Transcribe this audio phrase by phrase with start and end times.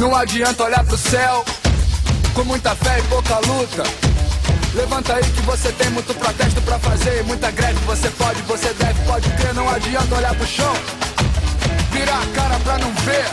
[0.00, 1.44] Não adianta olhar pro céu
[2.32, 3.82] com muita fé e pouca luta.
[4.74, 7.78] Levanta aí que você tem muito protesto pra fazer, muita greve.
[7.84, 9.52] Você pode, você deve, pode crer.
[9.52, 10.72] Não adianta olhar pro chão,
[11.92, 13.26] virar a cara pra não ver.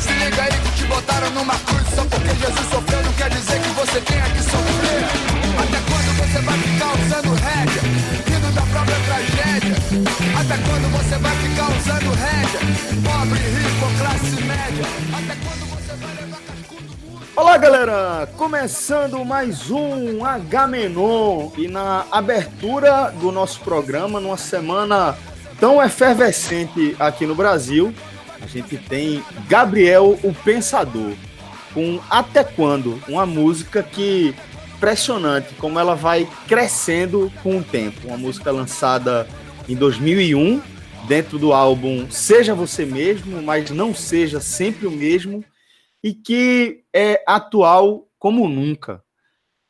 [0.00, 3.02] Se liga aí que te botaram numa cruz só porque Jesus sofreu.
[3.02, 5.04] Não quer dizer que você tenha que sofrer.
[5.58, 7.82] Até quando você vai ficar usando rédea,
[8.30, 9.76] rindo da própria tragédia?
[10.38, 12.60] Até quando você vai ficar usando rédea?
[13.02, 15.03] Pobre, rico, classe média.
[17.36, 18.28] Olá, galera!
[18.36, 25.18] Começando mais um H-Menon e na abertura do nosso programa, numa semana
[25.58, 27.92] tão efervescente aqui no Brasil,
[28.40, 31.14] a gente tem Gabriel o Pensador
[31.74, 34.32] com Até Quando, uma música que
[34.76, 38.06] impressionante como ela vai crescendo com o tempo.
[38.06, 39.26] Uma música lançada
[39.68, 40.62] em 2001
[41.08, 45.44] dentro do álbum Seja Você Mesmo, mas não seja sempre o mesmo
[46.04, 49.02] e que é atual como nunca.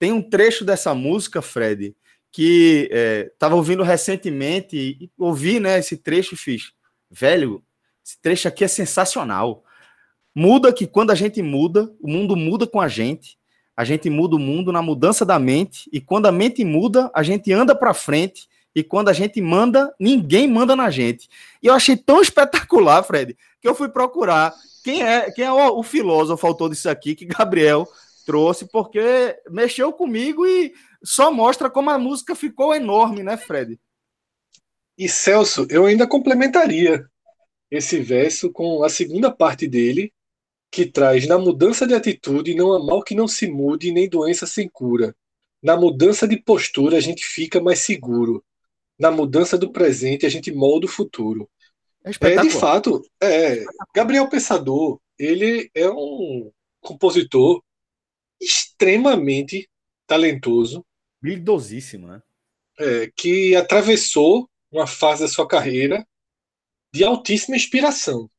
[0.00, 1.94] Tem um trecho dessa música, Fred,
[2.32, 2.90] que
[3.32, 6.72] estava ouvindo recentemente e ouvi né, esse trecho e fiz,
[7.08, 7.62] velho,
[8.04, 9.62] esse trecho aqui é sensacional.
[10.34, 13.38] Muda que quando a gente muda, o mundo muda com a gente,
[13.76, 17.22] a gente muda o mundo na mudança da mente, e quando a mente muda, a
[17.22, 21.28] gente anda para frente, e quando a gente manda, ninguém manda na gente.
[21.62, 24.52] E eu achei tão espetacular, Fred, que eu fui procurar
[24.84, 27.88] quem é, quem é o, o filósofo autor disso aqui que Gabriel
[28.26, 29.00] trouxe, porque
[29.50, 33.80] mexeu comigo e só mostra como a música ficou enorme, né, Fred?
[34.96, 37.04] E Celso, eu ainda complementaria
[37.70, 40.12] esse verso com a segunda parte dele,
[40.70, 44.46] que traz na mudança de atitude não há mal que não se mude nem doença
[44.46, 45.16] sem cura.
[45.62, 48.44] Na mudança de postura a gente fica mais seguro.
[48.98, 51.48] Na mudança do presente a gente molda o futuro.
[52.04, 56.50] É, É, de fato, é, Gabriel Pensador, ele é um
[56.80, 57.62] compositor
[58.40, 59.68] extremamente
[60.06, 60.84] talentoso,
[61.22, 62.22] Habilidosíssimo, né?
[62.78, 66.06] é, que atravessou uma fase da sua carreira
[66.92, 68.30] de altíssima inspiração.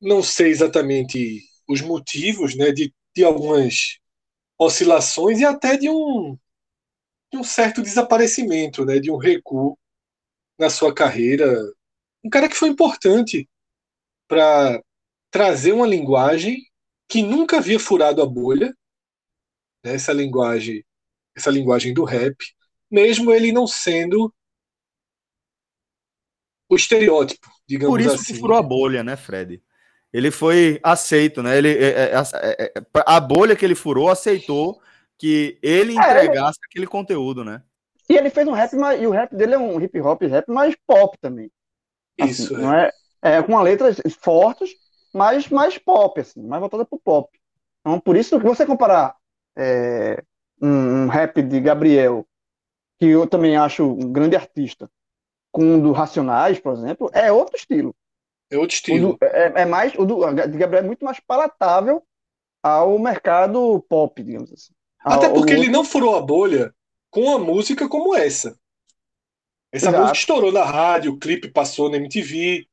[0.00, 3.98] Não sei exatamente os motivos né, de, de algumas
[4.58, 6.38] oscilações e até de um,
[7.32, 9.76] de um certo desaparecimento, né, de um recuo
[10.58, 11.54] na sua carreira.
[12.24, 13.48] Um cara que foi importante
[14.28, 14.82] para
[15.30, 16.58] trazer uma linguagem
[17.08, 18.74] que nunca havia furado a bolha,
[19.84, 20.84] né, essa linguagem,
[21.36, 22.36] essa linguagem do rap,
[22.90, 24.32] mesmo ele não sendo
[26.68, 28.34] o estereótipo, digamos Por isso assim.
[28.34, 29.62] que furou a bolha, né, Fred?
[30.12, 31.58] Ele foi aceito, né?
[31.58, 34.80] Ele, é, é, é, é, a bolha que ele furou aceitou
[35.18, 37.62] que ele entregasse aquele conteúdo, né?
[38.08, 40.48] E ele fez um rap, mas, e o rap dele é um hip hop rap
[40.50, 41.50] mais pop também.
[42.20, 42.60] Assim, Isso, é.
[42.60, 44.70] não é, é com letras fortes,
[45.14, 47.30] mas mais pop, assim, mais voltada pro pop.
[47.80, 49.16] Então, por isso que você comparar
[49.56, 50.22] é,
[50.62, 52.26] um, um rap de Gabriel,
[52.98, 54.90] que eu também acho um grande artista,
[55.52, 57.94] com um do Racionais, por exemplo, é outro estilo.
[58.50, 59.14] É outro estilo.
[59.14, 62.02] do- é, é mais, o do de Gabriel é muito mais palatável
[62.62, 64.72] ao mercado pop, digamos assim.
[65.08, 66.74] Até Ao- porque ele não furou a bolha
[67.10, 68.58] com uma música como essa.
[69.72, 69.98] Essa Exato.
[69.98, 72.66] música estourou na rádio, o clipe passou na MTV,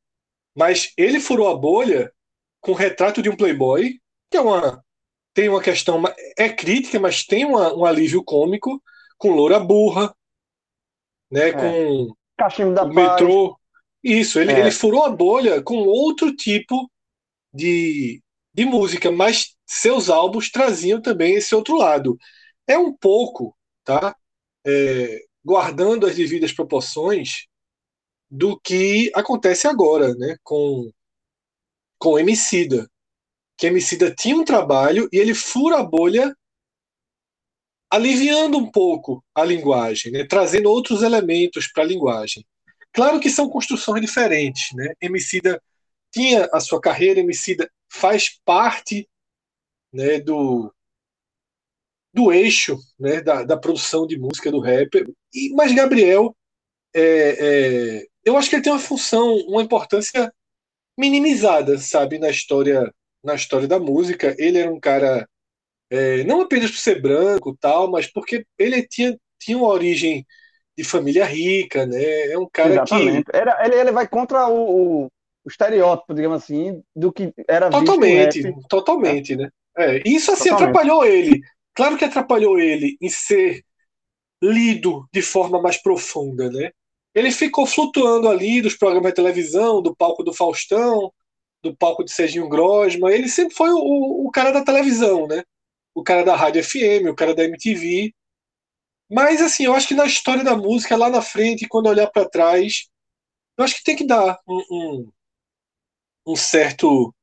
[0.56, 2.14] mas ele furou a bolha
[2.62, 4.00] com o retrato de um playboy,
[4.32, 4.84] que é uma
[5.36, 6.04] tem uma questão
[6.38, 8.82] é crítica, mas tem uma- um alívio cômico
[9.18, 10.16] com Loura Burra,
[11.32, 12.96] né, com Cachimbo da o Paz.
[12.96, 13.60] metrô.
[14.04, 14.60] Isso, ele, É.
[14.60, 16.92] ele furou a bolha com outro tipo
[17.54, 18.22] de,
[18.54, 22.18] de música, mas seus álbuns traziam também esse outro lado.
[22.68, 24.16] É um pouco, tá?
[24.66, 27.48] É, guardando as devidas proporções
[28.30, 30.38] do que acontece agora, né?
[30.44, 30.92] Com
[32.00, 32.90] com Emicida,
[33.58, 36.36] que Emicida tinha um trabalho e ele fura a bolha
[37.90, 40.26] aliviando um pouco a linguagem, né?
[40.28, 42.46] trazendo outros elementos para a linguagem.
[42.92, 44.94] Claro que são construções diferentes, né?
[45.00, 45.62] Emicida
[46.12, 49.08] tinha a sua carreira, Emicida faz parte
[49.94, 50.74] né, do,
[52.14, 56.36] do eixo né, da, da produção de música do rap, e, mas Gabriel
[56.94, 60.32] é, é, eu acho que ele tem uma função, uma importância
[60.98, 62.94] minimizada, sabe, na história,
[63.24, 64.36] na história da música.
[64.38, 65.28] Ele era um cara
[65.90, 70.26] é, não apenas por ser branco, tal, mas porque ele tinha, tinha uma origem
[70.78, 72.32] de família rica, né?
[72.32, 73.26] É um cara Exatamente.
[73.26, 75.10] que era, ele, ele vai contra o, o,
[75.48, 79.50] estereótipo, digamos assim, do que era totalmente, totalmente, né?
[79.78, 80.70] É, isso assim totalmente.
[80.70, 81.42] atrapalhou ele.
[81.76, 83.64] Claro que atrapalhou ele em ser
[84.42, 86.72] lido de forma mais profunda, né?
[87.16, 91.14] Ele ficou flutuando ali dos programas de televisão, do palco do Faustão,
[91.62, 93.12] do palco de Serginho Grosma.
[93.12, 95.44] Ele sempre foi o, o cara da televisão, né?
[95.96, 98.14] O cara da rádio FM, o cara da MTV.
[99.10, 102.28] Mas assim, eu acho que na história da música, lá na frente, quando olhar para
[102.30, 102.88] trás,
[103.58, 105.12] eu acho que tem que dar um, um,
[106.28, 107.14] um, certo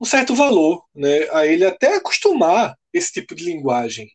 [0.00, 1.28] um certo valor, né?
[1.30, 4.10] A ele até acostumar esse tipo de linguagem,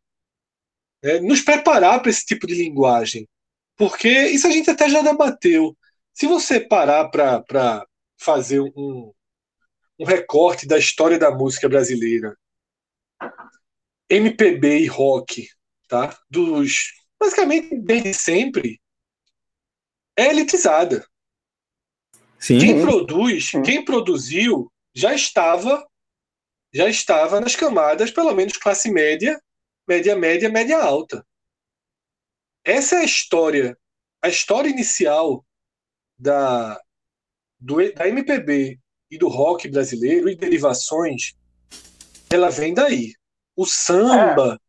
[1.03, 1.19] né?
[1.19, 3.27] nos preparar para esse tipo de linguagem.
[3.75, 5.75] Porque isso a gente até já debateu.
[6.13, 7.85] Se você parar para
[8.17, 9.11] fazer um,
[9.99, 12.37] um recorte da história da música brasileira,
[14.09, 15.47] MPB e rock,
[15.87, 16.17] tá?
[16.29, 18.79] Dos basicamente desde sempre
[20.17, 21.05] é elitizada.
[22.37, 22.59] Sim.
[22.59, 25.85] Quem produz, quem produziu já estava
[26.73, 29.39] já estava nas camadas, pelo menos classe média,
[29.87, 31.25] média média, média alta.
[32.63, 33.77] Essa é a história,
[34.21, 35.45] a história inicial
[36.17, 36.81] da,
[37.59, 38.79] do, da MPB
[39.11, 41.33] e do rock brasileiro e derivações,
[42.31, 43.13] ela vem daí.
[43.55, 44.59] O samba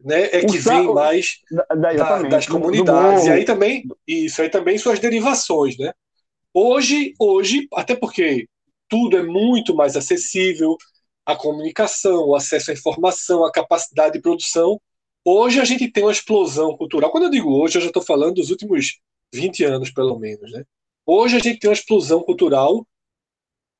[0.00, 3.26] é, né, é que vem mais da, da, das comunidades.
[3.26, 5.92] e aí também, isso aí também suas derivações, né?
[6.52, 8.48] Hoje, hoje, até porque
[8.94, 10.76] tudo é muito mais acessível,
[11.26, 14.80] a comunicação, o acesso à informação, a capacidade de produção
[15.26, 17.10] Hoje a gente tem uma explosão cultural.
[17.10, 19.00] Quando eu digo hoje, eu já estou falando dos últimos
[19.34, 20.52] 20 anos, pelo menos.
[20.52, 20.64] Né?
[21.06, 22.86] Hoje a gente tem uma explosão cultural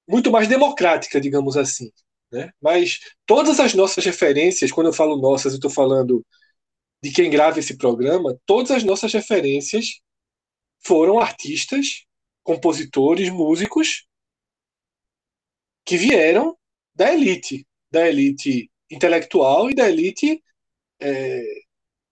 [0.09, 1.93] muito mais democrática, digamos assim.
[2.33, 2.51] Né?
[2.63, 6.25] Mas todas as nossas referências, quando eu falo nossas, eu estou falando
[7.03, 10.01] de quem grava esse programa, todas as nossas referências
[10.81, 12.07] foram artistas,
[12.43, 14.07] compositores, músicos
[15.85, 16.57] que vieram
[16.95, 20.43] da elite, da elite intelectual e da elite
[21.01, 21.43] é,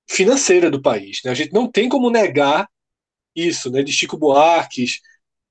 [0.09, 1.21] financeira do país.
[1.25, 1.31] Né?
[1.31, 2.69] A gente não tem como negar
[3.35, 3.83] isso, né?
[3.83, 5.01] De Chico Buarques,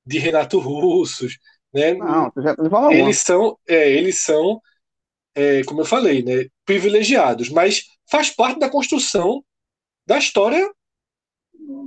[0.06, 1.38] de Renato Russos,
[1.74, 1.94] né?
[1.94, 2.32] Não,
[2.92, 4.62] eles são, é, eles são,
[5.34, 6.48] é, como eu falei, né?
[6.66, 9.44] Privilegiados, mas faz parte da construção
[10.06, 10.70] da história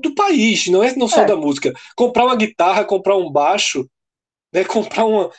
[0.01, 1.27] do país, não é não só é.
[1.27, 1.73] da música.
[1.97, 3.89] Comprar uma guitarra, comprar um baixo,
[4.53, 4.65] né?
[4.65, 5.31] Comprar uma,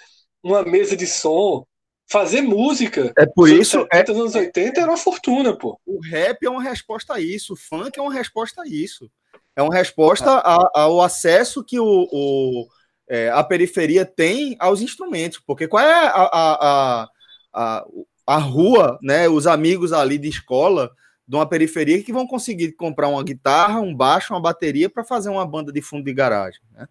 [0.45, 1.65] uma mesa de som,
[2.07, 3.11] fazer música.
[3.17, 3.79] É por isso.
[3.91, 5.79] 70, é, anos 80 era uma fortuna, pô.
[5.85, 9.09] O rap é uma resposta a isso, o funk é uma resposta a isso.
[9.55, 12.67] É uma resposta a, ao acesso que o, o
[13.07, 15.39] é, a periferia tem aos instrumentos.
[15.39, 17.07] Porque qual é a, a,
[17.53, 17.85] a,
[18.27, 19.27] a, rua, né?
[19.27, 20.91] Os amigos ali de escola
[21.27, 25.29] de uma periferia que vão conseguir comprar uma guitarra, um baixo, uma bateria para fazer
[25.29, 26.87] uma banda de fundo de garagem, né?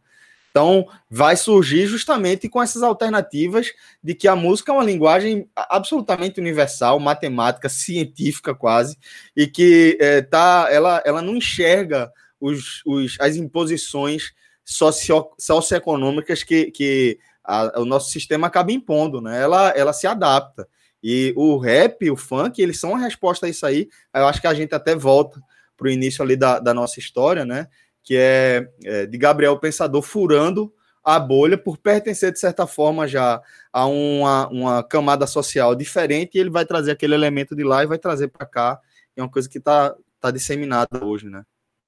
[0.54, 6.38] Então, vai surgir justamente com essas alternativas de que a música é uma linguagem absolutamente
[6.38, 8.96] universal, matemática, científica quase,
[9.36, 12.08] e que é, tá, ela, ela não enxerga
[12.40, 14.32] os, os, as imposições
[14.64, 19.43] socio, socioeconômicas que, que a, o nosso sistema acaba impondo, né?
[19.43, 20.69] ela, ela se adapta.
[21.02, 23.88] E o rap, o funk, eles são uma resposta a isso aí.
[24.14, 25.43] Eu acho que a gente até volta
[25.76, 27.67] para o início ali da, da nossa história, né?
[28.05, 33.43] Que é, é de Gabriel Pensador furando a bolha por pertencer, de certa forma, já
[33.73, 37.87] a uma, uma camada social diferente, e ele vai trazer aquele elemento de lá e
[37.87, 38.81] vai trazer para cá.
[39.17, 41.44] É uma coisa que está tá disseminada hoje, né?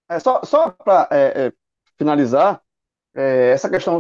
[0.09, 1.53] É, só só para é, é,
[1.99, 2.63] finalizar,
[3.15, 3.99] é, essa questão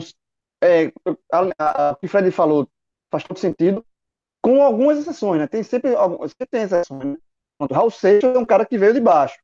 [0.62, 0.92] é,
[1.32, 2.68] a, a, que Fred falou
[3.10, 3.84] faz todo sentido,
[4.42, 5.46] com algumas exceções, né?
[5.46, 7.04] Tem sempre, sempre tem exceções.
[7.04, 7.16] Né?
[7.70, 9.38] Raul Seixas é um cara que veio de baixo.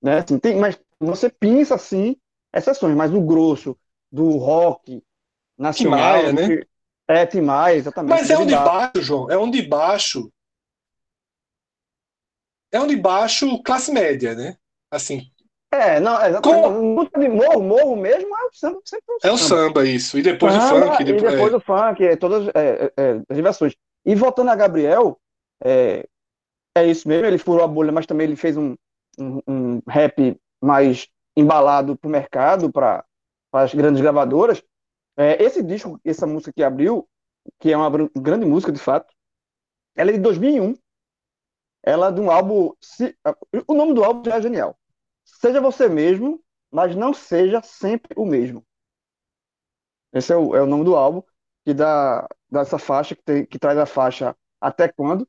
[0.00, 0.18] Né?
[0.18, 2.16] Assim, tem, mas você pinça assim
[2.54, 3.76] exceções, mas o grosso
[4.10, 5.02] do rock
[5.56, 6.26] nacional.
[6.26, 6.62] Tim né?
[7.08, 8.10] É, Tim Maia, exatamente.
[8.10, 9.30] Mas é um de baixo, João.
[9.30, 10.32] É um de baixo.
[12.72, 14.56] É um de baixo classe média, né?
[14.90, 15.28] Assim.
[15.72, 16.62] É, não, é exatamente.
[16.62, 17.28] Com...
[17.30, 18.80] morro, morro mesmo é o samba.
[18.84, 20.18] Sempre é o samba, isso.
[20.18, 21.02] E depois samba, o funk.
[21.02, 21.56] E depois, e depois é.
[21.56, 23.74] o funk, é, todas é, é, as diversões.
[24.04, 25.18] E voltando a Gabriel,
[25.64, 26.06] é,
[26.76, 28.74] é isso mesmo, ele furou a bolha, mas também ele fez um,
[29.18, 33.04] um, um rap mais embalado para o mercado, para
[33.52, 34.62] as grandes gravadoras.
[35.16, 37.08] É, esse disco, essa música que abriu,
[37.58, 39.12] que é uma grande música de fato,
[39.96, 40.74] ela é de 2001.
[41.82, 42.72] Ela é de um álbum.
[42.80, 43.16] Se,
[43.66, 44.78] o nome do álbum já é genial.
[45.24, 48.64] Seja Você Mesmo, mas não seja sempre o mesmo.
[50.12, 51.22] Esse é o, é o nome do álbum
[51.64, 55.28] que dá, dá essa faixa, que, tem, que traz a faixa Até Quando.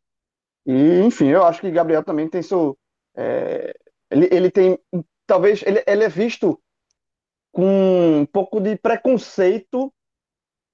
[0.66, 2.78] E, enfim, eu acho que Gabriel também tem seu.
[3.16, 3.74] É,
[4.10, 4.78] ele, ele tem.
[5.32, 6.60] Talvez ele, ele é visto
[7.54, 9.90] com um pouco de preconceito,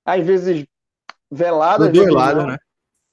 [0.04, 0.66] às vezes
[1.30, 1.84] velado.
[1.84, 2.58] Às vezes lado, né?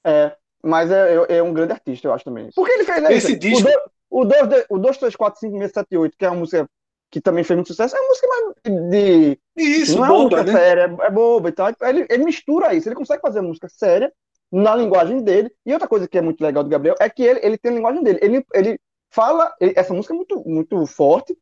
[0.03, 2.49] É, mas é, é, é, um grande artista, eu acho também.
[2.55, 3.03] Porque ele fez.
[3.03, 3.69] Né, Esse disco.
[4.09, 6.67] O 2, o 2, 3, 4, 5, 6, 7, 8, que é uma música
[7.11, 9.39] que também fez muito sucesso, é uma música mais de.
[9.55, 10.51] Isso, não é uma música né?
[10.51, 11.67] séria, é, é boba e tal.
[11.83, 14.11] Ele, ele mistura isso, ele consegue fazer música séria
[14.51, 15.51] na linguagem dele.
[15.63, 17.75] E outra coisa que é muito legal do Gabriel é que ele, ele tem a
[17.75, 18.17] linguagem dele.
[18.23, 21.37] Ele, ele fala, essa música é muito, muito forte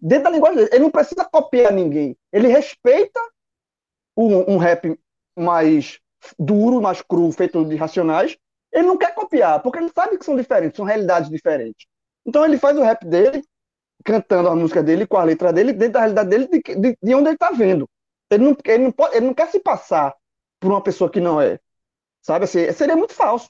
[0.00, 0.70] dentro da linguagem dele.
[0.72, 2.16] Ele não precisa copiar ninguém.
[2.32, 3.20] Ele respeita
[4.16, 4.98] um, um rap
[5.36, 6.00] mais
[6.38, 8.36] duro, mais cru, feito de racionais.
[8.72, 11.86] Ele não quer copiar, porque ele sabe que são diferentes, são realidades diferentes.
[12.26, 13.42] Então ele faz o rap dele,
[14.04, 17.14] cantando a música dele com a letra dele, dentro da realidade dele, de, de, de
[17.14, 17.88] onde ele está vendo.
[18.30, 20.14] Ele não, ele, não pode, ele não quer se passar
[20.60, 21.58] por uma pessoa que não é.
[22.20, 23.48] Sabe assim, seria muito falso.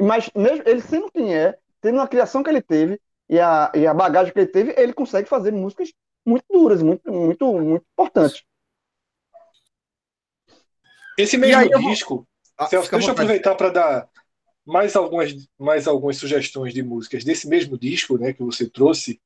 [0.00, 3.86] Mas mesmo ele sendo quem é, tendo a criação que ele teve e a, e
[3.86, 5.92] a bagagem que ele teve, ele consegue fazer músicas
[6.26, 8.42] muito duras, muito, muito, muito importantes.
[11.18, 12.28] Esse mesmo disco, vou...
[12.56, 14.08] ah, Celso, deixa eu aproveitar para dar
[14.64, 19.20] mais algumas, mais algumas sugestões de músicas desse mesmo disco né, que você trouxe.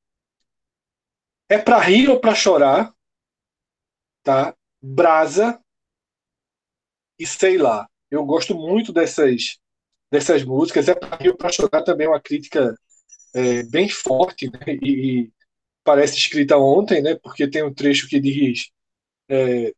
[1.49, 2.95] É para rir ou para chorar,
[4.23, 4.57] tá?
[4.81, 5.61] Brasa
[7.19, 7.89] e sei lá.
[8.11, 9.61] Eu gosto muito dessas
[10.13, 10.89] dessas músicas.
[10.89, 12.77] É para para chorar também uma crítica
[13.35, 14.61] é, bem forte né?
[14.83, 15.33] e, e,
[15.83, 17.17] parece escrita ontem, né?
[17.23, 18.71] Porque tem um trecho que diz
[19.29, 19.73] é,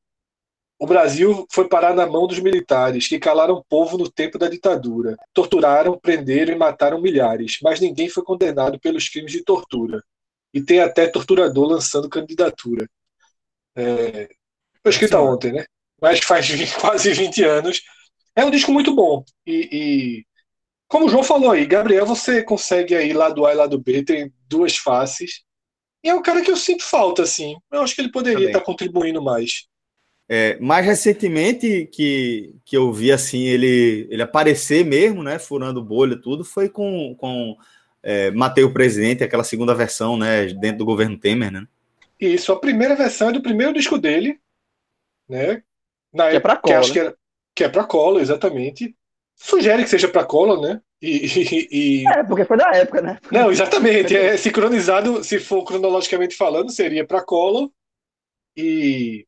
[0.79, 4.49] o Brasil foi parar na mão dos militares, que calaram o povo no tempo da
[4.49, 5.17] ditadura.
[5.33, 10.03] Torturaram, prenderam e mataram milhares, mas ninguém foi condenado pelos crimes de tortura.
[10.53, 12.89] E tem até torturador lançando candidatura.
[13.77, 14.29] É...
[14.83, 15.65] Foi escrita ontem, né?
[16.01, 17.83] Mas faz 20, quase 20 anos.
[18.37, 19.25] É um disco muito bom.
[19.47, 20.27] E, e,
[20.89, 24.33] como o João falou aí, Gabriel, você consegue aí lado A e lado B, tem
[24.49, 25.43] duas faces.
[26.03, 27.57] E é um cara que eu sinto falta, assim.
[27.73, 29.67] Eu acho que ele poderia estar contribuindo mais.
[30.29, 36.17] É, mais recentemente que, que eu vi assim ele, ele aparecer mesmo, né, furando bolha
[36.21, 37.55] tudo, foi com, com
[38.03, 41.67] é, Matei o Presidente, aquela segunda versão, né, dentro do governo Temer, né?
[42.19, 44.39] Isso, a primeira versão é do primeiro disco dele,
[45.29, 45.63] né?
[46.13, 46.81] Na que é para cola.
[46.81, 47.15] Que, que,
[47.55, 48.95] que é para cola, exatamente.
[49.37, 50.81] Sugere que seja para cola, né?
[51.01, 51.69] E, e,
[52.03, 53.19] e, É, porque foi da época, né?
[53.31, 54.17] Não, exatamente.
[54.17, 57.69] É sincronizado, se for cronologicamente falando, seria para cola.
[58.57, 59.27] E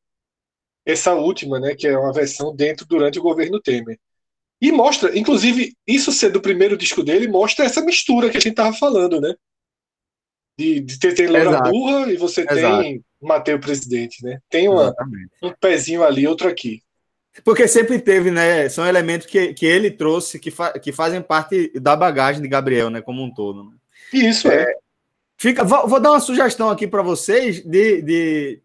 [0.87, 3.99] essa última, né, que é uma versão dentro durante o governo Temer.
[4.61, 8.55] E mostra, inclusive, isso ser do primeiro disco dele, mostra essa mistura que a gente
[8.55, 9.35] tava falando, né?
[10.59, 12.83] De, de ter, ter Loura Burra e você Exato.
[12.83, 14.41] tem Matei o Presidente, né?
[14.49, 14.95] Tem uma,
[15.43, 16.83] um pezinho ali, outro aqui.
[17.45, 18.69] Porque sempre teve, né?
[18.69, 22.91] São elementos que, que ele trouxe que, fa que fazem parte da bagagem de Gabriel,
[22.91, 23.01] né?
[23.01, 23.65] Como um todo.
[23.65, 23.73] Né?
[24.13, 24.63] Isso, é.
[24.63, 24.77] é.
[25.37, 28.63] Fica, vou, vou, dar uma sugestão aqui para vocês de, de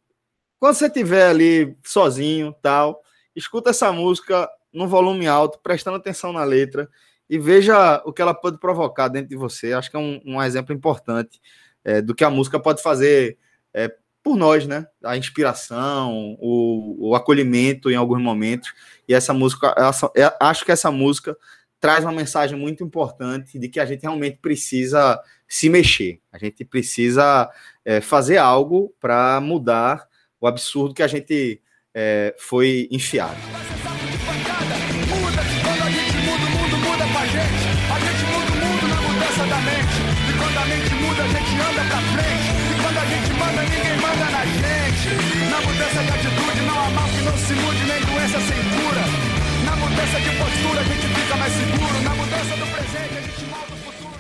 [0.58, 3.02] quando você estiver ali sozinho, tal,
[3.36, 6.90] escuta essa música no volume alto, prestando atenção na letra
[7.30, 9.74] e veja o que ela pode provocar dentro de você.
[9.74, 11.42] Acho que é um, um exemplo importante
[11.84, 13.38] é, do que a música pode fazer
[13.74, 14.86] é, por nós, né?
[15.04, 18.72] A inspiração, o, o, acolhimento em alguns momentos.
[19.08, 21.36] E essa música, essa, é, acho que essa música
[21.80, 26.20] traz uma mensagem muito importante de que a gente realmente precisa se mexer.
[26.32, 27.50] A gente precisa
[27.84, 30.08] é, fazer algo para mudar
[30.40, 31.60] o absurdo que a gente
[31.94, 33.38] é, foi enfiado.
[50.62, 52.02] Postura a gente fica mais seguro.
[52.04, 54.20] Na mudança do presente a gente o futuro.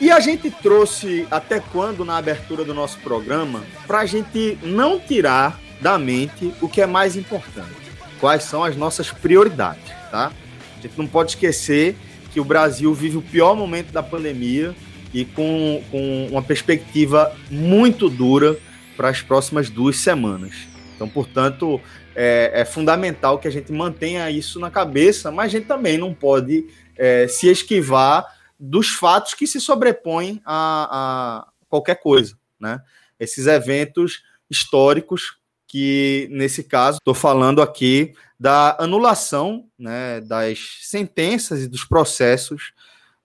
[0.00, 4.98] E a gente trouxe até quando na abertura do nosso programa para a gente não
[5.00, 7.74] tirar da mente o que é mais importante.
[8.20, 10.32] Quais são as nossas prioridades, tá?
[10.78, 11.96] A gente não pode esquecer
[12.32, 14.74] que o Brasil vive o pior momento da pandemia
[15.12, 18.56] e com, com uma perspectiva muito dura
[18.96, 20.73] para as próximas duas semanas.
[20.94, 21.80] Então, portanto,
[22.14, 26.14] é, é, fundamental que a gente mantenha isso na cabeça, mas a gente também não
[26.14, 28.24] pode é, se esquivar
[28.58, 32.80] dos fatos que se sobrepõem a, a qualquer coisa, né?
[33.18, 41.68] Esses eventos históricos que, nesse caso, estou falando aqui da anulação né, das sentenças e
[41.68, 42.72] dos processos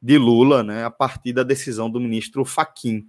[0.01, 3.07] de Lula, né, a partir da decisão do ministro Faquim,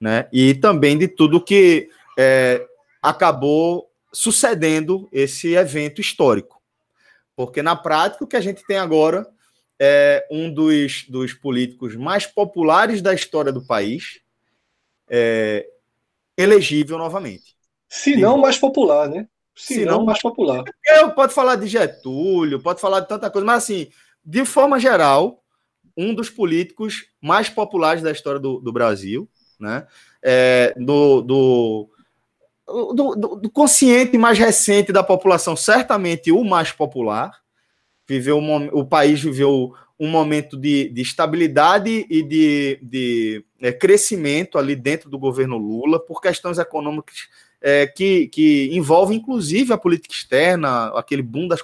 [0.00, 1.88] né, e também de tudo que
[2.18, 2.66] é,
[3.00, 6.60] acabou sucedendo esse evento histórico.
[7.34, 9.26] Porque, na prática, o que a gente tem agora
[9.80, 14.20] é um dos, dos políticos mais populares da história do país,
[15.08, 15.66] é,
[16.36, 17.56] elegível novamente.
[17.88, 19.26] Se não mais popular, né?
[19.54, 20.64] Se, Se não, não mais popular.
[20.86, 23.90] Eu pode falar de Getúlio, pode falar de tanta coisa, mas assim,
[24.24, 25.42] de forma geral,
[25.96, 29.28] um dos políticos mais populares da história do, do Brasil,
[29.60, 29.86] né?
[30.22, 31.90] É, do, do,
[32.66, 37.40] do, do, consciente mais recente da população, certamente o mais popular.
[38.08, 44.58] Viveu um, o país viveu um momento de, de estabilidade e de, de é, crescimento
[44.58, 47.28] ali dentro do governo Lula por questões econômicas
[47.60, 51.62] é, que, que envolvem inclusive a política externa, aquele boom das,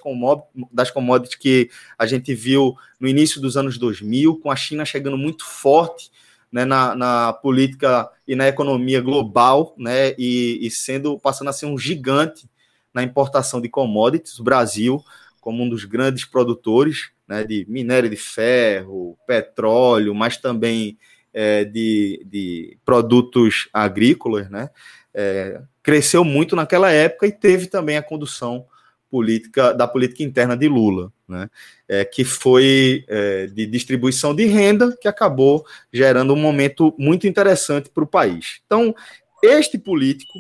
[0.71, 5.19] das commodities que a gente viu no início dos anos 2000, com a China chegando
[5.19, 6.11] muito forte
[6.51, 11.67] né, na, na, política e na economia global, né, e, e, sendo passando a ser
[11.67, 12.49] um gigante
[12.93, 15.03] na importação de commodities, o Brasil
[15.41, 20.99] como um dos grandes produtores né, de minério de ferro, petróleo, mas também
[21.33, 24.71] é, de, de, produtos agrícolas, né,
[25.15, 28.67] é, cresceu muito naquela época e teve também a condução
[29.11, 31.49] política da política interna de Lula, né,
[31.89, 37.91] é, que foi é, de distribuição de renda, que acabou gerando um momento muito interessante
[37.91, 38.61] para o país.
[38.67, 38.95] Então,
[39.43, 40.39] este político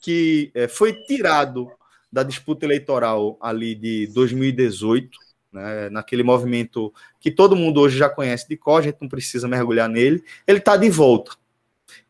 [0.00, 1.70] que é, foi tirado
[2.12, 5.10] da disputa eleitoral ali de 2018,
[5.52, 9.48] né, naquele movimento que todo mundo hoje já conhece de cor, a gente não precisa
[9.48, 11.32] mergulhar nele, ele está de volta.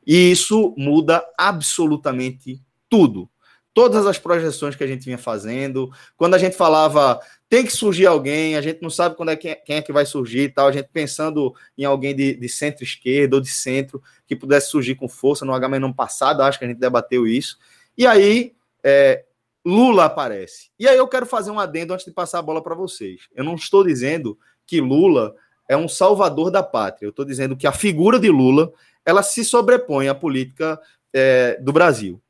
[0.04, 3.28] E isso muda absolutamente tudo
[3.74, 5.90] todas as projeções que a gente vinha fazendo.
[6.16, 9.58] Quando a gente falava tem que surgir alguém, a gente não sabe quando é quem,
[9.68, 13.42] é que vai surgir e tal, a gente pensando em alguém de, de centro-esquerda ou
[13.42, 17.26] de centro que pudesse surgir com força no HM passado, acho que a gente debateu
[17.26, 17.58] isso.
[17.96, 19.24] E aí, é,
[19.64, 20.70] Lula aparece.
[20.78, 23.28] E aí eu quero fazer um adendo antes de passar a bola para vocês.
[23.34, 25.34] Eu não estou dizendo que Lula
[25.68, 27.06] é um salvador da pátria.
[27.06, 28.72] Eu estou dizendo que a figura de Lula
[29.04, 30.80] ela se sobrepõe à política
[31.12, 32.20] é, do Brasil.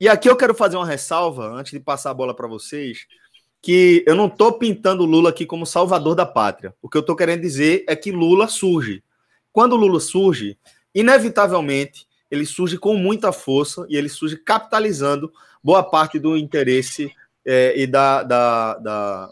[0.00, 3.06] E aqui eu quero fazer uma ressalva, antes de passar a bola para vocês,
[3.60, 6.74] que eu não estou pintando Lula aqui como salvador da pátria.
[6.80, 9.04] O que eu estou querendo dizer é que Lula surge.
[9.52, 10.56] Quando Lula surge,
[10.94, 15.30] inevitavelmente, ele surge com muita força e ele surge capitalizando
[15.62, 17.12] boa parte do interesse
[17.44, 19.30] é, e da, da, da,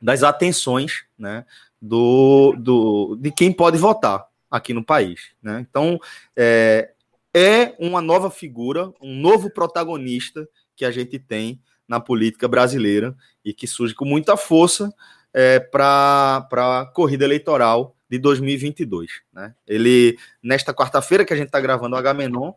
[0.00, 1.44] das atenções né,
[1.82, 5.32] do, do, de quem pode votar aqui no país.
[5.42, 5.66] Né?
[5.68, 5.98] Então,
[6.36, 6.92] é,
[7.34, 13.52] é uma nova figura, um novo protagonista que a gente tem na política brasileira e
[13.52, 14.92] que surge com muita força
[15.32, 19.10] é, para a corrida eleitoral de 2022.
[19.32, 19.54] Né?
[19.66, 22.52] Ele, nesta quarta-feira que a gente está gravando o Agamenon,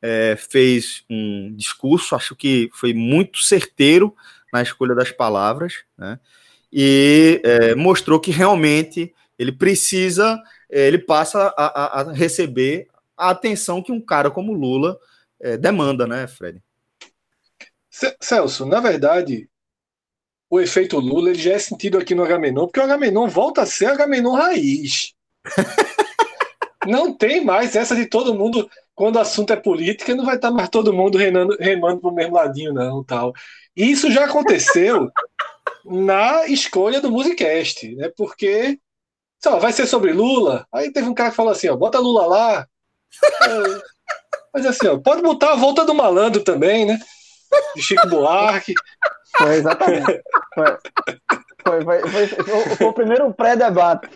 [0.00, 4.14] é, fez um discurso, acho que foi muito certeiro
[4.52, 6.18] na escolha das palavras, né?
[6.72, 13.82] e é, mostrou que realmente ele precisa, é, ele passa a, a, receber a atenção
[13.82, 14.98] que um cara como Lula
[15.40, 16.62] é, demanda, né, Fred?
[18.20, 19.48] Celso, na verdade,
[20.50, 23.66] o efeito Lula ele já é sentido aqui no Agamenon, porque o Agamenon volta a
[23.66, 25.14] ser Agamenon raiz.
[26.86, 30.50] não tem mais essa de todo mundo, quando o assunto é política, não vai estar
[30.50, 33.02] mais todo mundo remando, remando para o mesmo ladinho, não.
[33.04, 33.32] tal.
[33.76, 35.10] E isso já aconteceu
[35.84, 38.10] na escolha do Musicast, né?
[38.16, 38.78] Porque
[39.42, 40.66] só vai ser sobre Lula.
[40.72, 42.68] Aí teve um cara que falou assim: ó, bota Lula lá,
[44.52, 46.98] mas assim, ó, pode botar a volta do malandro também, né?
[47.74, 48.74] De Chico Buarque.
[49.36, 50.22] Foi exatamente.
[50.54, 54.08] Foi, foi, foi, foi, foi o primeiro pré-debate.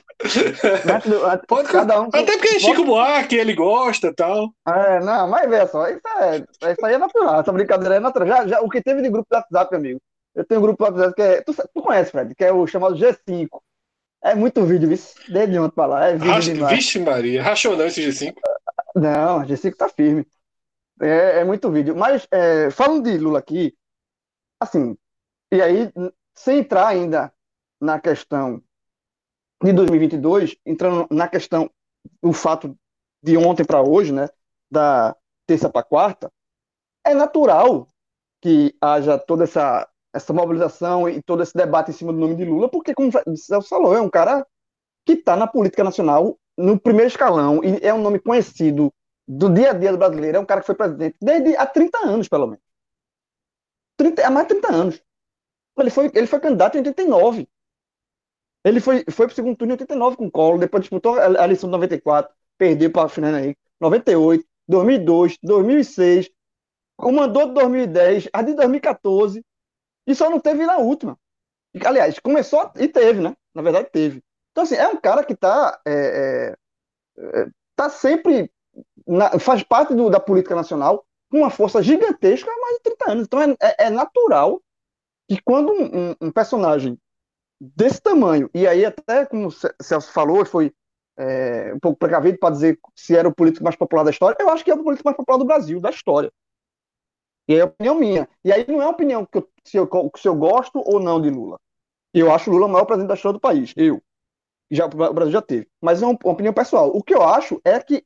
[1.70, 4.50] Cada um Até porque é Chico Buarque, ele gosta e tal.
[4.66, 8.28] É, não, mas veja só, isso, é, isso aí é natural, essa brincadeira é natural.
[8.28, 10.00] Já, já, o que teve de grupo do WhatsApp, amigo?
[10.34, 11.40] Eu tenho um grupo do WhatsApp que é.
[11.42, 13.48] Tu, tu conhece, Fred, que é o chamado G5.
[14.22, 14.98] É muito vídeo, viu?
[15.28, 16.08] Desde ontem pra lá.
[16.08, 16.76] É vídeo demais.
[16.76, 18.34] Vixe, Maria, rachou não esse G5.
[18.98, 20.26] Não, a G5 tá firme.
[21.00, 21.96] É, é muito vídeo.
[21.96, 23.76] Mas, é, falando de Lula aqui,
[24.60, 24.96] assim,
[25.52, 25.92] e aí,
[26.34, 27.32] sem entrar ainda
[27.80, 28.62] na questão
[29.62, 31.70] de 2022, entrando na questão
[32.22, 32.76] do fato
[33.22, 34.28] de ontem para hoje, né,
[34.70, 36.30] da terça para quarta,
[37.04, 37.88] é natural
[38.40, 42.44] que haja toda essa, essa mobilização e todo esse debate em cima do nome de
[42.44, 44.46] Lula, porque, como o Celso falou, é um cara
[45.04, 48.92] que está na política nacional no primeiro escalão e é um nome conhecido
[49.26, 50.38] do dia a dia do brasileiro.
[50.38, 52.64] É um cara que foi presidente desde há 30 anos, pelo menos.
[53.96, 55.02] 30, há mais de 30 anos.
[55.78, 57.48] Ele foi, ele foi candidato em 89.
[58.64, 61.44] Ele foi, foi para o segundo turno em 89 com o Collor, depois disputou a,
[61.44, 63.60] eleição de 94, perdeu para Fernando Henrique.
[63.80, 66.30] 98, 2002, 2006.
[66.96, 69.44] comandou de 2010, a de 2014,
[70.06, 71.16] e só não teve na última.
[71.84, 73.36] Aliás, começou e teve, né?
[73.54, 74.22] Na verdade, teve.
[74.58, 76.56] Então, assim, é um cara que está é,
[77.16, 78.50] é, é, tá sempre.
[79.06, 83.10] Na, faz parte do, da política nacional com uma força gigantesca há mais de 30
[83.12, 83.24] anos.
[83.26, 84.60] Então, é, é, é natural
[85.28, 86.98] que quando um, um, personagem
[87.60, 90.74] desse tamanho, e aí até como o Celso falou, foi
[91.16, 94.50] é, um pouco precavido para dizer se era o político mais popular da história, eu
[94.50, 96.32] acho que é o político mais popular do Brasil, da história.
[97.46, 98.28] E é a opinião minha.
[98.44, 101.20] E aí não é a opinião que eu, se, eu, se eu gosto ou não
[101.20, 101.60] de Lula.
[102.12, 103.72] Eu acho Lula o maior presidente da história do país.
[103.76, 104.02] Eu.
[104.70, 105.68] Já, o Brasil já teve.
[105.80, 106.90] Mas é uma, uma opinião pessoal.
[106.94, 108.04] O que eu acho é que,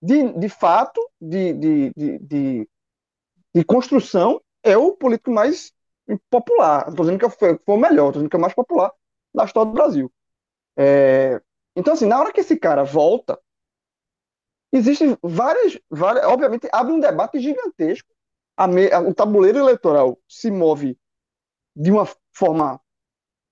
[0.00, 2.68] de, de fato, de, de, de, de,
[3.54, 5.72] de construção, é o político mais
[6.30, 6.88] popular.
[6.88, 8.92] Estou dizendo que foi, foi o melhor, estou dizendo que é o mais popular
[9.34, 10.12] da história do Brasil.
[10.76, 11.40] É,
[11.76, 13.38] então, assim, na hora que esse cara volta,
[14.72, 16.24] existem várias, várias.
[16.26, 18.08] Obviamente, abre um debate gigantesco.
[18.56, 20.98] A me, a, o tabuleiro eleitoral se move
[21.76, 22.80] de uma forma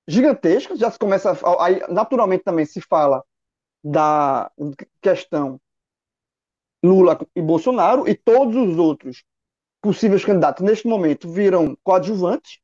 [0.07, 0.77] gigantesca.
[0.77, 1.37] Já se começa.
[1.61, 3.25] Aí, naturalmente, também se fala
[3.83, 4.51] da
[5.01, 5.61] questão
[6.85, 9.25] Lula e Bolsonaro, e todos os outros
[9.81, 12.61] possíveis candidatos neste momento viram coadjuvantes,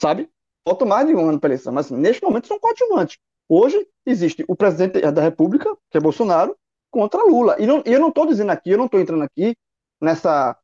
[0.00, 0.30] sabe?
[0.66, 3.18] Falta mais de um ano para eleição, mas assim, neste momento são coadjuvantes.
[3.48, 6.56] Hoje existe o presidente da República, que é Bolsonaro,
[6.90, 7.56] contra Lula.
[7.58, 9.56] E, não, e eu não estou dizendo aqui, eu não estou entrando aqui
[10.00, 10.56] nessa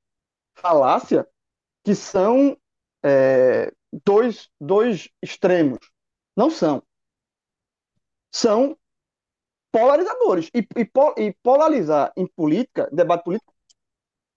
[0.55, 1.27] falácia
[1.85, 2.57] que são
[3.05, 3.73] é,
[4.05, 5.79] dois, dois extremos.
[6.37, 6.83] Não são.
[8.31, 8.77] São
[9.73, 10.51] polarizadores.
[10.55, 13.53] E, e, e polarizar em política, debate político,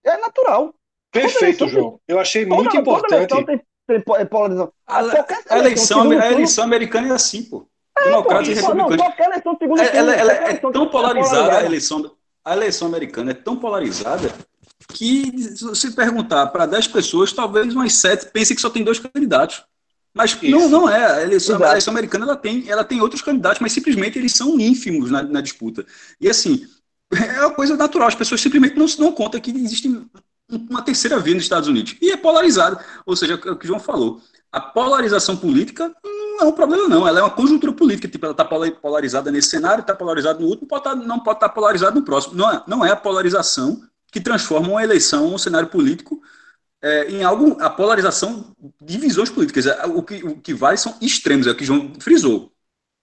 [0.04, 0.74] é natural.
[1.12, 2.00] Perfeito, João.
[2.08, 3.34] Eu achei muito importante.
[3.46, 4.72] Tem, tem polarização.
[4.86, 5.00] A,
[5.50, 7.68] a, eleição, a eleição americana é assim, pô.
[7.98, 9.02] É, Democratas e republicanos.
[9.94, 14.34] Ela, ela, ela é tão polarizada, a eleição, a eleição americana é tão polarizada
[14.94, 15.32] que,
[15.76, 19.64] se perguntar para 10 pessoas, talvez umas 7 pensem que só tem dois candidatos.
[20.14, 21.06] Mas não, não é.
[21.06, 24.60] A eleição, a eleição, americana ela tem, ela tem outros candidatos, mas simplesmente eles são
[24.60, 25.86] ínfimos na, na disputa.
[26.20, 26.66] E assim,
[27.14, 28.08] é uma coisa natural.
[28.08, 29.90] As pessoas simplesmente não se dão conta que existe
[30.50, 31.96] uma terceira via nos Estados Unidos.
[32.02, 32.80] E é polarizado.
[33.06, 34.20] Ou seja, é o que o João falou.
[34.52, 37.08] A polarização política não é um problema, não.
[37.08, 38.08] Ela é uma conjuntura política.
[38.08, 41.50] Tipo, ela está polarizada nesse cenário, está polarizada no outro, pode tá, não pode estar
[41.50, 42.34] tá polarizada no próximo.
[42.34, 43.80] Não é, não é a polarização
[44.12, 46.22] que transforma uma eleição, um cenário político,
[46.82, 47.58] é, em algo.
[47.62, 49.66] A polarização de visões políticas.
[49.66, 52.52] É, o que, o que vale são extremos, é o que João frisou.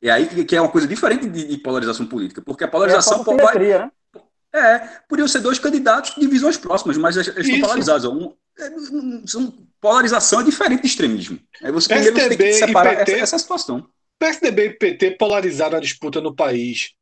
[0.03, 3.33] É aí que é uma coisa diferente de, de polarização política, porque a polarização é
[3.33, 3.91] a vai, né?
[4.53, 8.05] É, podiam ser dois candidatos de visões próximas, mas eles estão polarizados.
[8.07, 8.71] Um, é,
[9.27, 11.39] são, polarização é diferente de extremismo.
[11.63, 13.87] Aí você, PSDB você tem que separar PT, essa, essa situação.
[14.19, 16.95] PSDB e PT polarizaram a disputa no país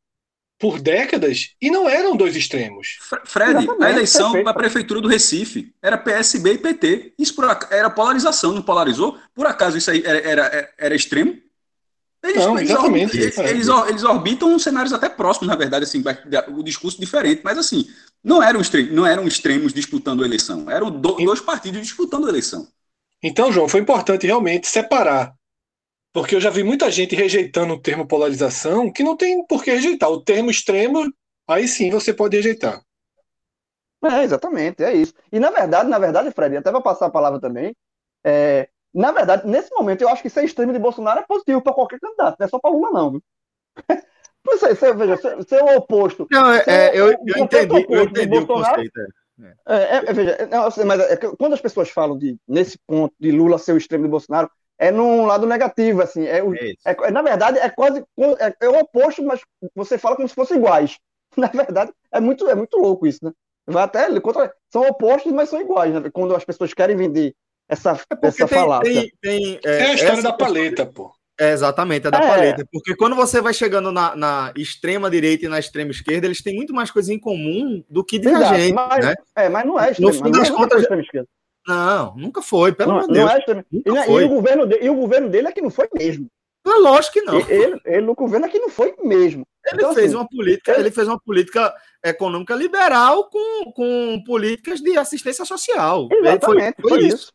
[0.57, 2.97] por décadas e não eram dois extremos.
[3.25, 7.13] Fred, Exatamente, a eleição para a prefeitura do Recife era PSB e PT.
[7.19, 9.17] Isso por, era polarização, não polarizou?
[9.33, 11.37] Por acaso isso aí era, era, era extremo?
[12.23, 13.17] Eles, não, exatamente.
[13.17, 16.03] Eles, eles, eles, orbitam cenários até próximos, na verdade, assim,
[16.49, 17.87] o discurso diferente, mas assim,
[18.23, 22.29] não eram, extremos, não eram extremos disputando a eleição, eram do, dois partidos disputando a
[22.29, 22.67] eleição.
[23.21, 25.34] Então, João, foi importante realmente separar.
[26.15, 29.69] Porque eu já vi muita gente rejeitando o termo polarização, que não tem por que
[29.69, 30.09] rejeitar.
[30.09, 31.11] O termo extremo,
[31.45, 32.81] aí sim você pode rejeitar.
[34.01, 35.13] É, exatamente, é isso.
[35.29, 37.75] E na verdade, na verdade, Fred, até vou passar a palavra também,
[38.23, 41.73] é, na verdade, nesse momento, eu acho que ser extremo de Bolsonaro é positivo para
[41.73, 43.21] qualquer candidato, não é só para Lula, não.
[44.45, 46.27] Você, você, veja, ser, ser o oposto.
[46.29, 49.01] Não, é, é eu, eu entendi, eu entendi o conceito.
[49.41, 49.55] É.
[49.65, 53.31] É, é, é veja, não, mas é quando as pessoas falam de, nesse ponto de
[53.31, 56.25] Lula ser o extremo de Bolsonaro, é num lado negativo, assim.
[56.25, 58.03] É, o, é, na verdade, é quase
[58.59, 59.41] é, o oposto, mas
[59.73, 60.97] você fala como se fossem iguais.
[61.37, 63.31] Na verdade, é muito, é muito louco isso, né?
[63.67, 66.09] Vai até contra, são opostos, mas são iguais, né?
[66.13, 67.35] Quando as pessoas querem vender
[67.67, 68.93] essa, é essa tem, falácia.
[68.93, 71.11] Tem, tem, é, é, a história da paleta, pô.
[71.37, 72.27] É, exatamente, é da é.
[72.27, 72.67] paleta.
[72.71, 76.55] Porque quando você vai chegando na, na, extrema direita e na extrema esquerda, eles têm
[76.55, 78.73] muito mais coisa em comum do que divergente.
[78.73, 79.15] Mas, né?
[79.35, 80.11] É, mas não é extrema.
[80.11, 80.81] No fim das contas.
[80.81, 81.27] extrema esquerda.
[81.67, 83.31] Não, nunca foi, pelo amor de Deus.
[83.31, 86.27] É e, e, o governo de, e o governo dele é que não foi mesmo.
[86.65, 87.39] Não, lógico que não.
[87.39, 89.45] Ele, ele no governo é que não foi mesmo.
[89.65, 90.81] Ele então, fez assim, uma política, ele...
[90.81, 91.73] ele fez uma política
[92.03, 96.07] econômica liberal com, com políticas de assistência social.
[96.11, 97.15] Exatamente, foi, foi, foi isso.
[97.15, 97.33] isso.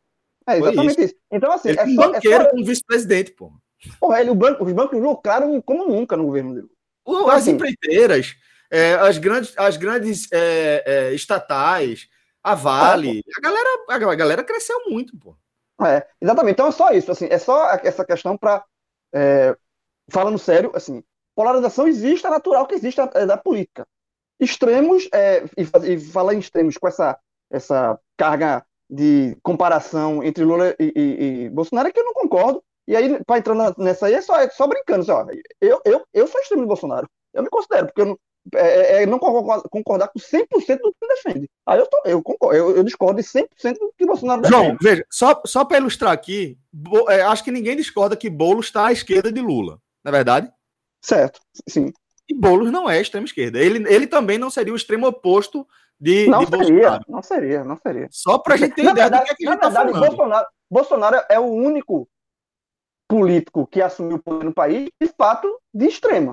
[0.49, 1.15] É exatamente isso.
[1.31, 1.69] Então, assim.
[1.71, 2.51] Ele é, é só, banqueiro é só...
[2.51, 3.53] como vice-presidente, pô.
[3.99, 6.69] Porra, ele, banco, os bancos lucraram como nunca no governo dele.
[7.03, 8.35] Então, as assim, empreiteiras,
[8.71, 12.09] é, as grandes, as grandes é, é, estatais,
[12.43, 15.37] a Vale, a, galera, a galera cresceu muito, pô.
[15.85, 16.55] É, exatamente.
[16.55, 18.65] Então é só isso, assim, é só essa questão para
[19.15, 19.57] é,
[20.11, 21.03] falando sério, assim,
[21.35, 23.87] polarização existe, é natural que existe é da política.
[24.39, 27.19] Extremos, é, e, e falar em extremos com essa
[27.51, 32.63] essa carga de comparação entre Lula e, e, e Bolsonaro é que eu não concordo.
[32.87, 35.05] E aí, para entrar nessa aí, é só, é só brincando.
[35.05, 35.27] Só.
[35.61, 37.09] Eu, eu, eu sou extremo de Bolsonaro.
[37.33, 38.19] Eu me considero, porque eu não,
[38.55, 41.51] é, é, é não concordar com 100% do que defende.
[41.67, 44.65] Aí eu, tô, eu, concordo, eu, eu discordo de 100% do que Bolsonaro defende.
[44.65, 48.67] João, veja, só, só para ilustrar aqui, bo, é, acho que ninguém discorda que Boulos
[48.67, 50.53] está à esquerda de Lula, não é verdade?
[51.03, 51.93] Certo, sim.
[52.29, 53.59] E Boulos não é extrema esquerda.
[53.59, 55.67] Ele, ele também não seria o extremo oposto
[55.99, 57.05] de, não de seria, Bolsonaro.
[57.09, 58.09] Não seria, não seria.
[58.11, 60.01] Só para a gente ter ideia verdade, do que, é que a gente está falando.
[60.01, 62.09] Bolsonaro, Bolsonaro é o único
[63.09, 66.33] político que assumiu o poder no país, de fato, de extrema.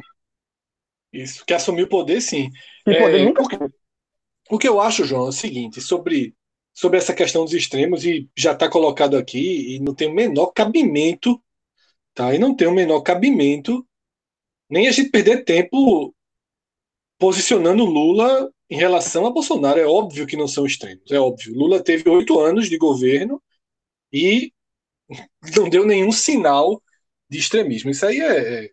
[1.12, 2.50] Isso, que assumiu o poder, sim.
[2.86, 3.44] É, poder nunca...
[3.44, 3.58] o, que,
[4.52, 6.36] o que eu acho, João, é o seguinte, sobre,
[6.74, 10.48] sobre essa questão dos extremos, e já está colocado aqui, e não tem o menor
[10.48, 11.42] cabimento,
[12.14, 12.34] tá?
[12.34, 13.88] E não tem o menor cabimento
[14.70, 16.14] nem a gente perder tempo
[17.18, 19.80] posicionando Lula em relação a Bolsonaro.
[19.80, 21.56] É óbvio que não são extremos, é óbvio.
[21.56, 23.42] Lula teve oito anos de governo
[24.12, 24.52] e
[25.56, 26.82] não deu nenhum sinal
[27.30, 27.90] de extremismo.
[27.90, 28.72] Isso aí é, é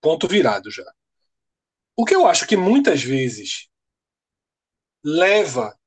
[0.00, 0.84] ponto virado já.
[2.00, 3.68] O que eu acho que muitas vezes
[5.04, 5.78] leva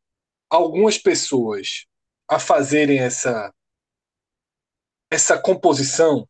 [0.48, 1.88] algumas pessoas
[2.30, 3.52] a fazerem essa
[5.12, 6.30] essa composição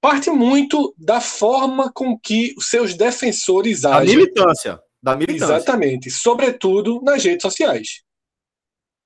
[0.00, 4.14] parte muito da forma com que os seus defensores agem.
[4.14, 4.82] Da militância.
[5.02, 5.54] Da militância.
[5.56, 6.08] Exatamente.
[6.08, 8.04] Sobretudo nas redes sociais.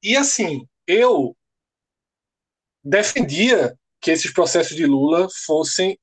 [0.03, 1.35] E assim, eu
[2.85, 5.99] defendia que esses processos de Lula fossem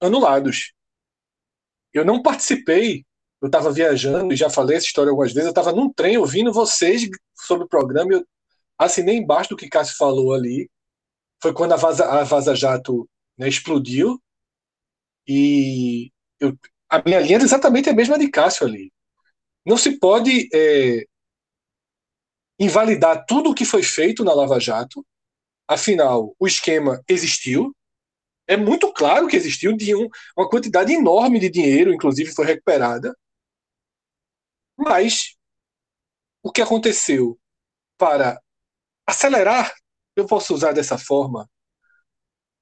[0.00, 0.72] anulados.
[1.92, 3.04] Eu não participei,
[3.40, 5.46] eu estava viajando e já falei essa história algumas vezes.
[5.46, 8.26] Eu estava num trem ouvindo vocês sobre o programa eu
[8.78, 10.70] assinei embaixo do que Cássio falou ali.
[11.42, 14.20] Foi quando a Vaza, a Vaza Jato né, explodiu
[15.26, 16.56] e eu,
[16.88, 18.92] a minha linha é exatamente a mesma de Cássio ali.
[19.64, 21.04] Não se pode é,
[22.58, 25.04] invalidar tudo o que foi feito na Lava Jato,
[25.66, 27.74] afinal, o esquema existiu,
[28.46, 33.16] é muito claro que existiu, de um, uma quantidade enorme de dinheiro, inclusive, foi recuperada.
[34.76, 35.36] Mas
[36.42, 37.38] o que aconteceu
[37.96, 38.40] para
[39.06, 39.72] acelerar,
[40.16, 41.48] eu posso usar dessa forma,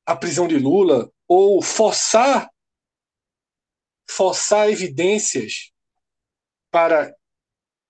[0.06, 2.48] a prisão de Lula ou forçar
[4.10, 5.70] forçar evidências
[6.70, 7.14] para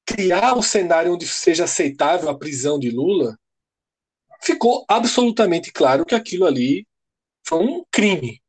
[0.04, 3.38] criar um cenário onde seja aceitável a prisão de Lula,
[4.42, 6.86] ficou absolutamente claro que aquilo ali
[7.50, 8.40] foi um crime.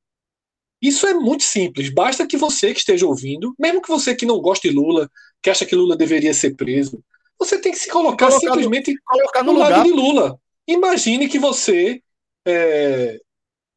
[0.80, 1.90] Isso é muito simples.
[1.92, 5.10] Basta que você que esteja ouvindo, mesmo que você que não goste de Lula,
[5.42, 7.04] que acha que Lula deveria ser preso,
[7.38, 10.40] você tem que se colocar, colocar simplesmente no, colocar no, no lado de Lula.
[10.68, 12.02] Imagine que você
[12.48, 13.20] é,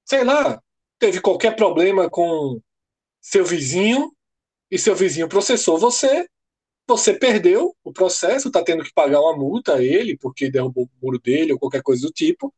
[0.05, 0.61] sei lá,
[0.99, 2.61] teve qualquer problema com
[3.21, 4.13] seu vizinho
[4.71, 6.29] e seu vizinho processou você,
[6.87, 11.07] você perdeu o processo, está tendo que pagar uma multa a ele porque derrubou o
[11.07, 12.53] muro dele ou qualquer coisa do tipo.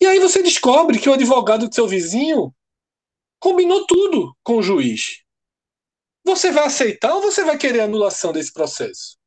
[0.00, 2.54] E aí você descobre que o advogado do seu vizinho
[3.38, 5.22] combinou tudo com o juiz.
[6.24, 9.18] Você vai aceitar ou você vai querer anulação desse processo?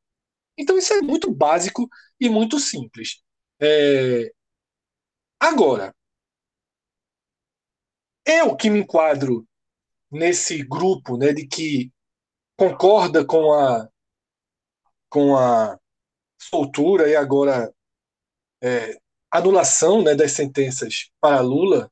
[0.58, 1.88] Então isso é muito básico
[2.20, 3.22] e muito simples.
[3.60, 4.32] É...
[5.40, 5.94] Agora,
[8.26, 9.46] eu que me enquadro
[10.10, 11.92] nesse grupo, né, de que
[12.56, 13.88] concorda com a
[15.08, 15.78] com a
[16.38, 17.72] soltura e agora
[18.62, 18.98] é,
[19.38, 21.90] anulação né, das sentenças para Lula,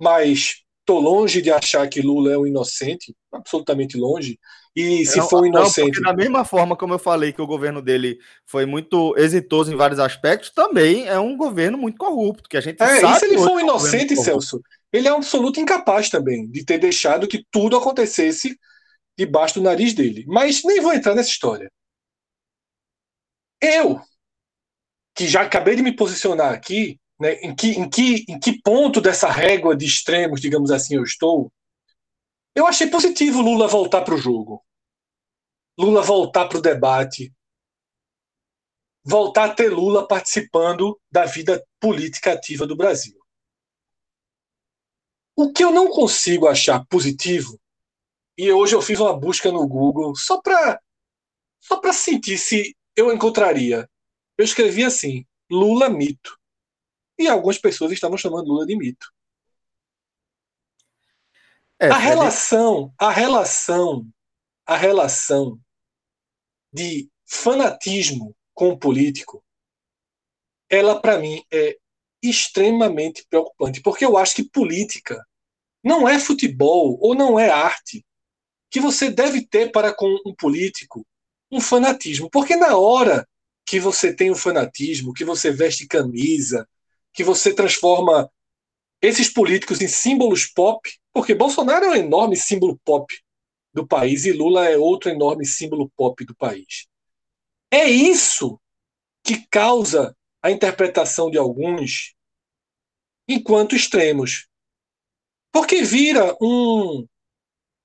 [0.00, 4.38] mas estou longe de achar que Lula é um inocente, absolutamente longe.
[4.74, 6.00] E se não, for um inocente.
[6.00, 9.76] Não, da mesma forma como eu falei que o governo dele foi muito exitoso em
[9.76, 13.16] vários aspectos, também é um governo muito corrupto, que a gente é, sabe.
[13.16, 14.60] E se ele for um inocente, Celso,
[14.92, 18.56] ele é um absoluto incapaz também de ter deixado que tudo acontecesse
[19.18, 20.24] debaixo do nariz dele.
[20.28, 21.68] Mas nem vou entrar nessa história.
[23.60, 24.00] Eu,
[25.14, 29.00] que já acabei de me posicionar aqui, né, em, que, em, que, em que ponto
[29.00, 31.52] dessa régua de extremos, digamos assim, eu estou,
[32.54, 34.64] eu achei positivo Lula voltar para o jogo.
[35.78, 37.32] Lula voltar para o debate.
[39.04, 43.18] Voltar a ter Lula participando da vida política ativa do Brasil.
[45.36, 47.58] O que eu não consigo achar positivo,
[48.36, 50.80] e hoje eu fiz uma busca no Google só para
[51.60, 53.88] só para sentir se eu encontraria.
[54.40, 56.38] Eu escrevi assim: Lula mito.
[57.18, 59.12] E algumas pessoas estavam chamando Lula de mito.
[61.78, 64.06] É, a relação, a relação,
[64.64, 65.60] a relação
[66.72, 69.44] de fanatismo com o político,
[70.70, 71.78] ela para mim é
[72.22, 75.22] extremamente preocupante, porque eu acho que política
[75.84, 78.06] não é futebol ou não é arte
[78.70, 81.06] que você deve ter para com um político
[81.50, 83.28] um fanatismo, porque na hora
[83.70, 86.68] que você tem o fanatismo, que você veste camisa,
[87.12, 88.28] que você transforma
[89.00, 93.06] esses políticos em símbolos pop, porque Bolsonaro é um enorme símbolo pop
[93.72, 96.88] do país e Lula é outro enorme símbolo pop do país.
[97.70, 98.60] É isso
[99.22, 102.16] que causa a interpretação de alguns
[103.28, 104.48] enquanto extremos.
[105.52, 107.06] Porque vira um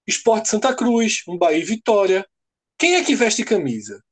[0.07, 2.27] Esporte Santa Cruz, um Bahia Vitória.
[2.75, 4.03] Quem é que veste camisa?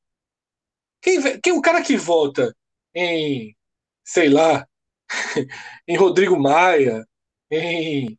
[1.04, 2.56] Quem, quem o cara que vota
[2.94, 3.54] em,
[4.02, 4.66] sei lá,
[5.86, 7.06] em Rodrigo Maia,
[7.50, 8.18] em,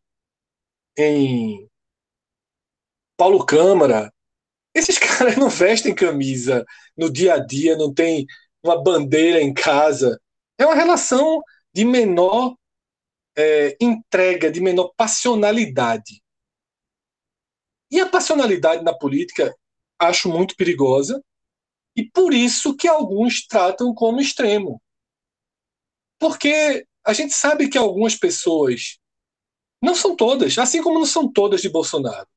[0.95, 1.67] em
[3.17, 4.13] Paulo Câmara,
[4.71, 6.63] esses caras não vestem camisa
[6.95, 8.27] no dia a dia, não tem
[8.63, 10.21] uma bandeira em casa.
[10.55, 11.41] É uma relação
[11.73, 12.55] de menor
[13.35, 16.21] é, entrega, de menor passionalidade.
[17.89, 19.55] E a passionalidade na política
[19.97, 21.19] acho muito perigosa,
[21.95, 24.81] e por isso que alguns tratam como extremo.
[26.19, 28.99] Porque a gente sabe que algumas pessoas,
[29.81, 32.27] não são todas, assim como não são todas de Bolsonaro,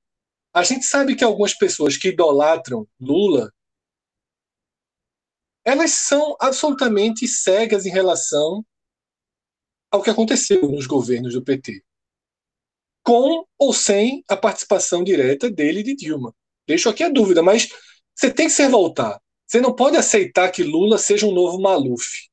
[0.53, 3.53] a gente sabe que algumas pessoas que idolatram Lula,
[5.64, 8.64] elas são absolutamente cegas em relação
[9.90, 11.83] ao que aconteceu nos governos do PT
[13.09, 16.35] com ou sem a participação direta dele e de Dilma.
[16.66, 17.66] Deixo aqui a dúvida, mas
[18.14, 19.18] você tem que se revoltar.
[19.49, 22.29] Você não pode aceitar que Lula seja um novo Maluf,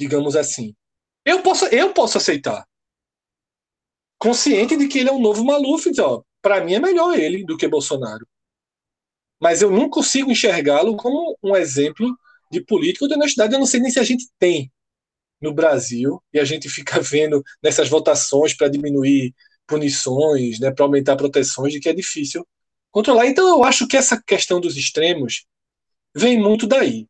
[0.00, 0.74] digamos assim.
[1.22, 2.66] Eu posso, eu posso aceitar.
[4.18, 7.56] Consciente de que ele é um novo Maluf, ó, para mim é melhor ele do
[7.56, 8.26] que Bolsonaro.
[9.38, 12.18] Mas eu não consigo enxergá-lo como um exemplo
[12.50, 13.52] de político de honestidade.
[13.52, 14.72] Eu não sei nem se a gente tem
[15.40, 19.34] no Brasil e a gente fica vendo nessas votações para diminuir
[19.66, 22.46] punições, né, para aumentar proteções, de que é difícil
[22.90, 23.26] controlar.
[23.26, 25.44] Então eu acho que essa questão dos extremos
[26.18, 27.08] vem muito daí.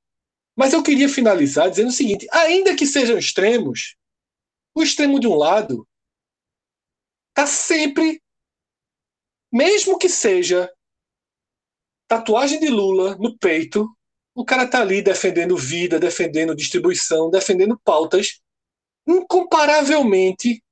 [0.57, 3.97] Mas eu queria finalizar dizendo o seguinte: ainda que sejam extremos,
[4.75, 5.89] o extremo de um lado
[7.31, 8.21] está sempre,
[9.53, 10.71] mesmo que seja
[12.09, 13.89] tatuagem de Lula no peito,
[14.35, 18.41] o cara está ali defendendo vida, defendendo distribuição, defendendo pautas
[19.07, 20.63] incomparavelmente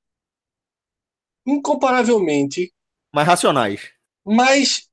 [1.45, 2.73] incomparavelmente
[3.13, 3.89] mais racionais,
[4.25, 4.86] mais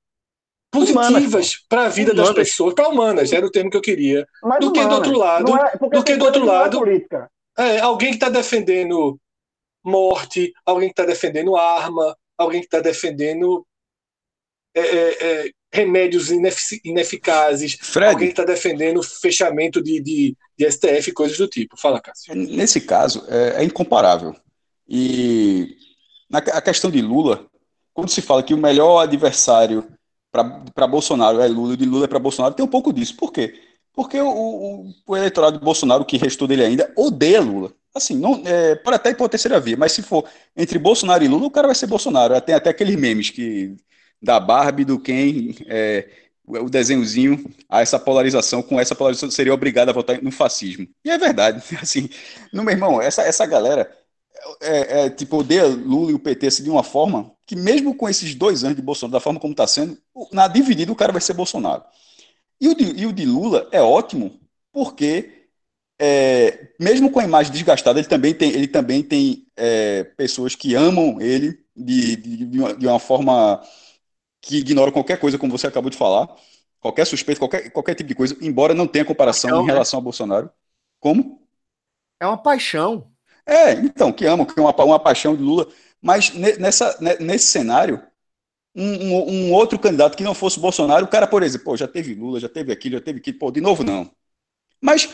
[0.74, 2.34] positivas para a vida humanas.
[2.34, 4.82] das pessoas, para humanas, era o termo que eu queria, mais do humanas.
[4.82, 6.80] que do outro lado, é, do que do outro lado,
[7.56, 9.18] é, alguém que está defendendo
[9.84, 13.66] morte, alguém que está defendendo arma, alguém que está defendendo
[14.74, 20.70] é, é, é remédios inefic ineficazes, Fred, alguém que está defendendo fechamento de, de, de,
[20.70, 21.76] STF, coisas do tipo.
[21.76, 22.34] Fala, Cássio.
[22.34, 24.34] Nesse caso, é, é incomparável.
[24.88, 25.76] E
[26.30, 27.46] na, a questão de Lula,
[27.92, 29.86] quando se fala que o melhor adversário
[30.74, 33.16] para Bolsonaro é Lula de Lula é para Bolsonaro, tem um pouco disso.
[33.16, 33.54] Por quê?
[33.92, 37.72] Porque o, o, o, eleitorado de Bolsonaro, que restou dele ainda, odeia Lula.
[37.94, 40.24] Assim, não, é, pode até ir terceira via, mas se for
[40.56, 42.40] entre Bolsonaro e Lula, o cara vai ser Bolsonaro.
[42.40, 43.76] Tem até aqueles memes que
[44.20, 46.08] da Barbie, do Ken, é,
[46.44, 50.88] o desenhozinho, a essa polarização, com essa polarização seria obrigado a votar no fascismo.
[51.04, 51.62] E é verdade.
[51.80, 52.08] Assim,
[52.52, 53.88] no meu irmão, essa, essa galera
[54.60, 58.08] é, é, tipo, odeia Lula e o PT assim, de uma forma que, mesmo com
[58.08, 59.98] esses dois anos de Bolsonaro, da forma como está sendo,
[60.32, 61.84] na dividida o cara vai ser Bolsonaro.
[62.60, 64.40] E o de, e o de Lula é ótimo,
[64.72, 65.48] porque,
[65.98, 70.74] é, mesmo com a imagem desgastada, ele também tem, ele também tem é, pessoas que
[70.74, 73.62] amam ele de, de, de, uma, de uma forma
[74.40, 76.28] que ignoram qualquer coisa, como você acabou de falar,
[76.80, 79.72] qualquer suspeito, qualquer, qualquer tipo de coisa, embora não tenha comparação paixão, em né?
[79.72, 80.02] relação né?
[80.02, 80.50] a Bolsonaro.
[81.00, 81.42] Como?
[82.20, 83.13] É uma paixão.
[83.46, 85.68] É, então, que amam, que é uma, uma paixão de Lula.
[86.00, 88.02] Mas nessa, nesse cenário,
[88.74, 91.88] um, um, um, outro candidato que não fosse Bolsonaro, o cara, por exemplo, pô, já
[91.88, 94.10] teve Lula, já teve aquilo, já teve aquilo, pô, de novo não.
[94.80, 95.08] Mas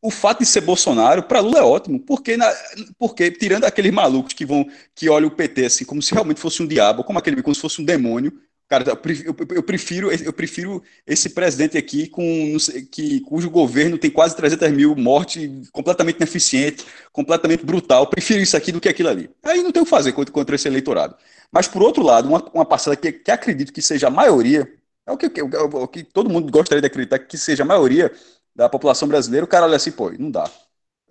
[0.00, 2.52] o fato de ser Bolsonaro, para Lula é ótimo, porque, na,
[2.98, 6.62] porque tirando aqueles malucos que vão que olham o PT assim, como se realmente fosse
[6.62, 8.32] um diabo, como aquele como se fosse um demônio,
[8.68, 12.56] Cara, eu prefiro, eu prefiro esse presidente aqui com,
[12.90, 18.02] que, cujo governo tem quase 300 mil mortes, completamente ineficiente, completamente brutal.
[18.02, 19.30] Eu prefiro isso aqui do que aquilo ali.
[19.44, 21.16] Aí não tem o que fazer contra, esse eleitorado.
[21.52, 24.68] Mas, por outro lado, uma, uma parcela que, que acredito que seja a maioria,
[25.06, 28.10] é o que, é o que todo mundo gostaria de acreditar que seja a maioria
[28.54, 30.50] da população brasileira, o cara olha assim, pô, não dá.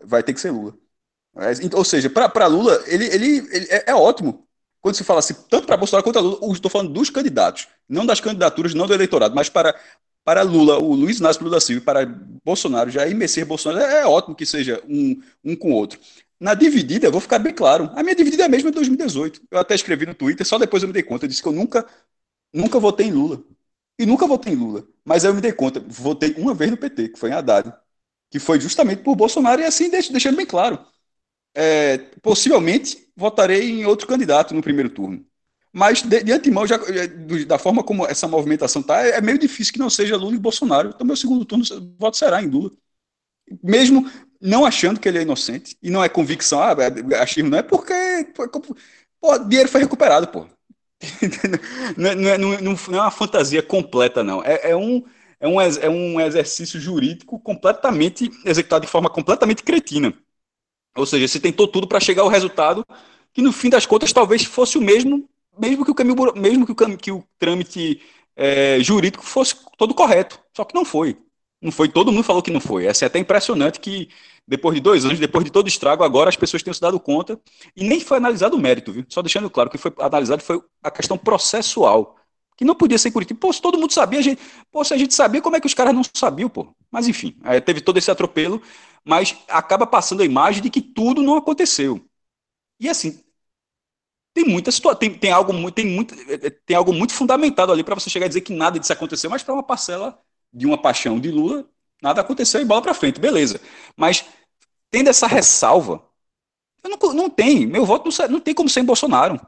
[0.03, 0.77] Vai ter que ser Lula.
[1.73, 4.44] Ou seja, para Lula, ele, ele, ele é, é ótimo
[4.85, 8.05] quando se fala assim, tanto para Bolsonaro quanto a Lula, estou falando dos candidatos, não
[8.05, 9.75] das candidaturas, não do eleitorado, mas para,
[10.23, 12.05] para Lula, o Luiz Inácio Lula Silva, para
[12.45, 15.99] Bolsonaro, Jair Messias Bolsonaro, é, é ótimo que seja um, um com o outro.
[16.39, 19.41] Na dividida, eu vou ficar bem claro, a minha dividida é a mesma de 2018.
[19.49, 21.51] Eu até escrevi no Twitter, só depois eu me dei conta, eu disse que eu
[21.51, 21.83] nunca,
[22.53, 23.43] nunca votei em Lula.
[23.99, 24.87] E nunca votei em Lula.
[25.05, 27.73] Mas eu me dei conta, votei uma vez no PT, que foi em Haddad.
[28.31, 30.79] que foi justamente por Bolsonaro, e assim deixando bem claro.
[31.55, 35.25] É, possivelmente votarei em outro candidato no primeiro turno.
[35.71, 36.77] Mas, de, de antemão, já,
[37.47, 40.39] da forma como essa movimentação está, é, é meio difícil que não seja Lula e
[40.39, 40.89] Bolsonaro.
[40.89, 41.65] Então, meu segundo turno,
[41.99, 42.71] voto será em Lula.
[43.63, 44.09] Mesmo
[44.41, 47.63] não achando que ele é inocente, e não é convicção, ah, é, achismo não é
[47.63, 47.93] porque
[49.19, 50.47] pô, dinheiro foi recuperado, pô.
[51.97, 54.43] não, é, não, é, é, não, é uma fantasia completa, não.
[54.43, 55.03] É, é, um,
[55.39, 60.13] é, um, é um exercício jurídico completamente executado de forma completamente cretina.
[60.95, 62.85] Ou seja, você tentou tudo para chegar ao resultado
[63.33, 65.27] que, no fim das contas, talvez fosse o mesmo,
[65.57, 68.01] mesmo que o caminho, mesmo que o, que o trâmite
[68.35, 70.39] é, jurídico fosse todo correto.
[70.55, 71.17] Só que não foi.
[71.61, 72.85] Não foi, todo mundo falou que não foi.
[72.85, 74.09] É até impressionante que,
[74.47, 77.39] depois de dois anos, depois de todo estrago, agora as pessoas tenham se dado conta.
[77.75, 79.05] E nem foi analisado o mérito, viu?
[79.09, 82.15] Só deixando claro que foi analisado foi a questão processual.
[82.57, 83.39] Que não podia ser em Curitiba.
[83.39, 84.41] Pô, se todo mundo sabia, a gente,
[84.71, 86.73] pô, se a gente sabia, como é que os caras não sabiam, pô?
[86.89, 87.35] Mas enfim,
[87.65, 88.61] teve todo esse atropelo,
[89.05, 92.03] mas acaba passando a imagem de que tudo não aconteceu.
[92.79, 93.23] E assim,
[94.33, 96.15] tem muita situação, tem, tem, algo muito, tem, muito,
[96.65, 99.43] tem algo muito fundamentado ali para você chegar a dizer que nada disso aconteceu, mas
[99.43, 100.19] para uma parcela
[100.51, 101.65] de uma paixão de Lula,
[102.01, 103.61] nada aconteceu e bola para frente, beleza.
[103.95, 104.25] Mas
[104.91, 106.03] tendo essa ressalva,
[106.83, 109.39] não, não tem, meu voto não, não, tem como ser em Bolsonaro.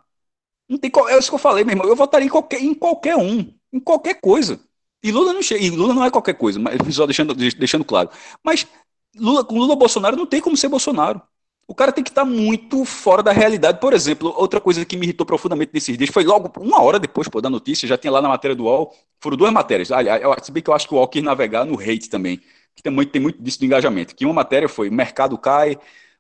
[0.70, 1.88] Não tem, é isso que eu falei, meu irmão.
[1.88, 4.60] Eu votaria em qualquer, em qualquer um, em qualquer coisa.
[5.04, 8.10] E Lula não chega, e Lula não é qualquer coisa, mas só deixando, deixando claro.
[8.44, 8.68] Mas
[9.16, 11.22] Lula, com Lula Bolsonaro não tem como ser Bolsonaro.
[11.68, 13.80] O cara tem que estar muito fora da realidade.
[13.80, 17.28] Por exemplo, outra coisa que me irritou profundamente nesses dias foi logo uma hora depois
[17.28, 19.92] pô, da notícia, já tinha lá na matéria do UOL, foram duas matérias.
[19.92, 22.40] Aliás, se bem que eu acho que o UOL quis navegar no hate também,
[22.74, 24.16] que tem muito, tem muito disso do engajamento.
[24.16, 25.78] Que uma matéria foi mercado cai,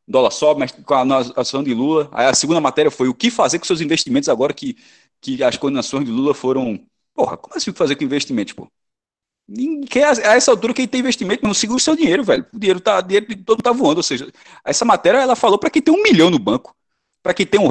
[0.08, 2.10] dólar sobe, mas com a ação de Lula.
[2.12, 4.76] Aí a segunda matéria foi o que fazer com seus investimentos agora que,
[5.22, 6.80] que as condenações de Lula foram.
[7.14, 8.68] Porra, como assim fazer com investimentos, pô?
[9.48, 12.45] Ninguém, a essa altura, quem tem investimento não segura o seu dinheiro, velho.
[12.54, 13.98] O dinheiro tá, o dinheiro todo tá voando.
[13.98, 14.30] Ou seja,
[14.66, 16.76] essa matéria ela falou para quem tem um milhão no banco.
[17.24, 17.70] Para quem tem um,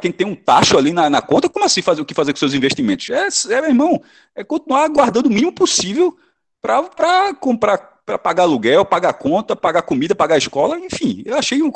[0.00, 2.38] quem tem um tacho ali na, na, conta, como assim fazer o que fazer com
[2.38, 3.08] seus investimentos?
[3.10, 4.02] É, é meu irmão,
[4.34, 6.16] é continuar guardando o mínimo possível
[6.60, 11.22] para comprar, para pagar aluguel, pagar conta, pagar comida, pagar escola, enfim.
[11.24, 11.70] Eu achei um,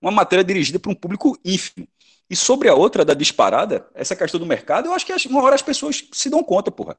[0.00, 1.88] uma matéria dirigida para um público ínfimo.
[2.28, 5.54] E sobre a outra da disparada, essa questão do mercado, eu acho que uma hora
[5.54, 6.96] as pessoas se dão conta, porra.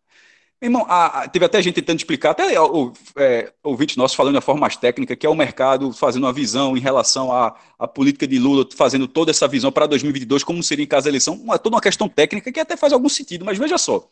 [0.61, 4.41] Irmão, a, a, teve até gente tentando explicar, até o, é, ouvinte nosso falando da
[4.41, 8.25] forma mais técnica, que é o mercado fazendo uma visão em relação à, à política
[8.25, 11.59] de Lula, fazendo toda essa visão para 2022, como seria em caso da eleição, uma,
[11.59, 14.09] toda uma questão técnica que até faz algum sentido, mas veja só,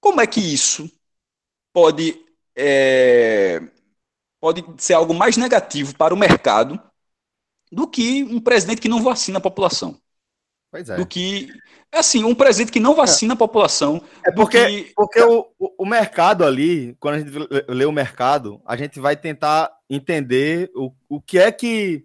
[0.00, 0.90] como é que isso
[1.72, 2.24] pode,
[2.56, 3.60] é,
[4.40, 6.80] pode ser algo mais negativo para o mercado
[7.72, 10.00] do que um presidente que não vacina a população?
[10.70, 10.96] Pois é.
[10.96, 11.48] Do que
[11.90, 14.02] é assim, um presente que não vacina a população.
[14.24, 14.92] É porque, que...
[14.94, 15.46] porque o,
[15.78, 17.32] o mercado ali, quando a gente
[17.68, 22.04] lê o mercado, a gente vai tentar entender o, o que é que,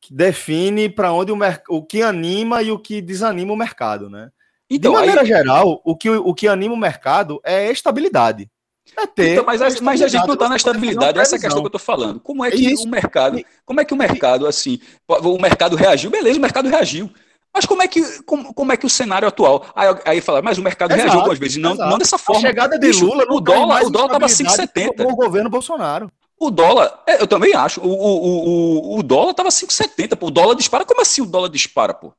[0.00, 1.38] que define para onde o,
[1.68, 4.30] o que anima e o que desanima o mercado, né?
[4.70, 5.26] Então, De maneira aí...
[5.26, 8.48] geral, o que, o que anima o mercado é estabilidade.
[8.96, 11.60] É ter então, mas, mas a gente não está na estabilidade, essa é a questão
[11.60, 12.20] que eu estou falando.
[12.20, 12.84] Como é que Isso.
[12.84, 14.78] o mercado, como é que o mercado, assim,
[15.08, 16.08] o mercado reagiu?
[16.08, 17.10] Beleza, o mercado reagiu.
[17.56, 19.64] Mas como é que, como, como é que o cenário atual?
[19.74, 21.56] Aí, aí fala, mas o mercado exato, reagiu algumas vezes.
[21.56, 22.46] Não, não dessa forma.
[22.46, 25.10] A chegada de Lula, o dólar, o dólar estava 5,70.
[25.10, 26.12] O governo Bolsonaro.
[26.38, 27.80] O dólar, é, eu também acho.
[27.80, 30.18] O, o, o, o dólar estava 5,70.
[30.20, 30.84] O dólar dispara.
[30.84, 32.12] Como assim o dólar dispara, pô?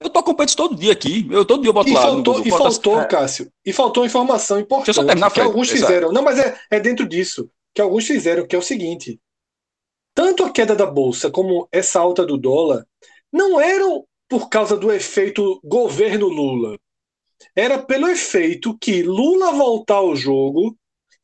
[0.00, 1.26] Eu tô acompanhando isso todo dia aqui.
[1.28, 2.02] Eu todo dia eu boto e lá.
[2.02, 3.04] Faltou, no, e faltou, é.
[3.06, 3.50] Cássio.
[3.66, 4.86] E faltou informação importante.
[4.86, 6.12] Deixa eu só terminar, que alguns fizeram.
[6.12, 7.50] Não, mas é, é dentro disso.
[7.74, 9.18] Que alguns fizeram, que é o seguinte.
[10.14, 12.86] Tanto a queda da bolsa como essa alta do dólar
[13.32, 16.78] não eram por causa do efeito governo Lula.
[17.54, 20.76] Era pelo efeito que Lula voltar ao jogo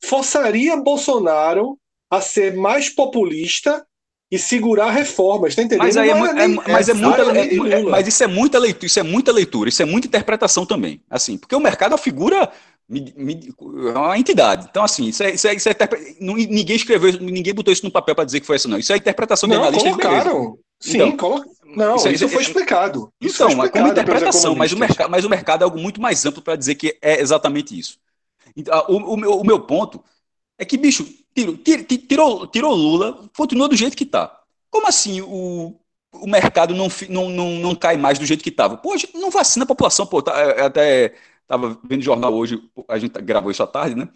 [0.03, 1.77] forçaria Bolsonaro
[2.09, 3.85] a ser mais populista
[4.29, 5.85] e segurar reformas, tá entendendo?
[5.85, 9.03] Mas, aí é, é, mas, é muita, é, mas isso é muita leitura, isso é
[9.03, 12.49] muita leitura, isso é muita interpretação também, assim, porque o mercado é uma figura
[12.93, 14.67] é uma entidade.
[14.69, 15.75] Então, assim, isso é, isso é, isso é
[16.19, 18.77] ninguém escreveu, ninguém botou isso no papel para dizer que foi isso, não.
[18.77, 19.89] Isso é interpretação de analista.
[19.89, 20.57] Colocaram.
[20.79, 21.45] Sim, então.
[21.75, 23.11] Não, isso, isso, foi explicado.
[23.19, 26.01] Isso então, foi explicado como interpretação, mas o, mercado, mas o mercado é algo muito
[26.01, 27.99] mais amplo para dizer que é exatamente isso.
[28.55, 30.03] Então, o, o, meu, o meu ponto
[30.57, 34.39] é que, bicho, tirou, tirou, tirou Lula, continua do jeito que está.
[34.69, 35.79] Como assim o,
[36.13, 38.77] o mercado não, não, não, não cai mais do jeito que estava?
[38.77, 41.13] Pô, a gente não vacina a população, pô, tá, é, até
[41.51, 44.07] Estava vendo jornal hoje, a gente gravou isso à tarde, né?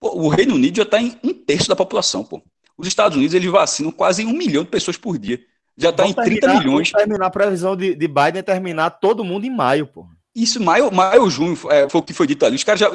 [0.00, 2.42] Pô, o Reino Unido já está em um terço da população, pô.
[2.76, 5.40] Os Estados Unidos eles vacinam quase um milhão de pessoas por dia.
[5.76, 6.90] Já está em 30 terminar, milhões.
[6.90, 10.06] terminar a previsão de, de Biden é terminar todo mundo em maio, pô.
[10.36, 12.56] Isso, maio, maio junho, é, foi o que foi dito ali.
[12.56, 12.90] Os caras, já,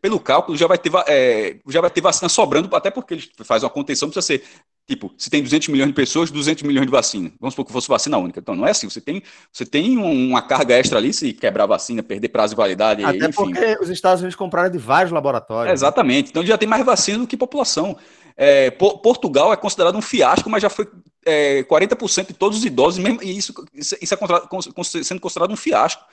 [0.00, 3.66] pelo cálculo, já vai, ter, é, já vai ter vacina sobrando, até porque eles fazem
[3.66, 4.42] uma contenção, precisa ser,
[4.88, 7.30] tipo, se tem 200 milhões de pessoas, 200 milhões de vacina.
[7.38, 8.40] Vamos supor que fosse vacina única.
[8.40, 8.88] Então, não é assim.
[8.88, 9.22] Você tem,
[9.52, 13.30] você tem uma carga extra ali, se quebrar vacina, perder prazo de validade, até enfim.
[13.30, 15.74] porque os Estados Unidos compraram de vários laboratórios.
[15.74, 16.30] exatamente.
[16.30, 17.94] Então, já tem mais vacina do que população.
[18.36, 20.86] É, Portugal é considerado um fiasco, mas já foi
[21.24, 26.04] é, 40% de todos os idosos, mesmo, e isso, isso é sendo considerado um fiasco.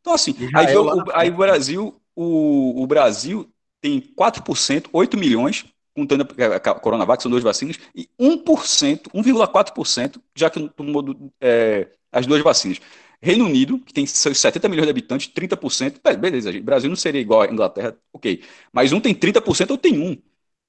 [0.00, 3.48] Então, assim, aí, o, aí o Brasil, o, o Brasil
[3.80, 5.64] tem 4%, 8 milhões,
[5.94, 11.04] contando a Coronavac, são duas vacinas, e 1%, 1,4%, já que tomou
[11.40, 12.80] é, as duas vacinas.
[13.20, 17.20] Reino Unido, que tem seus 70 milhões de habitantes, 30%, beleza, gente, Brasil não seria
[17.20, 20.16] igual à Inglaterra, ok, mas um tem 30% ou tem um.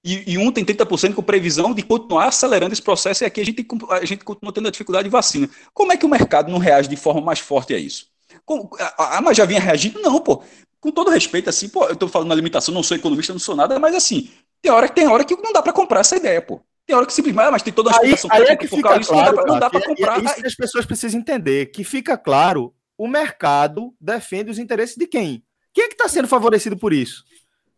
[0.03, 3.45] E, e um tem 30% com previsão de continuar acelerando esse processo, e aqui a
[3.45, 5.49] gente, a gente continua tendo a dificuldade de vacina.
[5.73, 8.07] Como é que o mercado não reage de forma mais forte a isso?
[8.97, 10.01] ah, mas já vinha reagindo?
[10.01, 10.43] Não, pô.
[10.81, 13.55] Com todo respeito, assim, pô, eu tô falando na limitação, não sou economista, não sou
[13.55, 14.29] nada, mas assim,
[14.61, 16.59] tem hora, tem hora que não dá para comprar essa ideia, pô.
[16.85, 18.99] Tem hora que simplesmente, ah, mas tem toda a explicação aí, aí é que fica
[18.99, 20.19] isso, claro, não dá para comprar.
[20.19, 24.97] É isso que as pessoas precisam entender, que fica claro, o mercado defende os interesses
[24.97, 25.41] de quem?
[25.73, 27.23] Quem é que está sendo favorecido por isso?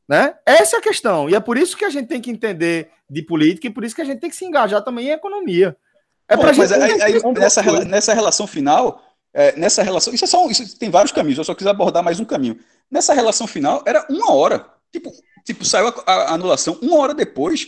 [0.08, 0.36] Né?
[0.46, 1.30] Essa é a questão.
[1.30, 3.96] E é por isso que a gente tem que entender de política e por isso
[3.96, 5.76] que a gente tem que se engajar também em economia.
[6.28, 9.02] É Bom, mas aí, aí, nessa, nessa relação final,
[9.34, 12.20] é, nessa relação, isso é só isso tem vários caminhos, eu só quis abordar mais
[12.20, 12.60] um caminho.
[12.90, 14.68] Nessa relação final, era uma hora.
[14.92, 15.12] Tipo,
[15.44, 17.68] tipo saiu a, a anulação, uma hora depois,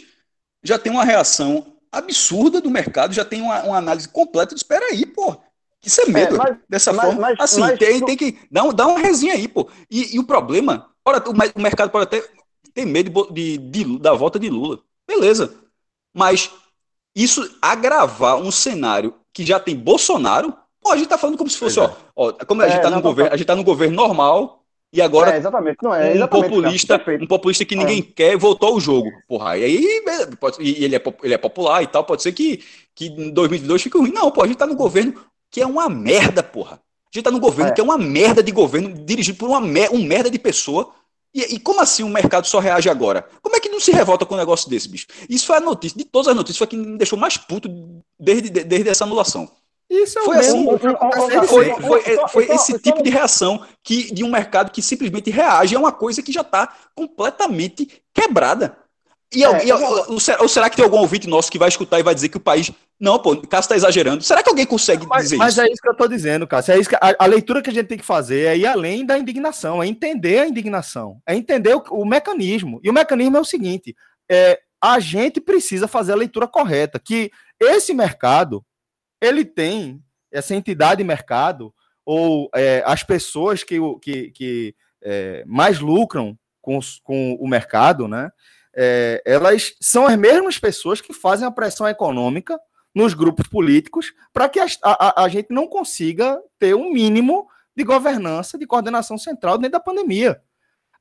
[0.64, 4.86] já tem uma reação absurda do mercado, já tem uma, uma análise completa de espera
[4.86, 5.36] aí, pô.
[5.86, 6.36] Isso é, é medo.
[6.36, 7.22] É, mas, dessa mas, forma.
[7.22, 9.70] Mas, assim, tem, tem que dar, dar uma resinha aí, pô.
[9.90, 10.90] E, e o problema,
[11.56, 12.24] o, mercado pode até
[12.74, 14.80] ter medo de, de, da volta de Lula.
[15.08, 15.56] Beleza.
[16.14, 16.52] Mas
[17.16, 20.54] isso agravar um cenário que já tem Bolsonaro,
[20.88, 22.90] Pô, a gente tá falando como se fosse, ó, ó, como a gente é, tá
[22.90, 26.28] no governo, a gente tá no governo normal e agora é, exatamente, não é, um
[26.28, 28.14] populista, cara, um populista que ninguém é.
[28.14, 29.12] quer voltou ao jogo.
[29.28, 30.04] Porra, e aí
[30.40, 32.64] pode, e ele é ele é popular e tal, pode ser que
[32.96, 34.14] que em 2022 fique ruim.
[34.14, 35.14] Não, pô, a gente tá no governo
[35.52, 36.76] que é uma merda, porra.
[36.76, 37.74] A gente tá no governo é.
[37.74, 40.94] que é uma merda de governo dirigido por uma um merda de pessoa.
[41.38, 43.24] E, e, como assim o mercado só reage agora?
[43.44, 45.06] Como é que não se revolta com um negócio desse, bicho?
[45.30, 47.70] Isso foi a notícia, de todas as notícias, foi que me deixou mais puto
[48.20, 49.48] desde, desde essa anulação.
[49.88, 50.66] Isso é foi assim,
[51.48, 55.80] foi, foi, foi esse tipo de reação que de um mercado que simplesmente reage a
[55.80, 58.76] uma coisa que já está completamente quebrada.
[59.34, 62.16] E, é, e ou, será que tem algum ouvinte nosso que vai escutar e vai
[62.16, 62.72] dizer que o país.
[63.00, 64.24] Não, pô, o Cássio está exagerando.
[64.24, 65.60] Será que alguém consegue mas, dizer mas isso?
[65.60, 66.74] Mas é isso que eu estou dizendo, Cássio.
[66.74, 69.06] É isso que, a, a, leitura que a gente tem que fazer é ir além
[69.06, 72.80] da indignação, é entender a indignação, é entender o, o mecanismo.
[72.82, 73.96] E o mecanismo é o seguinte:
[74.32, 78.66] é, a gente precisa fazer a leitura correta, que esse mercado
[79.22, 80.02] ele tem
[80.32, 81.74] essa entidade de mercado
[82.06, 88.32] ou é, as pessoas que, que, que é, mais lucram com, com o mercado, né?
[88.80, 92.60] É, elas são as mesmas pessoas que fazem a pressão econômica
[92.94, 97.84] nos grupos políticos para que a, a, a, gente não consiga ter um mínimo de
[97.84, 100.40] governança, de coordenação central dentro da pandemia.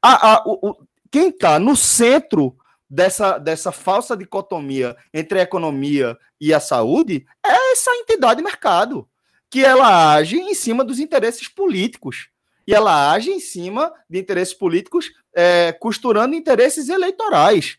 [0.01, 2.57] A, a, o, quem está no centro
[2.89, 9.07] dessa, dessa falsa dicotomia entre a economia e a saúde é essa entidade de mercado,
[9.51, 12.31] que ela age em cima dos interesses políticos.
[12.67, 17.79] E ela age em cima de interesses políticos, é, costurando interesses eleitorais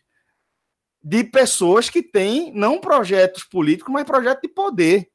[1.02, 5.08] de pessoas que têm não projetos políticos, mas projetos de poder.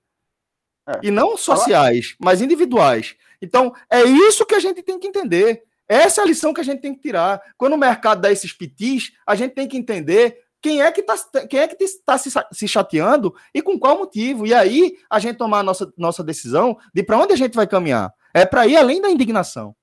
[0.87, 0.99] É.
[1.03, 3.15] E não sociais, mas individuais.
[3.41, 5.63] Então, é isso que a gente tem que entender.
[5.87, 7.41] Essa é a lição que a gente tem que tirar.
[7.57, 11.15] Quando o mercado dá esses pitis, a gente tem que entender quem é que está
[11.51, 14.47] é que está se, se chateando e com qual motivo.
[14.47, 17.67] E aí a gente tomar a nossa, nossa decisão de para onde a gente vai
[17.67, 18.13] caminhar.
[18.33, 19.75] É para ir além da indignação.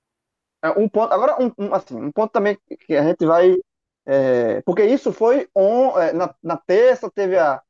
[0.63, 3.57] É um ponto, agora um, um, assim, um ponto também que a gente vai
[4.05, 7.61] é, porque isso foi on, é, na, na terça teve a,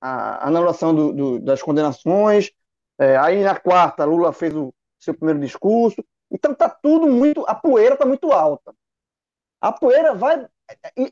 [0.00, 2.50] a anulação do, do, das condenações,
[2.98, 7.44] é, aí na quarta Lula fez o seu primeiro discurso, então tá tudo muito.
[7.46, 8.74] A poeira tá muito alta.
[9.60, 10.46] A poeira vai.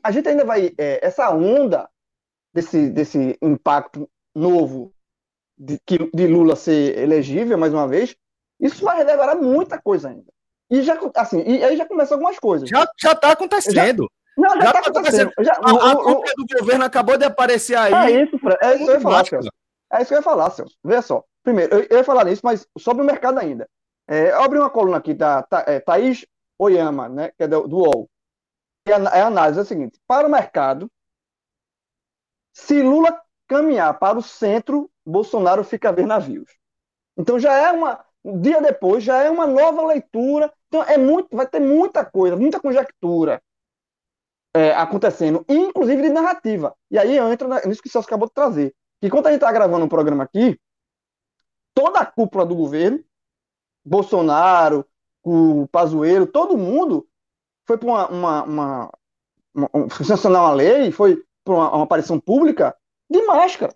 [0.03, 0.73] A gente ainda vai.
[0.77, 1.89] É, essa onda
[2.53, 4.93] desse, desse impacto novo
[5.57, 5.79] de,
[6.13, 8.15] de Lula ser elegível mais uma vez,
[8.59, 10.31] isso vai revelar muita coisa ainda.
[10.69, 12.67] E já assim, e aí já começam algumas coisas.
[12.67, 13.75] Já, já tá acontecendo.
[13.75, 13.93] Já,
[14.37, 15.31] não, já, já tá, tá acontecendo.
[15.39, 17.93] Já, a, a o, do governo acabou de aparecer aí.
[17.93, 18.57] É isso, Fred.
[18.61, 19.49] É isso que eu ia falar, Celso.
[19.93, 20.75] É isso que eu ia falar, Celso.
[20.83, 21.23] Veja só.
[21.43, 23.69] Primeiro, eu, eu ia falar nisso, mas sobre o mercado ainda.
[24.07, 26.25] É, eu abri uma coluna aqui da Tha, é, Thaís
[26.57, 28.09] Oyama, né, que é do, do UOL.
[28.87, 30.91] E a, a análise é a seguinte: para o mercado,
[32.53, 36.51] se Lula caminhar para o centro, Bolsonaro fica a ver navios.
[37.17, 38.03] Então já é uma.
[38.25, 40.51] Um dia depois, já é uma nova leitura.
[40.67, 43.39] Então é muito, vai ter muita coisa, muita conjectura
[44.55, 46.75] é, acontecendo, inclusive de narrativa.
[46.89, 48.75] E aí eu entro nisso que o Celso acabou de trazer.
[48.99, 50.59] Que quando a gente está gravando um programa aqui,
[51.73, 53.03] toda a cúpula do governo,
[53.85, 54.83] Bolsonaro,
[55.21, 57.07] o Pazuello, todo mundo
[57.67, 58.91] foi para uma, uma, uma,
[59.53, 62.75] uma, sancionar uma lei, foi para uma, uma aparição pública
[63.07, 63.75] de máscara.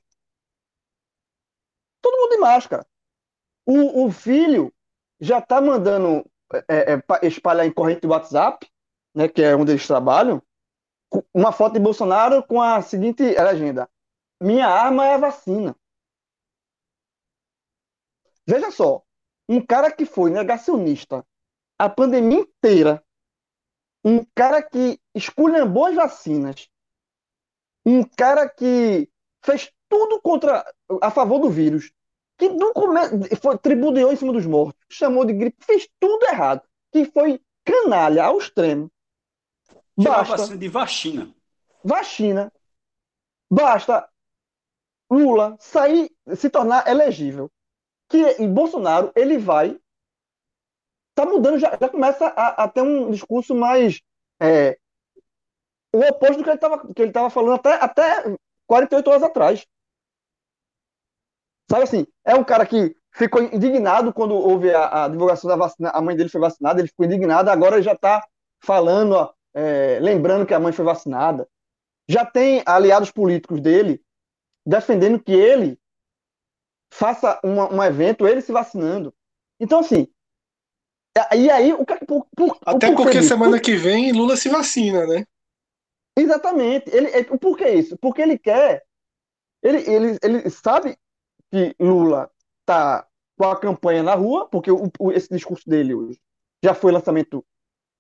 [2.02, 2.86] Todo mundo de máscara.
[3.66, 4.74] O, o filho
[5.20, 6.26] já está mandando
[6.68, 8.68] é, é, espalhar em corrente de WhatsApp,
[9.14, 10.42] né, que é onde eles trabalham,
[11.34, 13.90] uma foto de Bolsonaro com a seguinte legenda:
[14.42, 15.76] Minha arma é a vacina.
[18.48, 19.04] Veja só,
[19.48, 21.26] um cara que foi negacionista
[21.78, 23.04] a pandemia inteira,
[24.04, 26.70] um cara que esculhambou as vacinas,
[27.86, 29.10] um cara que
[29.44, 30.66] fez tudo contra
[31.02, 31.92] a favor do vírus,
[32.40, 36.62] que no começo foi tribuneou em cima dos mortos, chamou de gripe, fez tudo errado,
[36.92, 38.90] que foi canalha ao extremo.
[39.96, 41.36] Basta de vacina.
[41.84, 42.52] Vacina.
[43.52, 44.10] Basta
[45.12, 47.52] Lula sair, se tornar elegível
[48.08, 49.80] que Bolsonaro ele vai
[51.14, 54.02] tá mudando já, já começa a, a, ter um discurso mais
[54.42, 54.78] é,
[55.94, 58.36] o oposto do que ele estava que ele tava falando até até
[58.68, 59.68] 48 horas atrás
[61.70, 65.90] sabe assim é um cara que ficou indignado quando houve a, a divulgação da vacina
[65.90, 68.26] a mãe dele foi vacinada ele ficou indignado agora ele já está
[68.64, 71.48] falando ó, é, lembrando que a mãe foi vacinada
[72.10, 74.02] já tem aliados políticos dele
[74.66, 75.80] defendendo que ele
[76.92, 79.14] faça uma, um evento ele se vacinando.
[79.60, 80.08] Então, assim.
[81.36, 82.06] E aí, o que.
[82.06, 85.26] Por, por, Até porque semana que vem Lula se vacina, né?
[86.18, 86.90] Exatamente.
[86.90, 87.98] Ele, ele, por que isso?
[87.98, 88.84] Porque ele quer.
[89.62, 90.98] Ele, ele, ele sabe
[91.52, 92.30] que Lula
[92.66, 93.06] tá
[93.38, 96.20] com a campanha na rua, porque o, o, esse discurso dele hoje
[96.64, 97.44] já foi lançamento,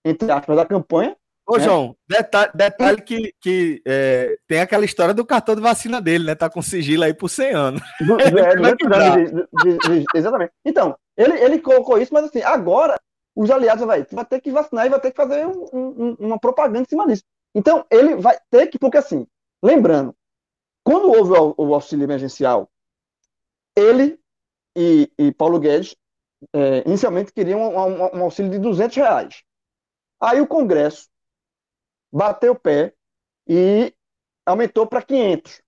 [0.04, 1.16] entre aspas, da campanha.
[1.48, 1.62] Ô, é.
[1.62, 6.36] João, detalhe, detalhe que, que é, tem aquela história do cartão de vacina dele, né?
[6.36, 7.82] Tá com sigilo aí por 100 anos.
[8.06, 8.30] Do, é,
[9.90, 10.52] de, exatamente.
[10.64, 13.00] Então, ele, ele colocou isso, mas assim, agora
[13.36, 16.40] os aliados vai, vai ter que vacinar e vai ter que fazer um, um, uma
[16.40, 17.24] propaganda em cima disso.
[17.56, 19.26] Então, ele vai ter que, porque assim,
[19.64, 20.14] lembrando,
[20.84, 22.70] quando houve o, o auxílio emergencial,
[23.80, 24.20] ele
[24.76, 25.96] e, e Paulo Guedes
[26.54, 29.44] é, inicialmente queriam um, um, um auxílio de 200 reais.
[30.22, 31.08] Aí o Congresso
[32.12, 32.94] bateu o pé
[33.48, 33.94] e
[34.46, 35.62] aumentou para 500.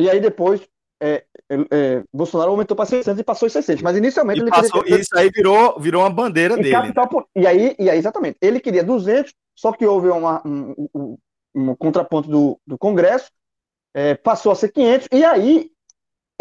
[0.00, 0.66] E aí depois
[1.00, 3.82] é, é, é Bolsonaro aumentou para 600 e passou em 600.
[3.82, 5.00] Mas inicialmente e ele passou, queria...
[5.00, 6.70] Isso aí virou, virou uma bandeira e dele.
[6.70, 11.18] Capital, e, aí, e aí, exatamente, ele queria 200, só que houve uma, um, um,
[11.54, 13.30] um contraponto do, do Congresso,
[13.94, 15.70] é, passou a ser 500, e aí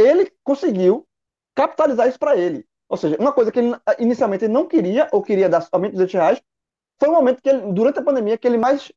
[0.02, 1.08] ele conseguiu
[1.56, 2.66] capitalizar isso para ele.
[2.90, 6.14] Ou seja, uma coisa que ele inicialmente ele não queria, ou queria dar somente 200
[6.14, 6.42] reais,
[7.00, 8.92] foi o momento que ele, durante a pandemia que ele mais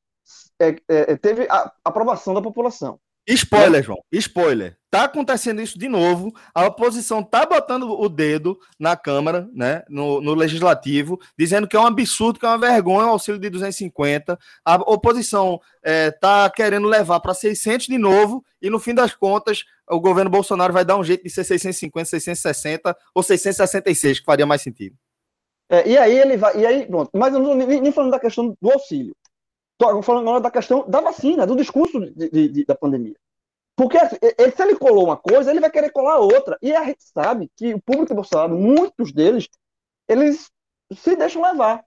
[0.60, 3.00] é, é, teve a aprovação da população.
[3.26, 4.76] Spoiler, João, spoiler.
[4.90, 6.32] Tá acontecendo isso de novo.
[6.54, 11.80] A oposição tá botando o dedo na Câmara, né, no, no Legislativo, dizendo que é
[11.80, 14.38] um absurdo, que é uma vergonha o auxílio de 250.
[14.64, 19.64] A oposição é, tá querendo levar para 600 de novo e no fim das contas
[19.90, 24.46] o governo Bolsonaro vai dar um jeito de ser 650, 660 ou 666, que faria
[24.46, 24.96] mais sentido.
[25.68, 26.56] É, e aí ele vai.
[26.58, 27.10] E aí, pronto.
[27.14, 29.16] Mas eu não nem, nem falando da questão do auxílio.
[29.80, 33.16] Estou falando agora da questão da vacina, do discurso de, de, de, da pandemia.
[33.76, 36.56] Porque assim, ele, se ele colou uma coisa, ele vai querer colar outra.
[36.62, 39.48] E a gente sabe que o público Bolsonaro, muitos deles,
[40.08, 40.50] eles
[40.92, 41.84] se deixam levar.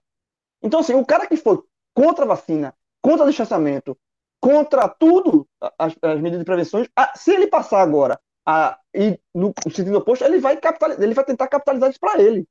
[0.62, 1.62] Então, assim, o cara que foi
[1.94, 3.96] contra a vacina, contra o distanciamento,
[4.40, 6.84] contra tudo, as, as medidas de prevenção,
[7.16, 11.48] se ele passar agora a ir no sentido oposto, ele vai, capitalizar, ele vai tentar
[11.48, 12.46] capitalizar isso para ele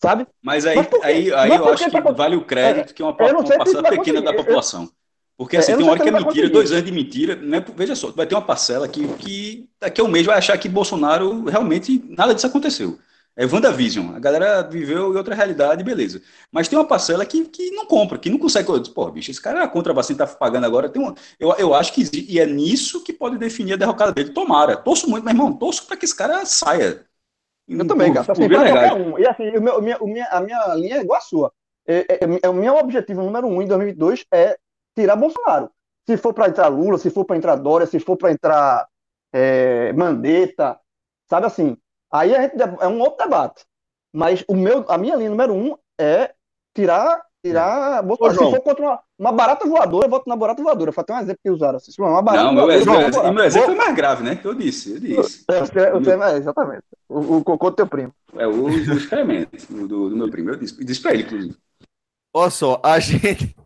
[0.00, 0.26] sabe?
[0.42, 3.04] Mas aí, Mas aí, aí Mas eu acho que vale o crédito é, que é
[3.04, 4.90] uma, uma parcela pequena da população.
[5.36, 7.62] Porque assim, é, tem uma hora que é mentira, dois anos de mentira, né?
[7.76, 10.68] Veja só, vai ter uma parcela que, que daqui a um mês vai achar que
[10.68, 12.98] Bolsonaro realmente nada disso aconteceu.
[13.38, 14.16] É WandaVision.
[14.16, 16.22] A galera viveu em outra realidade, beleza.
[16.50, 18.66] Mas tem uma parcela que, que não compra, que não consegue.
[18.94, 20.88] Pô, bicho, esse cara é contra a vacina, tá pagando agora.
[20.88, 24.12] Tem uma, eu, eu acho que existe, e é nisso que pode definir a derrocada
[24.12, 24.30] dele.
[24.30, 24.74] Tomara.
[24.74, 27.04] Torço muito, meu irmão, torço para que esse cara saia.
[27.68, 29.18] Eu também, gasto assim, para qualquer um.
[29.18, 31.52] E assim, o meu, minha, o minha, a minha linha é igual a sua.
[31.86, 34.56] É, é, é, o meu objetivo número um em 2022 é
[34.94, 35.70] tirar Bolsonaro.
[36.06, 38.86] Se for para entrar Lula, se for para entrar Dória, se for para entrar
[39.32, 40.78] é, Mandetta,
[41.28, 41.76] sabe assim.
[42.12, 43.64] Aí a gente, é um outro debate.
[44.12, 46.32] Mas o meu, a minha linha número um é
[46.74, 48.02] tirar tirar.
[48.02, 50.92] Vou, Ô, se for contra uma, uma, barata voadora, eu voto na barata voadora.
[50.92, 51.76] Foi até um exemplo que usaram.
[51.76, 54.36] Assim, uma barata não, voadora, meu, exemplo, meu, meu exemplo é mais grave, né?
[54.36, 54.92] Que eu disse.
[54.92, 55.44] Eu disse.
[55.48, 56.82] É, você, é, exatamente.
[57.08, 58.12] O, o, cocô do teu primo.
[58.36, 60.50] É o, o experimento do, do, meu primo.
[60.50, 61.56] Eu disse, disse pra ele, inclusive.
[62.34, 63.56] Olha só, a gente,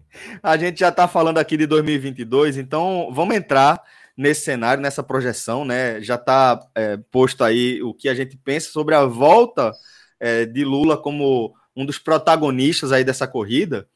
[0.43, 3.83] a gente já tá falando aqui de 2022, então vamos entrar
[4.17, 6.01] nesse cenário, nessa projeção, né?
[6.01, 9.73] Já está é, posto aí o que a gente pensa sobre a volta
[10.21, 13.87] é, de Lula como um dos protagonistas aí dessa corrida.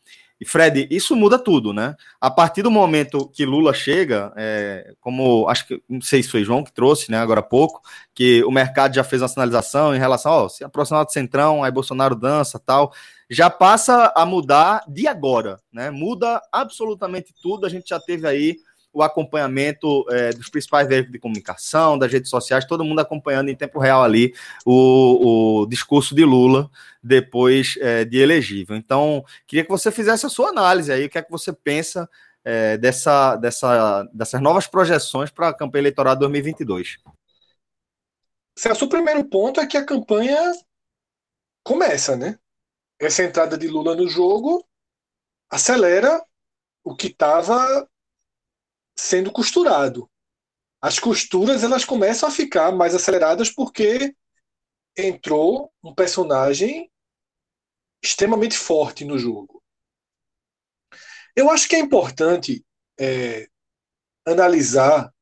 [0.41, 1.95] E Fred, isso muda tudo, né?
[2.20, 6.43] A partir do momento que Lula chega, é, como acho que não sei se foi
[6.43, 7.81] João que trouxe, né, agora há pouco,
[8.12, 11.70] que o mercado já fez uma sinalização em relação, ó, se aproximar do centrão, aí
[11.70, 12.93] Bolsonaro dança, tal,
[13.31, 15.91] já passa a mudar de agora, né?
[15.91, 17.64] Muda absolutamente tudo.
[17.64, 18.57] A gente já teve aí
[18.95, 23.57] o acompanhamento é, dos principais veículos de comunicação, das redes sociais, todo mundo acompanhando em
[23.57, 24.32] tempo real ali
[24.64, 26.70] o, o discurso de Lula
[27.03, 28.76] depois é, de elegível.
[28.76, 32.09] Então, queria que você fizesse a sua análise aí, o que é que você pensa
[32.45, 36.99] é, dessa, dessa, dessas novas projeções para a campanha eleitoral de 2022.
[38.57, 40.38] Celso, o primeiro ponto é que a campanha
[41.64, 42.38] começa, né?
[43.01, 44.64] Essa entrada de Lula no jogo
[45.51, 46.24] acelera
[46.84, 47.88] o que estava
[48.97, 50.11] sendo costurado.
[50.80, 54.14] As costuras elas começam a ficar mais aceleradas porque
[54.97, 56.90] entrou um personagem
[58.03, 59.62] extremamente forte no jogo.
[61.34, 62.64] Eu acho que é importante
[63.01, 63.49] é,
[64.26, 65.12] analisar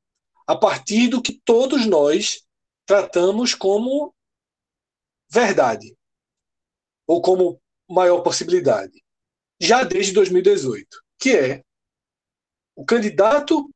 [0.46, 2.46] a partir do que todos nós
[2.84, 4.14] tratamos como
[5.30, 5.96] verdade
[7.06, 9.02] ou como maior possibilidade,
[9.60, 10.86] já desde 2018,
[11.18, 11.64] que é
[12.74, 13.68] o candidato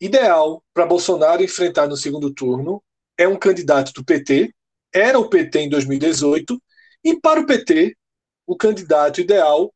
[0.00, 2.82] ideal para Bolsonaro enfrentar no segundo turno
[3.18, 4.54] é um candidato do PT,
[4.92, 6.60] era o PT em 2018,
[7.04, 7.96] e para o PT,
[8.46, 9.72] o candidato ideal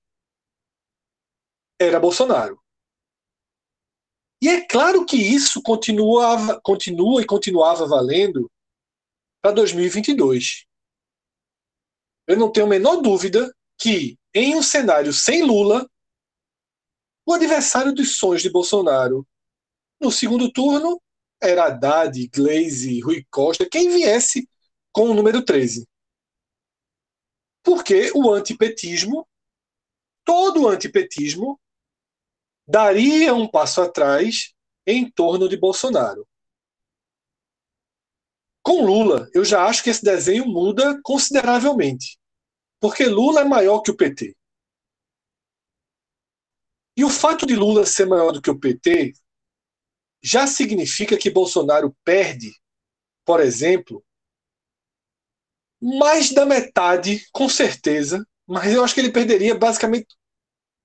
[1.79, 2.59] era Bolsonaro.
[4.41, 8.51] E é claro que isso continua, continua e continuava valendo
[9.43, 10.67] para 2022.
[12.27, 15.89] Eu não tenho a menor dúvida que, em um cenário sem Lula,
[17.27, 19.27] o adversário dos sonhos de Bolsonaro
[20.01, 21.01] no segundo turno
[21.41, 24.49] era Haddad, Glaze, Rui Costa, quem viesse
[24.93, 25.87] com o número 13.
[27.63, 29.27] Porque o antipetismo,
[30.25, 31.61] todo o antipetismo,
[32.67, 34.55] daria um passo atrás
[34.87, 36.27] em torno de Bolsonaro.
[38.63, 42.19] Com Lula, eu já acho que esse desenho muda consideravelmente.
[42.81, 44.35] Porque Lula é maior que o PT.
[46.97, 49.13] E o fato de Lula ser maior do que o PT
[50.23, 52.53] já significa que Bolsonaro perde,
[53.25, 54.05] por exemplo,
[55.81, 60.09] mais da metade, com certeza, mas eu acho que ele perderia basicamente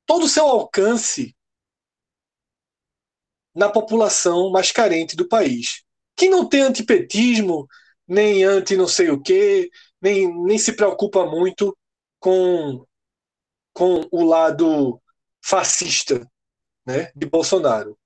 [0.05, 1.35] todo o seu alcance
[3.55, 5.83] na população mais carente do país.
[6.15, 7.67] Que não tem antipetismo,
[8.07, 9.69] nem anti não sei o quê,
[10.01, 11.77] nem, nem se preocupa muito
[12.19, 12.85] com,
[13.73, 15.01] com o lado
[15.41, 16.29] fascista
[16.85, 17.97] né, de Bolsonaro.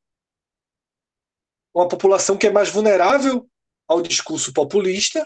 [1.74, 3.50] Uma população que é mais vulnerável
[3.88, 5.26] ao discurso populista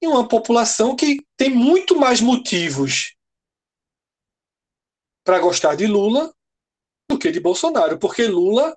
[0.00, 3.14] e uma população que tem muito mais motivos
[5.22, 6.34] para gostar de Lula
[7.08, 8.76] do que de Bolsonaro, porque Lula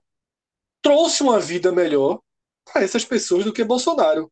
[0.81, 2.21] trouxe uma vida melhor
[2.65, 4.31] para essas pessoas do que Bolsonaro,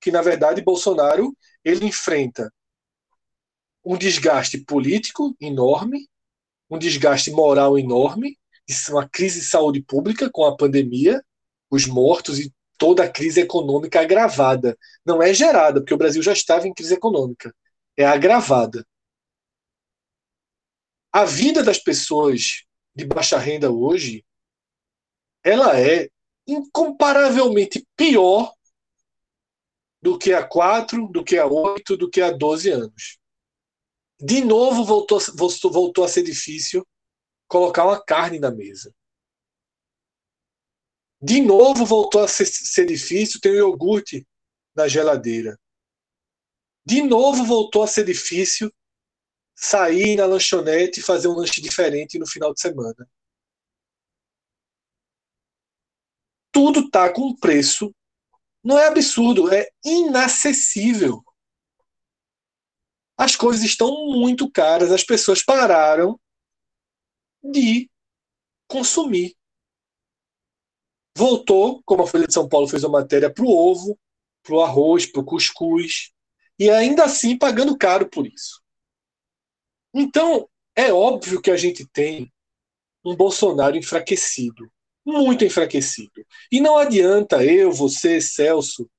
[0.00, 2.52] que na verdade Bolsonaro ele enfrenta
[3.84, 6.08] um desgaste político enorme,
[6.72, 8.38] um desgaste moral enorme,
[8.88, 11.22] uma crise de saúde pública com a pandemia,
[11.70, 14.76] os mortos e toda a crise econômica agravada.
[15.04, 17.54] Não é gerada, porque o Brasil já estava em crise econômica,
[17.94, 18.86] é agravada.
[21.12, 22.64] A vida das pessoas
[22.94, 24.24] de baixa renda hoje,
[25.44, 26.08] ela é
[26.46, 28.50] incomparavelmente pior
[30.00, 33.18] do que há quatro, do que há oito, do que há doze anos.
[34.24, 35.18] De novo voltou,
[35.72, 36.86] voltou a ser difícil
[37.48, 38.94] colocar uma carne na mesa.
[41.20, 44.24] De novo voltou a ser, ser difícil ter um iogurte
[44.76, 45.58] na geladeira.
[46.86, 48.72] De novo voltou a ser difícil
[49.56, 53.10] sair na lanchonete e fazer um lanche diferente no final de semana.
[56.52, 57.92] Tudo tá com preço.
[58.62, 61.24] Não é absurdo, é inacessível
[63.22, 66.18] as coisas estão muito caras, as pessoas pararam
[67.40, 67.88] de
[68.66, 69.36] consumir.
[71.16, 73.96] Voltou, como a Folha de São Paulo fez uma matéria, para o ovo,
[74.42, 76.10] para o arroz, para o cuscuz,
[76.58, 78.60] e ainda assim pagando caro por isso.
[79.94, 82.32] Então, é óbvio que a gente tem
[83.04, 84.68] um Bolsonaro enfraquecido,
[85.06, 86.26] muito enfraquecido.
[86.50, 88.90] E não adianta eu, você, Celso,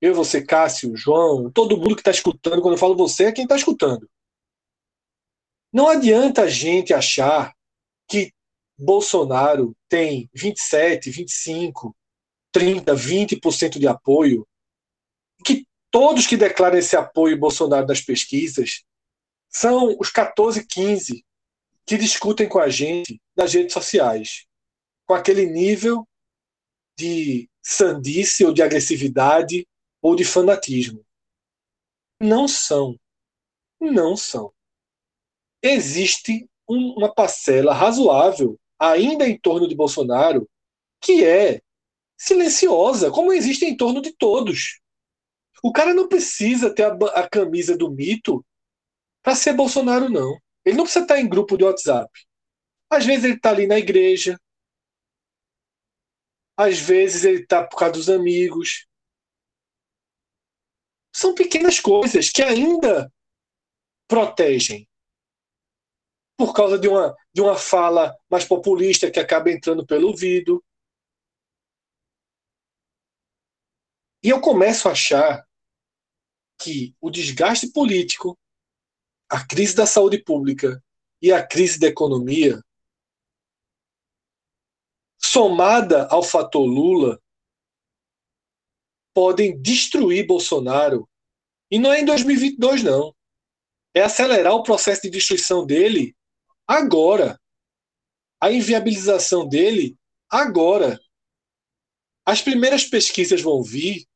[0.00, 3.44] eu, você, Cássio, João, todo mundo que está escutando, quando eu falo você, é quem
[3.44, 4.08] está escutando.
[5.72, 7.54] Não adianta a gente achar
[8.08, 8.32] que
[8.78, 11.94] Bolsonaro tem 27, 25,
[12.50, 14.46] 30, 20% de apoio,
[15.44, 18.82] que todos que declaram esse apoio Bolsonaro nas pesquisas
[19.48, 21.24] são os 14, 15
[21.84, 24.46] que discutem com a gente nas redes sociais,
[25.06, 26.06] com aquele nível
[26.96, 29.66] de sandice ou de agressividade
[30.02, 31.04] ou de fanatismo.
[32.20, 32.98] Não são.
[33.80, 34.52] Não são.
[35.62, 40.48] Existe um, uma parcela razoável, ainda em torno de Bolsonaro,
[41.00, 41.60] que é
[42.18, 44.80] silenciosa, como existe em torno de todos.
[45.62, 48.44] O cara não precisa ter a, a camisa do mito
[49.22, 50.38] para ser Bolsonaro, não.
[50.64, 52.10] Ele não precisa estar em grupo de WhatsApp.
[52.90, 54.38] Às vezes ele está ali na igreja.
[56.56, 58.86] Às vezes ele está por causa dos amigos.
[61.12, 63.12] São pequenas coisas que ainda
[64.08, 64.88] protegem.
[66.36, 70.64] Por causa de uma, de uma fala mais populista que acaba entrando pelo ouvido.
[74.22, 75.46] E eu começo a achar
[76.58, 78.38] que o desgaste político,
[79.28, 80.82] a crise da saúde pública
[81.22, 82.60] e a crise da economia,
[85.18, 87.20] somada ao fator Lula,
[89.14, 91.08] podem destruir Bolsonaro.
[91.70, 93.14] E não é em 2022, não.
[93.94, 96.14] É acelerar o processo de destruição dele
[96.66, 97.40] agora.
[98.40, 99.96] A inviabilização dele
[100.30, 100.98] agora.
[102.24, 104.06] As primeiras pesquisas vão vir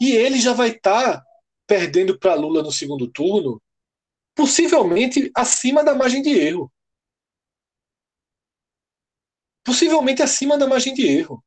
[0.00, 1.26] e ele já vai estar tá
[1.66, 3.62] perdendo para Lula no segundo turno,
[4.34, 6.72] possivelmente acima da margem de erro.
[9.64, 11.44] Possivelmente acima da margem de erro.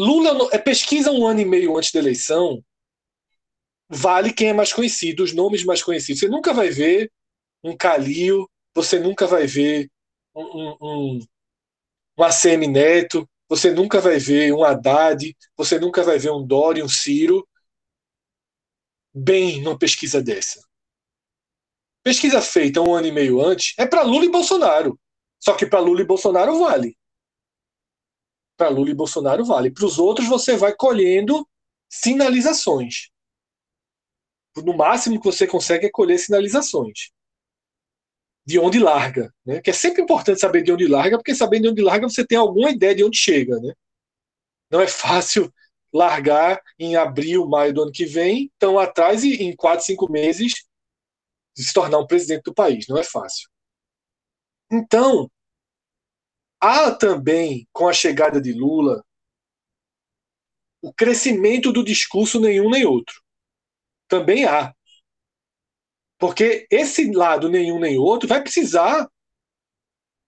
[0.00, 2.64] Lula é pesquisa um ano e meio antes da eleição.
[3.86, 6.20] Vale quem é mais conhecido, os nomes mais conhecidos.
[6.20, 7.12] Você nunca vai ver
[7.62, 9.90] um Calil, você nunca vai ver
[10.34, 11.18] um, um, um,
[12.16, 16.82] um ACM Neto, você nunca vai ver um Haddad, você nunca vai ver um Dória,
[16.82, 17.46] um Ciro,
[19.12, 20.66] bem numa pesquisa dessa.
[22.02, 24.98] Pesquisa feita um ano e meio antes é para Lula e Bolsonaro.
[25.38, 26.96] Só que para Lula e Bolsonaro vale.
[28.60, 29.70] Para Lula e Bolsonaro vale.
[29.70, 31.48] Para os outros você vai colhendo
[31.88, 33.08] sinalizações.
[34.54, 37.10] No máximo que você consegue é colher sinalizações
[38.44, 39.62] de onde larga, né?
[39.62, 42.36] Que é sempre importante saber de onde larga, porque sabendo de onde larga você tem
[42.36, 43.72] alguma ideia de onde chega, né?
[44.70, 45.50] Não é fácil
[45.90, 50.66] largar em abril, maio do ano que vem, tão atrás e em quatro, cinco meses
[51.56, 52.86] se tornar um presidente do país.
[52.88, 53.48] Não é fácil.
[54.70, 55.30] Então,
[56.60, 59.04] há também, com a chegada de Lula,
[60.82, 63.22] o crescimento do discurso nenhum nem outro.
[64.08, 64.74] Também há.
[66.18, 69.10] Porque esse lado nenhum nem outro vai precisar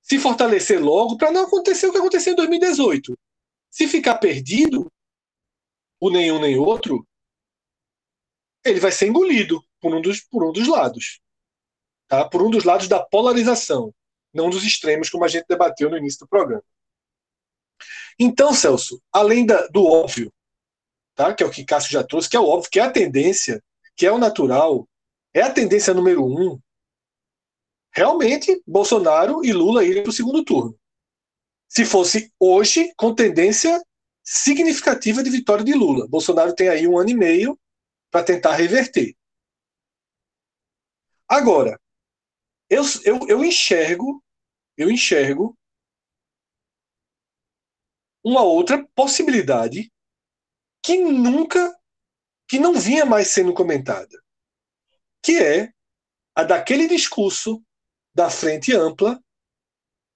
[0.00, 3.16] se fortalecer logo para não acontecer o que aconteceu em 2018.
[3.70, 4.90] Se ficar perdido,
[6.00, 7.06] o nenhum nem outro,
[8.64, 11.20] ele vai ser engolido por um dos, por um dos lados.
[12.08, 12.28] Tá?
[12.28, 13.94] Por um dos lados da polarização,
[14.32, 16.64] não dos extremos, como a gente debateu no início do programa.
[18.18, 20.32] Então, Celso, além da, do óbvio,
[21.14, 21.34] tá?
[21.34, 23.62] que é o que Cássio já trouxe, que é o óbvio, que é a tendência,
[23.96, 24.88] que é o natural,
[25.34, 26.58] é a tendência número um,
[27.90, 30.78] realmente, Bolsonaro e Lula irem para o segundo turno.
[31.68, 33.80] Se fosse hoje, com tendência
[34.22, 36.06] significativa de vitória de Lula.
[36.06, 37.58] Bolsonaro tem aí um ano e meio
[38.10, 39.16] para tentar reverter.
[41.28, 41.80] Agora,
[42.72, 44.22] eu, eu, eu enxergo,
[44.76, 45.56] eu enxergo
[48.24, 49.92] uma outra possibilidade
[50.82, 51.76] que nunca,
[52.48, 54.22] que não vinha mais sendo comentada
[55.22, 55.72] que é
[56.34, 57.62] a daquele discurso
[58.14, 59.22] da frente ampla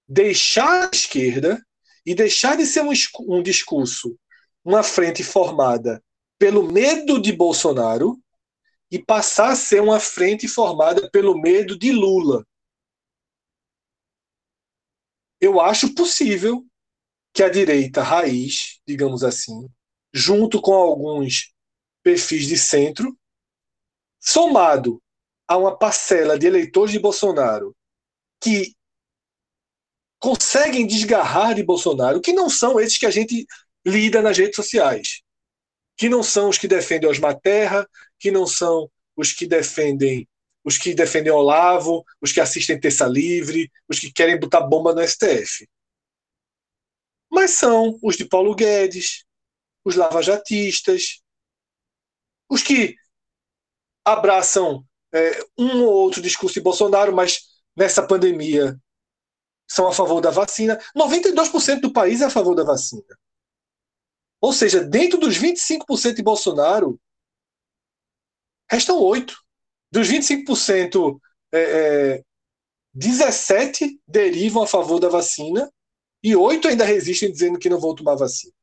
[0.07, 1.65] deixar a esquerda
[2.05, 2.91] e deixar de ser um,
[3.27, 4.17] um discurso,
[4.63, 6.03] uma frente formada
[6.37, 8.19] pelo medo de Bolsonaro
[8.91, 12.45] e passar a ser uma frente formada pelo medo de Lula.
[15.39, 16.65] Eu acho possível
[17.33, 19.69] que a direita raiz, digamos assim,
[20.13, 21.53] junto com alguns
[22.01, 23.15] perfis de centro,
[24.19, 25.01] somado
[25.47, 27.75] a uma parcela de eleitores de Bolsonaro
[28.41, 28.73] que
[30.19, 33.45] conseguem desgarrar de Bolsonaro, que não são esses que a gente
[33.85, 35.21] lida nas redes sociais,
[35.95, 37.87] que não são os que defendem Osmar Terra,
[38.19, 40.27] que não são os que defendem
[40.67, 45.01] os que defendem Olavo, os que assistem Terça Livre, os que querem botar bomba no
[45.01, 45.65] STF.
[47.31, 49.23] Mas são os de Paulo Guedes,
[49.85, 51.21] os lavajatistas,
[52.49, 52.97] os que
[54.03, 57.43] abraçam é, um ou outro discurso de Bolsonaro, mas
[57.73, 58.77] nessa pandemia
[59.69, 60.77] são a favor da vacina.
[60.93, 63.17] 92% do país é a favor da vacina.
[64.41, 66.99] Ou seja, dentro dos 25% de Bolsonaro,
[68.69, 69.35] restam 8.
[69.91, 71.19] Dos 25%,
[71.53, 71.59] é,
[72.17, 72.23] é,
[72.93, 75.71] 17 derivam a favor da vacina
[76.23, 78.53] e 8 ainda resistem dizendo que não vão tomar vacina.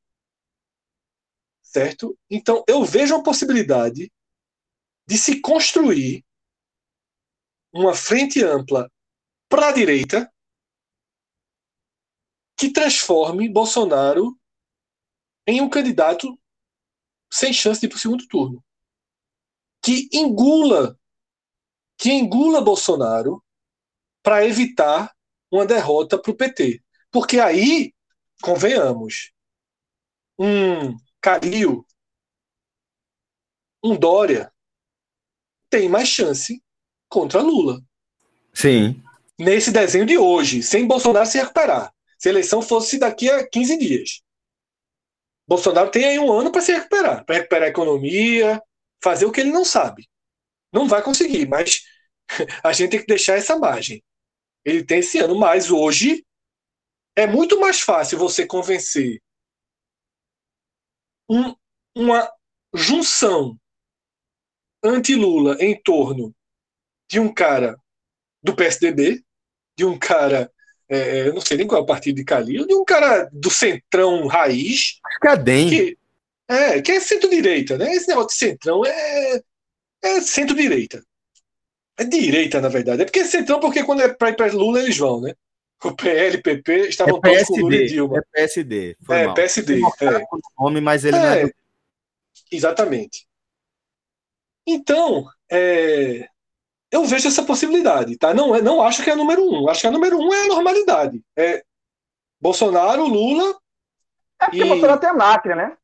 [1.62, 2.18] Certo?
[2.30, 4.12] Então, eu vejo a possibilidade
[5.06, 6.24] de se construir
[7.72, 8.90] uma frente ampla
[9.48, 10.32] para a direita
[12.56, 14.38] que transforme Bolsonaro
[15.46, 16.38] em um candidato
[17.32, 18.63] sem chance de ir para o segundo turno.
[19.84, 20.98] Que engula,
[21.98, 23.44] que engula Bolsonaro
[24.22, 25.14] para evitar
[25.50, 26.82] uma derrota para o PT.
[27.10, 27.92] Porque aí,
[28.42, 29.30] convenhamos,
[30.38, 31.86] um Calil,
[33.82, 34.50] um Dória,
[35.68, 36.62] tem mais chance
[37.08, 37.80] contra Lula.
[38.54, 39.02] Sim.
[39.38, 41.92] Nesse desenho de hoje, sem Bolsonaro se recuperar.
[42.18, 44.22] Se a eleição fosse daqui a 15 dias.
[45.46, 48.62] Bolsonaro tem aí um ano para se recuperar, para recuperar a economia,
[49.04, 50.08] fazer o que ele não sabe.
[50.72, 51.82] Não vai conseguir, mas
[52.64, 54.02] a gente tem que deixar essa margem.
[54.64, 56.24] Ele tem esse ano, mas hoje
[57.14, 59.20] é muito mais fácil você convencer
[61.30, 61.54] um,
[61.94, 62.28] uma
[62.74, 63.58] junção
[64.82, 66.34] anti-Lula em torno
[67.08, 67.78] de um cara
[68.42, 69.22] do PSDB,
[69.76, 70.50] de um cara,
[70.88, 73.50] é, eu não sei nem qual é o partido de Calil, de um cara do
[73.50, 74.98] centrão raiz.
[75.04, 75.68] Acho que é DEM.
[75.68, 75.98] Que,
[76.48, 77.92] é, que é centro-direita, né?
[77.94, 79.40] Esse negócio de centrão é,
[80.02, 81.02] é centro-direita.
[81.96, 83.02] É direita, na verdade.
[83.02, 85.34] É porque é centrão, porque quando é para ir para Lula, eles vão, né?
[85.82, 88.18] O PL, PP estavam é todos com Lula e Dilma.
[88.18, 88.96] É PSD.
[89.10, 89.34] é, mal.
[89.34, 89.80] PSD.
[90.00, 90.22] É.
[90.58, 91.50] Nome, mas ele é, não é.
[92.50, 93.26] Exatamente.
[94.66, 96.26] Então, é,
[96.90, 98.32] eu vejo essa possibilidade, tá?
[98.32, 99.68] Não, é, não acho que é a número um.
[99.68, 101.22] Acho que a número um é a normalidade.
[101.36, 101.62] É
[102.40, 103.58] Bolsonaro, Lula.
[104.40, 104.68] É porque e...
[104.68, 105.76] Bolsonaro tem a máquina, né?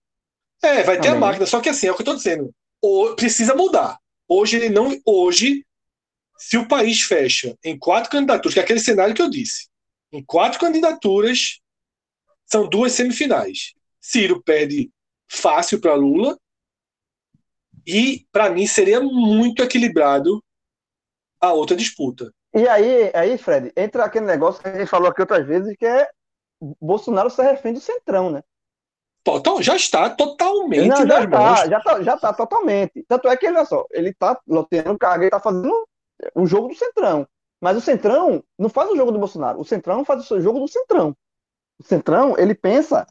[0.62, 1.46] É, vai ter a máquina.
[1.46, 2.52] Só que assim, é o que eu tô dizendo.
[2.82, 3.98] O, precisa mudar.
[4.28, 4.96] Hoje ele não.
[5.04, 5.64] Hoje,
[6.36, 9.68] se o país fecha em quatro candidaturas, que é aquele cenário que eu disse,
[10.12, 11.60] em quatro candidaturas,
[12.46, 13.74] são duas semifinais.
[14.00, 14.90] Ciro perde
[15.28, 16.38] fácil para Lula
[17.86, 20.42] e, para mim, seria muito equilibrado
[21.40, 22.32] a outra disputa.
[22.54, 25.86] E aí, aí, Fred, entra aquele negócio que a gente falou aqui outras vezes, que
[25.86, 26.08] é
[26.80, 28.42] Bolsonaro se refém do centrão, né?
[29.22, 33.04] Total, já está totalmente Não, já está, já está, já está totalmente.
[33.06, 35.86] Tanto é que, olha só, ele está loteando carga, ele está fazendo
[36.34, 37.26] o jogo do centrão.
[37.60, 39.60] Mas o centrão não faz o jogo do Bolsonaro.
[39.60, 41.14] O centrão faz o jogo do centrão.
[41.78, 43.06] O centrão, ele pensa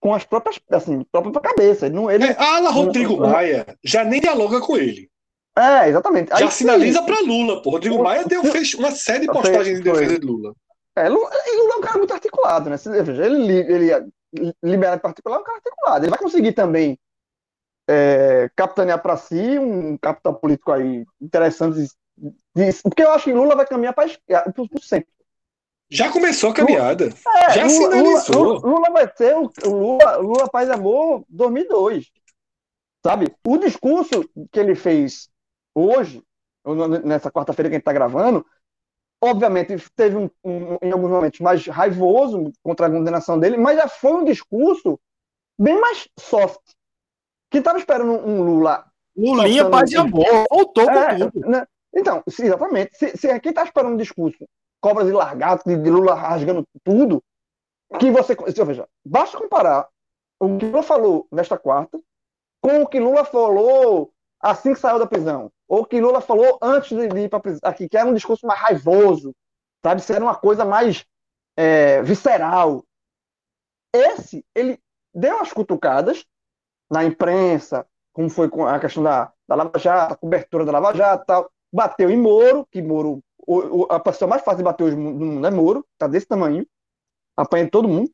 [0.00, 1.86] com as próprias, assim, própria cabeça.
[1.86, 5.10] Ele não, ele, é, Ala Rodrigo não, Maia já nem dialoga com ele.
[5.58, 6.30] É, exatamente.
[6.30, 7.70] Já Aí, sinaliza para Lula, pô.
[7.70, 10.54] Rodrigo Maia deu, fez uma série de postagens em defesa de Lula.
[10.96, 12.76] É, Lula, Lula é um cara muito articulado, né?
[12.86, 14.10] Ele, ele
[14.62, 16.04] libera particular é um cara articulado.
[16.04, 16.98] Ele vai conseguir também
[17.88, 21.88] é, capitanear para si um capital político aí interessante.
[22.82, 25.10] Porque eu acho que Lula vai caminhar para o centro.
[25.90, 27.06] Já começou a caminhada.
[27.48, 28.42] É, já Lula, sinalizou.
[28.44, 32.10] Lula, Lula, vai ser o Lula, Lula Paz e Amor 2002.
[33.04, 33.34] Sabe?
[33.44, 35.28] O discurso que ele fez
[35.74, 36.22] hoje,
[37.04, 38.46] nessa quarta-feira que a gente está gravando,
[39.20, 43.88] obviamente teve um, um, em alguns momentos mais raivoso contra a condenação dele, mas já
[43.88, 44.98] foi um discurso
[45.58, 46.60] bem mais soft.
[47.50, 48.84] Que estava esperando um Lula.
[49.16, 51.48] Lulinha, paz e amor, voltou é, com tudo.
[51.48, 51.66] Né?
[51.94, 52.96] Então, exatamente.
[52.96, 54.46] Se, se quem está esperando um discurso
[54.80, 57.22] cobras e largatos, de, de Lula rasgando tudo,
[57.98, 58.36] que você.
[58.64, 59.88] Veja, basta comparar
[60.38, 62.00] o que Lula falou nesta quarta
[62.60, 66.96] com o que Lula falou assim que saiu da prisão, ou que Lula falou antes
[66.96, 69.34] de ir para prisão, aqui, que era um discurso mais raivoso,
[69.82, 70.00] sabe?
[70.00, 71.04] Se era uma coisa mais
[71.56, 72.84] é, visceral.
[73.92, 74.80] Esse, ele
[75.14, 76.24] deu as cutucadas
[76.90, 80.96] na imprensa, como foi com a questão da, da Lava Jato, a cobertura da Lava
[80.96, 84.84] Jato tal, bateu em Moro, que Moro o, o, a pessoa mais fácil de bater
[84.84, 86.66] hoje no mundo é Moro, tá desse tamanho,
[87.36, 88.10] apanha todo mundo,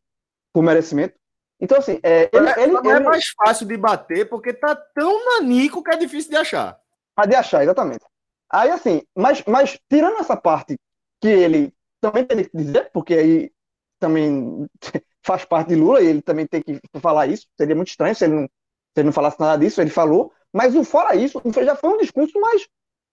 [0.53, 1.19] por merecimento.
[1.61, 5.25] Então, assim, é, ele, é, ele, não é mais fácil de bater porque tá tão
[5.25, 6.79] nanico que é difícil de achar.
[7.17, 8.05] Ah, de achar, exatamente.
[8.51, 10.79] Aí, assim, mas, mas tirando essa parte
[11.21, 13.53] que ele também tem que dizer, porque aí
[13.99, 14.67] também
[15.25, 18.25] faz parte de Lula e ele também tem que falar isso, seria muito estranho se
[18.25, 18.51] ele não, se
[18.99, 22.39] ele não falasse nada disso, ele falou, mas o fora isso, já foi um discurso
[22.39, 22.67] mais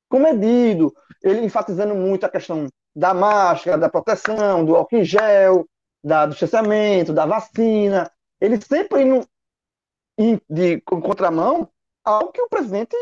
[0.09, 5.65] comedido, ele enfatizando muito a questão da máscara, da proteção, do álcool em gel,
[6.03, 8.11] da, do distanciamento, da vacina.
[8.43, 9.25] Ele sempre indo
[10.49, 11.69] de contramão
[12.03, 12.93] ao que o presidente,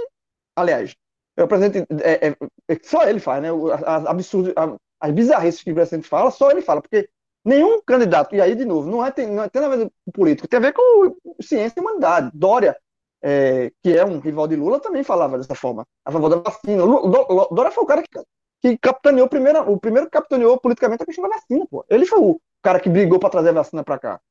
[0.55, 0.95] aliás,
[1.35, 2.37] o presidente, é, é,
[2.67, 3.49] é só ele faz, né?
[3.87, 4.53] As, absurdas,
[4.99, 7.09] as bizarrices que o presidente fala, só ele fala, porque
[7.43, 10.11] nenhum candidato, e aí de novo, não, é, tem, não é, tem a ver com
[10.11, 12.29] político, tem a ver com ciência e humanidade.
[12.35, 12.77] Dória,
[13.23, 16.83] é, que é um rival de Lula, também falava dessa forma, a favor da vacina.
[16.83, 18.19] Lula, Dória foi o cara que,
[18.61, 21.83] que capitaneou primeiro, o primeiro que capitaneou politicamente a questão da vacina, pô.
[21.89, 24.21] Ele foi o cara que brigou para trazer a vacina para cá,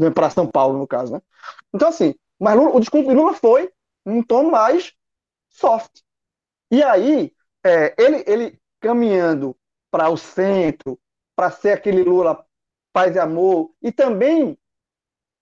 [0.00, 1.22] né, para São Paulo, no caso, né?
[1.74, 3.70] Então, assim, mas Lula, o discurso de Lula foi
[4.06, 4.94] um tom mais
[5.50, 6.00] soft.
[6.70, 7.34] E aí,
[7.64, 9.54] é, ele, ele caminhando
[9.90, 10.98] para o centro,
[11.36, 12.44] para ser aquele Lula
[12.92, 14.58] paz e amor, e também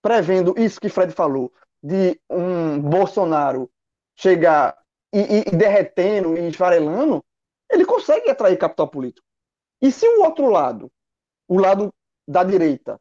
[0.01, 3.71] prevendo isso que Fred falou, de um Bolsonaro
[4.15, 4.77] chegar
[5.13, 7.23] e, e, e derretendo e esfarelando,
[7.71, 9.25] ele consegue atrair capital político.
[9.81, 10.91] E se o outro lado,
[11.47, 11.93] o lado
[12.27, 12.99] da direita,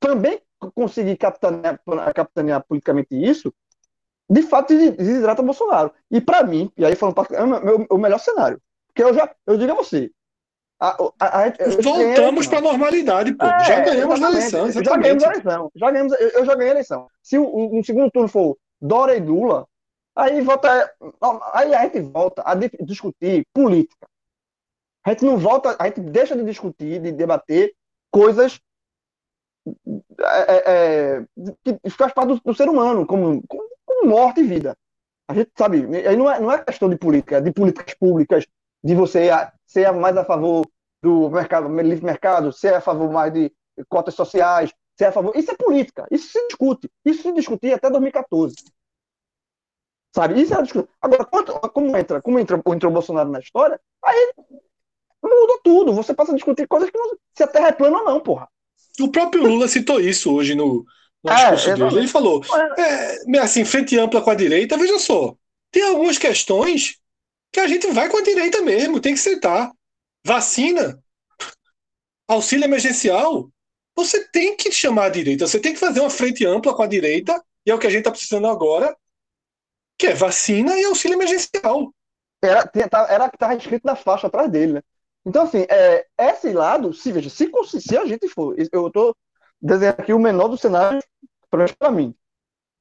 [0.00, 0.40] também
[0.74, 1.80] conseguir capitanear,
[2.14, 3.52] capitanear politicamente isso,
[4.28, 5.92] de fato desidrata Bolsonaro.
[6.10, 8.60] E para mim, e aí falando é o, meu, o melhor cenário.
[8.86, 10.10] Porque eu já, eu digo a você,
[10.80, 11.52] a, a, a,
[11.82, 13.44] Voltamos para a normalidade, pô.
[13.44, 14.66] É, já ganhamos a eleição.
[14.66, 14.86] Exatamente.
[14.88, 15.70] Já ganhamos a eleição.
[15.74, 17.08] Já ganhamos, eu, eu já ganhei a eleição.
[17.22, 19.66] Se o, um segundo turno for Dora e Lula,
[20.16, 20.90] aí volta.
[21.52, 24.08] Aí a gente volta a discutir política.
[25.04, 27.74] A gente não volta, a gente deixa de discutir, de debater
[28.10, 28.58] coisas
[30.18, 33.68] é, é, é que faz parte do, do, ser humano, como, como,
[34.04, 34.76] morte e vida.
[35.28, 38.46] A gente sabe, aí não é, não é questão de política, é de políticas públicas,
[38.82, 39.28] de você
[39.66, 40.66] ser mais a favor
[41.02, 43.52] do mercado, livre mercado, ser a favor mais de
[43.88, 45.36] cotas sociais, ser a favor.
[45.36, 46.90] Isso é política, isso se discute.
[47.04, 48.56] Isso se discutia até 2014.
[50.14, 50.40] Sabe?
[50.40, 50.88] Isso é discussão.
[51.00, 54.32] Agora, como entra, como entra, entrou o Bolsonaro na história, aí
[55.22, 55.92] muda tudo.
[55.92, 58.48] Você passa a discutir coisas que não, se a terra é plana ou não, porra.
[58.98, 60.84] O próprio Lula citou isso hoje no,
[61.22, 61.98] no é, discurso dele.
[61.98, 62.42] Ele falou,
[62.76, 65.34] é, assim, frente ampla com a direita, veja só,
[65.70, 66.98] tem algumas questões
[67.52, 69.70] que a gente vai com a direita mesmo, tem que sentar.
[70.24, 71.02] Vacina,
[72.28, 73.50] auxílio emergencial,
[73.96, 76.86] você tem que chamar a direita, você tem que fazer uma frente ampla com a
[76.86, 78.96] direita, e é o que a gente está precisando agora,
[79.98, 81.92] que é vacina e auxílio emergencial.
[82.42, 82.70] Era,
[83.08, 84.82] era que estava escrito na faixa atrás dele, né?
[85.24, 87.50] Então, assim, é, esse lado, se veja, se,
[87.80, 89.16] se a gente for, eu estou
[89.60, 91.04] desenhando aqui o menor dos cenários
[91.78, 92.14] para mim.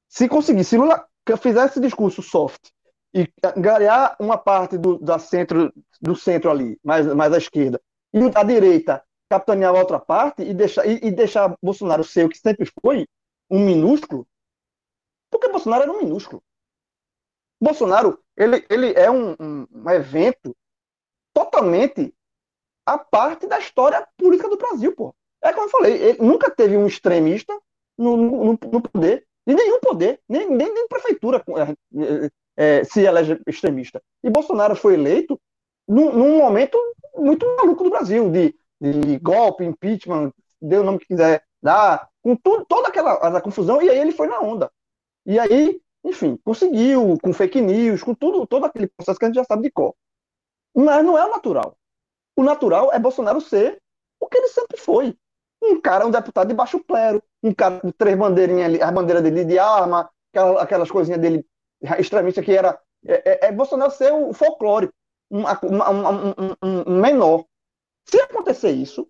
[0.07, 1.05] Se conseguir, se Lula
[1.41, 2.69] fizer esse discurso soft
[3.13, 3.27] e
[3.57, 5.71] ganhar uma parte do, da centro,
[6.01, 7.81] do centro ali, mais, mais à esquerda,
[8.13, 12.29] e a direita capitanear a outra parte e deixar, e, e deixar Bolsonaro ser o
[12.29, 13.07] que sempre foi,
[13.49, 14.27] um minúsculo,
[15.29, 16.41] porque Bolsonaro era um minúsculo.
[17.61, 20.55] Bolsonaro, ele, ele é um, um, um evento
[21.33, 22.13] totalmente
[22.89, 25.13] a parte da história política do Brasil, pô.
[25.41, 27.57] É como eu falei, ele nunca teve um extremista
[27.97, 33.39] no, no, no poder, e nenhum poder, nem, nem, nem prefeitura é, é, se elege
[33.47, 34.01] extremista.
[34.23, 35.39] E Bolsonaro foi eleito
[35.87, 36.77] num, num momento
[37.15, 40.31] muito maluco do Brasil, de, de, golpe, impeachment,
[40.61, 44.27] dê o nome que quiser dar, com tudo, toda aquela confusão, e aí ele foi
[44.27, 44.71] na onda.
[45.25, 49.35] E aí, enfim, conseguiu, com fake news, com tudo, todo aquele processo que a gente
[49.35, 49.95] já sabe de cor.
[50.75, 51.78] Mas não é o natural.
[52.39, 53.81] O natural é Bolsonaro ser
[54.17, 55.13] o que ele sempre foi.
[55.61, 59.21] Um cara, um deputado de baixo clero, um cara com três bandeirinhas ali, a bandeira
[59.21, 61.45] dele de arma, aquelas, aquelas coisinhas dele
[61.99, 62.79] extremista que era.
[63.05, 64.93] É, é, é Bolsonaro ser o folclórico,
[65.29, 67.43] um, um, um, um, menor.
[68.05, 69.05] Se acontecer isso,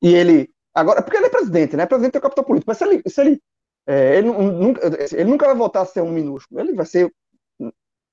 [0.00, 0.54] e ele.
[0.72, 1.84] Agora, porque ele é presidente, né?
[1.84, 3.02] Presidente é o capital político, mas se ele.
[3.08, 3.42] Se ele,
[3.88, 6.60] é, ele, nunca, ele nunca vai voltar a ser um minúsculo.
[6.60, 7.12] Ele vai ser,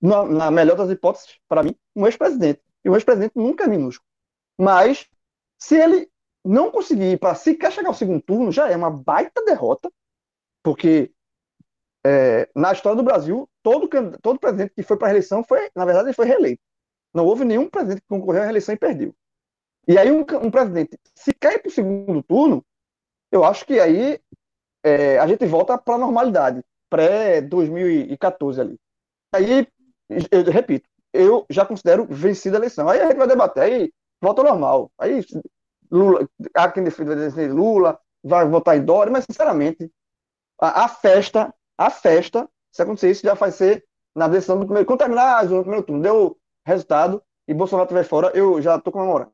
[0.01, 2.63] na, na melhor das hipóteses, para mim, um ex-presidente.
[2.83, 4.07] E o ex-presidente nunca é minúsculo.
[4.59, 5.07] Mas,
[5.57, 6.09] se ele
[6.43, 9.91] não conseguir para sequer chegar ao segundo turno, já é uma baita derrota,
[10.63, 11.11] porque
[12.05, 13.87] é, na história do Brasil, todo,
[14.21, 16.61] todo presidente que foi para a reeleição foi, na verdade, ele foi reeleito.
[17.13, 19.13] Não houve nenhum presidente que concorreu à reeleição e perdeu.
[19.87, 22.63] E aí, um, um presidente, se cai para o segundo turno,
[23.31, 24.19] eu acho que aí
[24.83, 28.79] é, a gente volta para a normalidade, pré-2014 ali.
[29.33, 29.67] Aí,
[30.31, 32.89] eu repito, eu já considero vencida a eleição.
[32.89, 34.91] Aí a gente vai debater, aí volta normal.
[34.97, 35.25] Aí
[35.91, 39.91] Lula, há quem defende Lula, vai votar em Dória, mas sinceramente,
[40.59, 43.83] a, a festa a festa, se acontecer isso, já vai ser
[44.15, 44.85] na decisão do primeiro.
[44.85, 49.31] Quando terminar no primeiro turno, deu resultado e Bolsonaro estiver fora, eu já estou comemorando.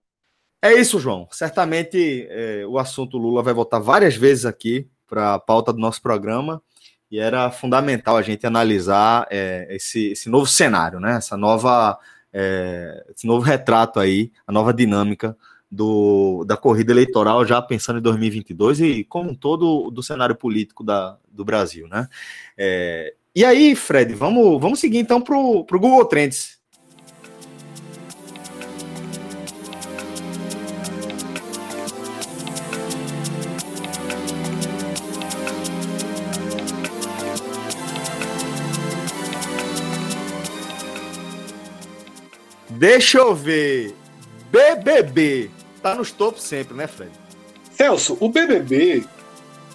[0.61, 1.27] É isso, João.
[1.29, 6.01] Certamente é, o assunto Lula vai voltar várias vezes aqui para a pauta do nosso
[6.01, 6.61] programa
[7.09, 11.17] e era fundamental a gente analisar é, esse, esse novo cenário, né?
[11.17, 11.97] essa nova
[12.33, 15.35] é, esse novo retrato aí, a nova dinâmica
[15.69, 20.83] do, da corrida eleitoral, já pensando em 2022 e como um todo do cenário político
[20.83, 22.07] da, do Brasil, né?
[22.57, 26.56] É, e aí, Fred, vamos, vamos seguir então para o Google Trends.
[42.77, 43.95] Deixa eu ver.
[44.51, 45.49] BBB.
[45.81, 47.11] Tá nos topos sempre, né, Fred?
[47.71, 49.03] Celso, o BBB,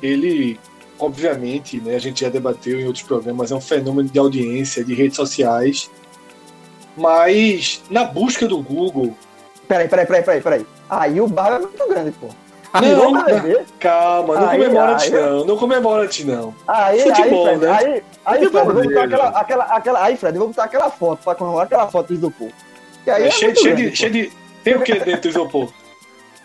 [0.02, 0.58] ele,
[0.98, 4.94] obviamente, né, a gente já debateu em outros programas, é um fenômeno de audiência, de
[4.94, 5.90] redes sociais.
[6.96, 9.16] Mas, na busca do Google.
[9.66, 10.66] Peraí, peraí, peraí, peraí, peraí.
[10.88, 12.28] Aí o bar é muito grande, pô.
[12.80, 13.24] Não, não
[13.78, 16.54] calma, não aí, comemora antes não, não comemora antes não.
[16.66, 17.70] Aí, Futebol, aí, Fred, né?
[17.70, 20.90] Aí, aí, Fred, eu vou botar aquela, aquela, aquela, aí, Fred, eu vou botar aquela
[20.90, 22.52] foto pra comemorar aquela foto do povo.
[23.06, 24.32] É, é cheio, cheio, de, cheio de.
[24.62, 25.72] Tem o que dentro do isopor?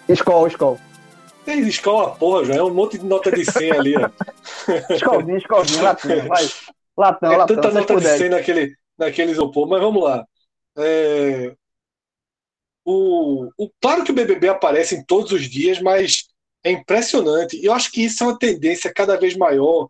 [0.10, 0.80] Escola, escola.
[1.46, 4.10] Tem escola, porra, já é um monte de nota de 100 ali, ó.
[4.94, 6.50] Escolinha, escolinha, latão, vai.
[6.98, 7.56] Latão, é latão.
[7.56, 10.26] Tanta nota de 100 naquele, naquele isopor, mas vamos lá.
[10.78, 11.56] É...
[12.84, 16.26] O, o, claro que o BBB aparece em todos os dias, mas
[16.64, 17.58] é impressionante.
[17.58, 19.90] E eu acho que isso é uma tendência cada vez maior.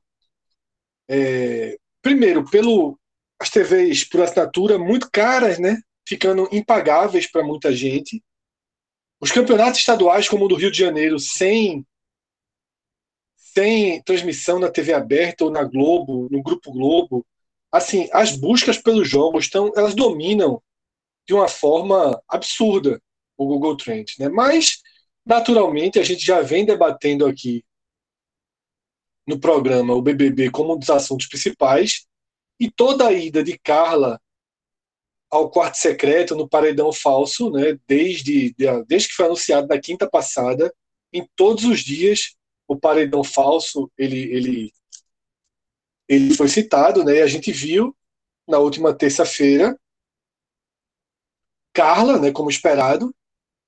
[1.10, 1.78] É...
[2.02, 3.00] Primeiro, pelo
[3.40, 5.80] as TVs por assinatura muito caras, né?
[6.08, 8.24] Ficando impagáveis para muita gente.
[9.20, 11.86] Os campeonatos estaduais, como o do Rio de Janeiro, sem,
[13.36, 17.26] sem transmissão na TV aberta ou na Globo, no Grupo Globo,
[17.70, 20.64] assim, as buscas pelos jogos estão, elas dominam
[21.28, 23.02] de uma forma absurda
[23.36, 24.30] o Google Trends, né?
[24.30, 24.82] Mas
[25.26, 27.66] naturalmente a gente já vem debatendo aqui
[29.28, 32.08] no programa o BBB como um dos assuntos principais
[32.58, 34.22] e toda a ida de Carla
[35.30, 37.78] ao quarto secreto no paredão falso, né?
[37.88, 38.56] Desde,
[38.88, 40.74] desde que foi anunciado na quinta passada,
[41.12, 42.36] em todos os dias
[42.68, 44.74] o paredão falso ele ele
[46.08, 47.18] ele foi citado, né?
[47.18, 47.96] E a gente viu
[48.48, 49.78] na última terça-feira
[51.74, 52.32] Carla, né?
[52.32, 53.14] Como esperado,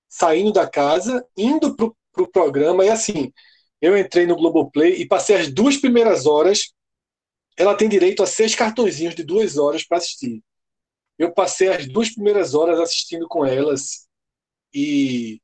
[0.10, 3.32] saindo da casa, indo pro, pro programa e assim
[3.82, 6.74] eu entrei no Globoplay e passei as duas primeiras horas.
[7.58, 10.42] Ela tem direito a seis cartõezinhos de duas horas para assistir.
[11.20, 14.08] Eu passei as duas primeiras horas assistindo com elas
[14.74, 15.42] e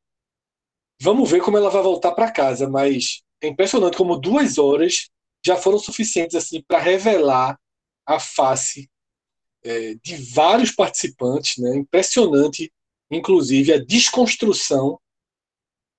[1.02, 5.10] vamos ver como ela vai voltar para casa, mas é impressionante como duas horas
[5.46, 7.60] já foram suficientes assim para revelar
[8.06, 8.90] a face
[9.64, 11.76] é, de vários participantes, né?
[11.76, 12.72] Impressionante,
[13.12, 14.98] inclusive a desconstrução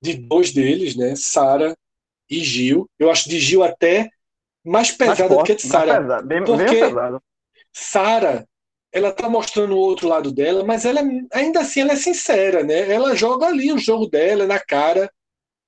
[0.00, 1.14] de dois deles, né?
[1.16, 1.76] Sara
[2.30, 2.88] e Gil.
[2.98, 4.08] Eu acho de Gil até
[4.64, 6.00] mais pesada do que de Sara,
[6.46, 6.80] porque
[7.72, 8.48] Sara
[8.96, 12.90] ela tá mostrando o outro lado dela, mas ela ainda assim ela é sincera, né?
[12.90, 15.10] Ela joga ali o jogo dela na cara.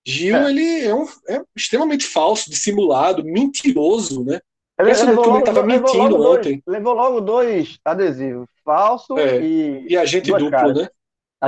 [0.06, 0.50] Gil, é.
[0.50, 4.40] ele é, um, é, extremamente falso, dissimulado, mentiroso, né?
[4.80, 6.62] Ele levou, logo, tava mentindo levou ontem.
[6.64, 9.86] Dois, levou logo dois adesivos, falso é, e.
[9.90, 10.74] E agente duplo, caras.
[10.74, 10.88] né?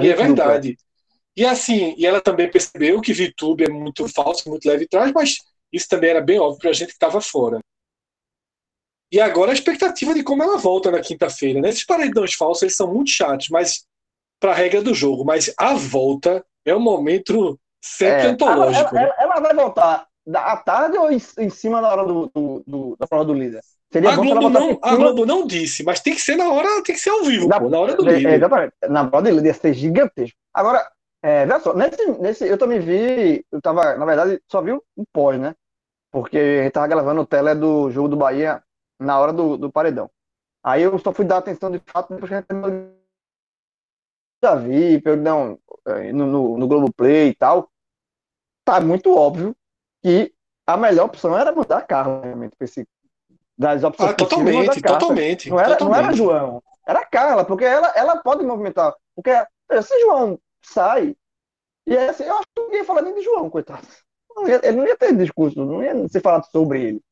[0.03, 0.77] E é verdade.
[1.35, 5.39] E assim, e ela também percebeu que VTube é muito falso, muito leve atrás, mas
[5.73, 7.59] isso também era bem óbvio pra gente que estava fora.
[9.13, 11.61] E agora a expectativa de como ela volta na quinta-feira.
[11.61, 11.69] Né?
[11.69, 13.85] Esses paredões falsos eles são muito chatos, mas
[14.39, 15.25] para a regra do jogo.
[15.25, 18.97] Mas a volta é um momento sempre é, antológico.
[18.97, 22.65] Ela, ela, ela, vai voltar à tarde ou em, em cima da hora do, do,
[22.67, 23.61] do, da prova do líder?
[23.93, 26.95] Seria a, Globo não, a Globo não disse, mas tem que ser na hora, tem
[26.95, 28.35] que ser ao vivo, na, pô, na hora do é, líder.
[28.35, 28.73] Exatamente.
[28.89, 30.39] Na prova do líder ia ser gigantesco.
[30.55, 30.89] Agora,
[31.23, 34.83] é, veja só, nesse, nesse, eu também vi, eu tava, na verdade, só vi o
[35.13, 35.57] pós, né?
[36.13, 38.63] Porque a gente tava gravando o tele do jogo do Bahia
[39.01, 40.11] na hora do, do paredão.
[40.63, 42.93] Aí eu só fui dar atenção de fato depois que a gente
[44.43, 47.71] já vi, perdão, é, no, no, no Globoplay e tal.
[48.65, 49.57] Tá muito óbvio
[50.03, 50.33] que
[50.67, 52.87] a melhor opção era mandar a Carla, realmente, esse,
[53.59, 55.51] das opções ah, totalmente, totalmente.
[55.51, 55.99] Não era, totalmente.
[55.99, 58.95] não era João, era a Carla, porque ela, ela pode movimentar.
[59.15, 59.31] Porque
[59.83, 61.17] se João sai,
[61.87, 63.87] e é assim, eu acho que ninguém ia falar nem de João, coitado.
[64.37, 67.03] Não ia, ele não ia ter discurso, não ia ser falado sobre ele.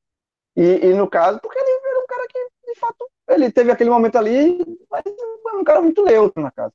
[0.57, 3.91] E, e, no caso, porque ele era um cara que, de fato, ele teve aquele
[3.91, 4.59] momento ali,
[4.91, 5.03] mas
[5.43, 6.73] foi um cara muito neutro na casa.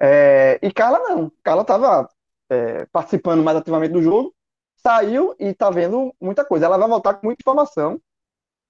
[0.00, 1.30] É, e Carla não.
[1.42, 2.08] Carla estava
[2.50, 4.34] é, participando mais ativamente do jogo,
[4.76, 6.66] saiu e está vendo muita coisa.
[6.66, 8.00] Ela vai voltar com muita informação.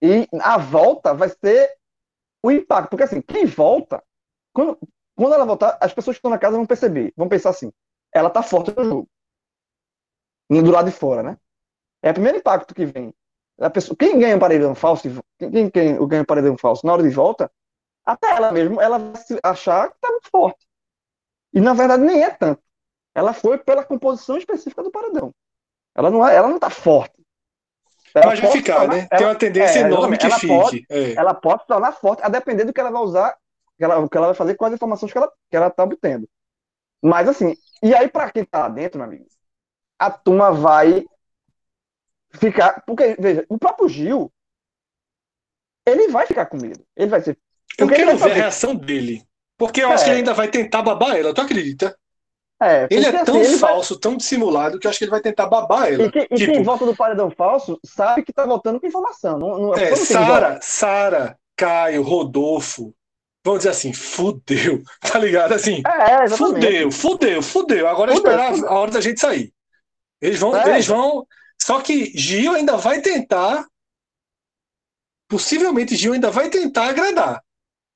[0.01, 1.71] E a volta vai ser
[2.43, 2.91] o impacto.
[2.91, 4.03] Porque assim, quem volta,
[4.53, 4.79] quando,
[5.15, 7.73] quando ela voltar, as pessoas que estão na casa vão perceber, vão pensar assim,
[8.13, 9.09] ela está forte no jogo.
[10.49, 11.39] Do lado de fora, né?
[12.03, 13.13] É o primeiro impacto que vem
[13.59, 15.09] a pessoa, quem ganha um paredão falso,
[15.39, 17.51] quem, quem ganha um paredão falso na hora de volta,
[18.05, 20.67] até ela mesmo, ela vai achar que tá muito forte.
[21.53, 22.63] E na verdade nem é tanto.
[23.15, 25.33] Ela foi pela composição específica do paredão.
[25.95, 27.17] Ela não, é, ela não tá forte.
[28.15, 29.09] Ela Mas vai ficar, né?
[29.11, 30.47] Ela, Tem uma tendência é, enorme que ela fique.
[30.47, 31.15] Pode, é.
[31.15, 33.37] Ela pode se tornar forte, a depender do que ela vai usar,
[33.77, 35.83] que ela, o que ela vai fazer com as informações que ela, que ela tá
[35.85, 36.29] obtendo.
[37.03, 39.27] Mas assim, e aí para quem tá lá dentro, meu amigo,
[39.99, 41.05] a turma vai
[42.39, 42.83] ficar.
[42.87, 44.33] Porque, veja, o próprio Gil,
[45.87, 46.85] ele vai ficar com medo.
[46.97, 47.39] Ele vai ser.
[47.79, 49.23] Eu quero ver a reação dele.
[49.59, 49.95] Porque eu é.
[49.95, 51.97] acho que ele ainda vai tentar babar ela, tu acredita?
[52.61, 54.01] É, ele é tão assim, falso, vai...
[54.01, 56.05] tão dissimulado, que eu acho que ele vai tentar babar ela.
[56.05, 56.53] E, que, e tipo...
[56.53, 59.39] quem volta do paredão falso sabe que tá voltando com informação.
[59.39, 62.95] Não, não, é, Sara, Sara, Caio, Rodolfo,
[63.45, 65.53] vamos dizer assim, fudeu, tá ligado?
[65.53, 67.89] Assim, é, é fudeu, fudeu, fudeu.
[67.89, 68.69] Agora fudeu, esperar fudeu.
[68.71, 69.53] a hora da gente sair.
[70.21, 70.71] Eles vão, é.
[70.71, 71.27] eles vão.
[71.61, 73.67] Só que Gil ainda vai tentar.
[75.29, 77.43] Possivelmente Gil ainda vai tentar agradar.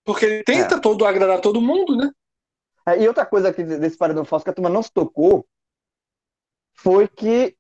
[0.05, 0.81] Porque ele tenta é.
[0.81, 2.11] todo agradar todo mundo, né?
[2.87, 5.47] É, e outra coisa aqui desse paredão falso que a turma não se tocou
[6.75, 7.57] foi que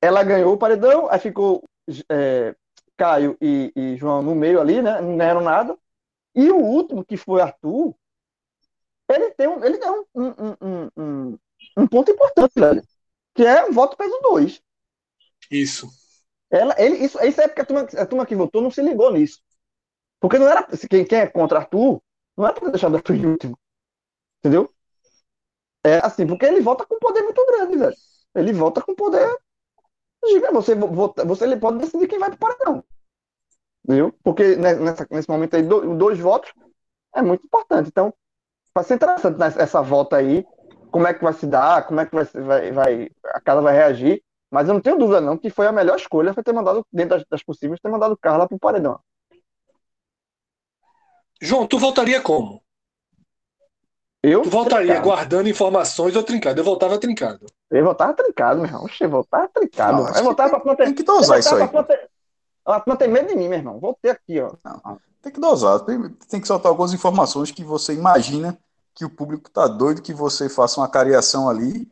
[0.00, 1.62] ela ganhou o paredão, aí ficou
[2.08, 2.54] é,
[2.96, 5.00] Caio e, e, João no meio ali, né?
[5.00, 5.76] Não ganharam nada.
[6.34, 7.94] E o último, que foi Arthur,
[9.08, 11.38] ele tem um, ele tem um, um, um,
[11.76, 12.82] um ponto importante, velho,
[13.34, 14.62] que é o voto peso 2.
[15.52, 15.88] Isso.
[16.50, 19.12] Ela, ele, isso, isso é porque a turma, a turma que votou não se ligou
[19.12, 19.40] nisso.
[20.20, 20.66] Porque não era.
[20.88, 22.02] Quem, quem é contra Arthur,
[22.36, 23.58] não era para deixar Arthur em último.
[24.38, 24.72] Entendeu?
[25.84, 27.96] É assim, porque ele volta com poder muito grande, velho.
[28.34, 29.28] Ele volta com poder.
[30.52, 32.84] Você, você ele pode decidir quem vai pro paredão.
[33.84, 34.14] Entendeu?
[34.22, 36.52] Porque nessa, nesse momento aí, dois votos
[37.14, 37.88] é muito importante.
[37.88, 38.14] Então,
[38.74, 40.46] vai ser interessante essa volta aí.
[40.90, 43.74] Como é que vai se dar, como é que vai, vai, vai a casa vai
[43.74, 44.22] reagir.
[44.52, 47.16] Mas eu não tenho dúvida, não, que foi a melhor escolha foi ter mandado, dentro
[47.16, 49.00] das, das possíveis, ter mandado o Carla pro paredão.
[51.40, 52.62] João, tu voltaria como?
[54.22, 54.42] Eu?
[54.42, 55.08] Tu voltaria trincado.
[55.08, 56.60] guardando informações ou trincado?
[56.60, 57.46] Eu voltava trincado.
[57.70, 58.84] Eu voltava trincado, meu irmão.
[58.84, 60.02] Oxe, eu voltava trincado.
[60.02, 61.68] Não, eu voltava tem, pra Tem que dosar isso aí.
[62.64, 63.80] Ela não tem medo de mim, meu irmão.
[63.80, 64.52] Voltei aqui, ó.
[64.62, 65.80] Não, tem que dosar.
[65.80, 68.56] Tem, tem, que soltar algumas informações que você imagina
[68.94, 71.90] que o público tá doido que você faça uma cariação ali.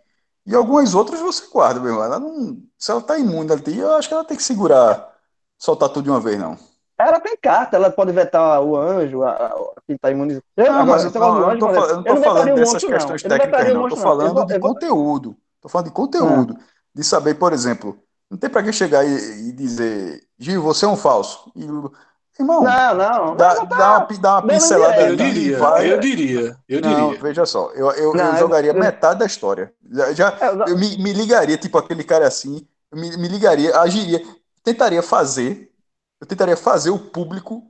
[0.51, 2.05] E algumas outras você guarda, meu irmão.
[2.05, 5.15] Ela não, se ela tá imune ali, eu acho que ela tem que segurar,
[5.57, 6.59] soltar tudo de uma vez, não.
[6.99, 9.51] Ela tem carta, ela pode vetar o anjo, a, a,
[9.87, 10.45] quem está imunizado.
[10.57, 13.31] Não, mas eu, não, eu, tô, eu não tô falando dessas monstro, questões não.
[13.31, 13.87] técnicas, não.
[13.87, 15.37] Estou falando de conteúdo.
[15.55, 16.57] Estou falando de conteúdo.
[16.59, 16.65] Ah.
[16.93, 17.97] De saber, por exemplo,
[18.29, 21.53] não tem para que chegar e, e, dizer, Gil, você é um falso.
[21.55, 21.65] E,
[22.41, 23.37] irmão, não, não.
[23.37, 26.99] Dá, não, dá, uma, dá uma pincelada Eu diria, vai, eu diria, eu diria.
[26.99, 29.73] Não, veja só, eu, eu, não, eu jogaria metade da história.
[30.15, 30.37] Já,
[30.67, 34.23] eu me, me ligaria, tipo aquele cara assim, me, me ligaria, agiria,
[34.63, 35.71] tentaria fazer
[36.21, 37.67] eu tentaria fazer o público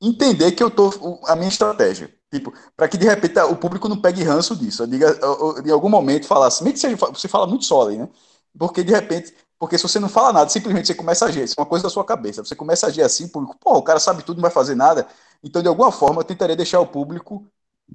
[0.00, 2.14] entender que eu tô a minha estratégia.
[2.32, 4.82] Tipo, para que de repente o público não pegue ranço disso.
[4.82, 7.90] Eu diga, eu, eu, em algum momento falasse, meio que seja, você fala muito solo
[7.90, 8.08] aí, né?
[8.58, 11.54] Porque de repente, porque se você não fala nada, simplesmente você começa a agir, isso
[11.56, 12.44] é uma coisa da sua cabeça.
[12.44, 14.74] Você começa a agir assim, o público, pô, o cara sabe tudo, não vai fazer
[14.74, 15.06] nada.
[15.42, 17.46] Então, de alguma forma, eu tentaria deixar o público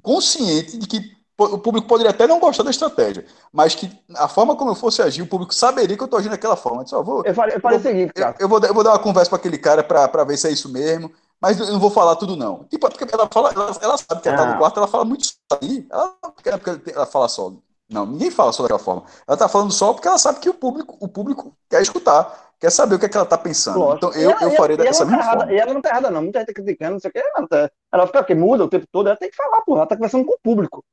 [0.02, 4.54] consciente de que o público poderia até não gostar da estratégia, mas que a forma
[4.54, 6.84] como eu fosse agir, o público saberia que eu estou agindo daquela forma.
[6.90, 8.98] Eu, vou, eu, falei, eu, falei o seguinte, eu, eu, vou, eu vou dar uma
[8.98, 11.10] conversa para aquele cara para ver se é isso mesmo,
[11.40, 12.64] mas eu não vou falar tudo, não.
[12.64, 14.58] Tipo, porque ela, fala, ela, ela sabe que ela está no ah.
[14.58, 15.86] quarto, ela fala muito só aí.
[15.90, 16.48] Ela, porque
[16.94, 17.52] ela fala só.
[17.92, 19.04] Não, ninguém fala só daquela forma.
[19.26, 22.70] Ela está falando só porque ela sabe que o público, o público quer escutar, quer
[22.70, 23.78] saber o que, é que ela está pensando.
[23.78, 24.08] Lógico.
[24.08, 25.52] Então eu, ela, eu faria dessa mesma tá forma.
[25.52, 26.22] E ela não está errada, não.
[26.22, 27.18] Muita gente está criticando, não sei o que.
[27.18, 29.78] Ela, tá, ela fica porque muda o tempo todo, ela tem que falar, porra.
[29.78, 30.84] Ela está conversando com o público.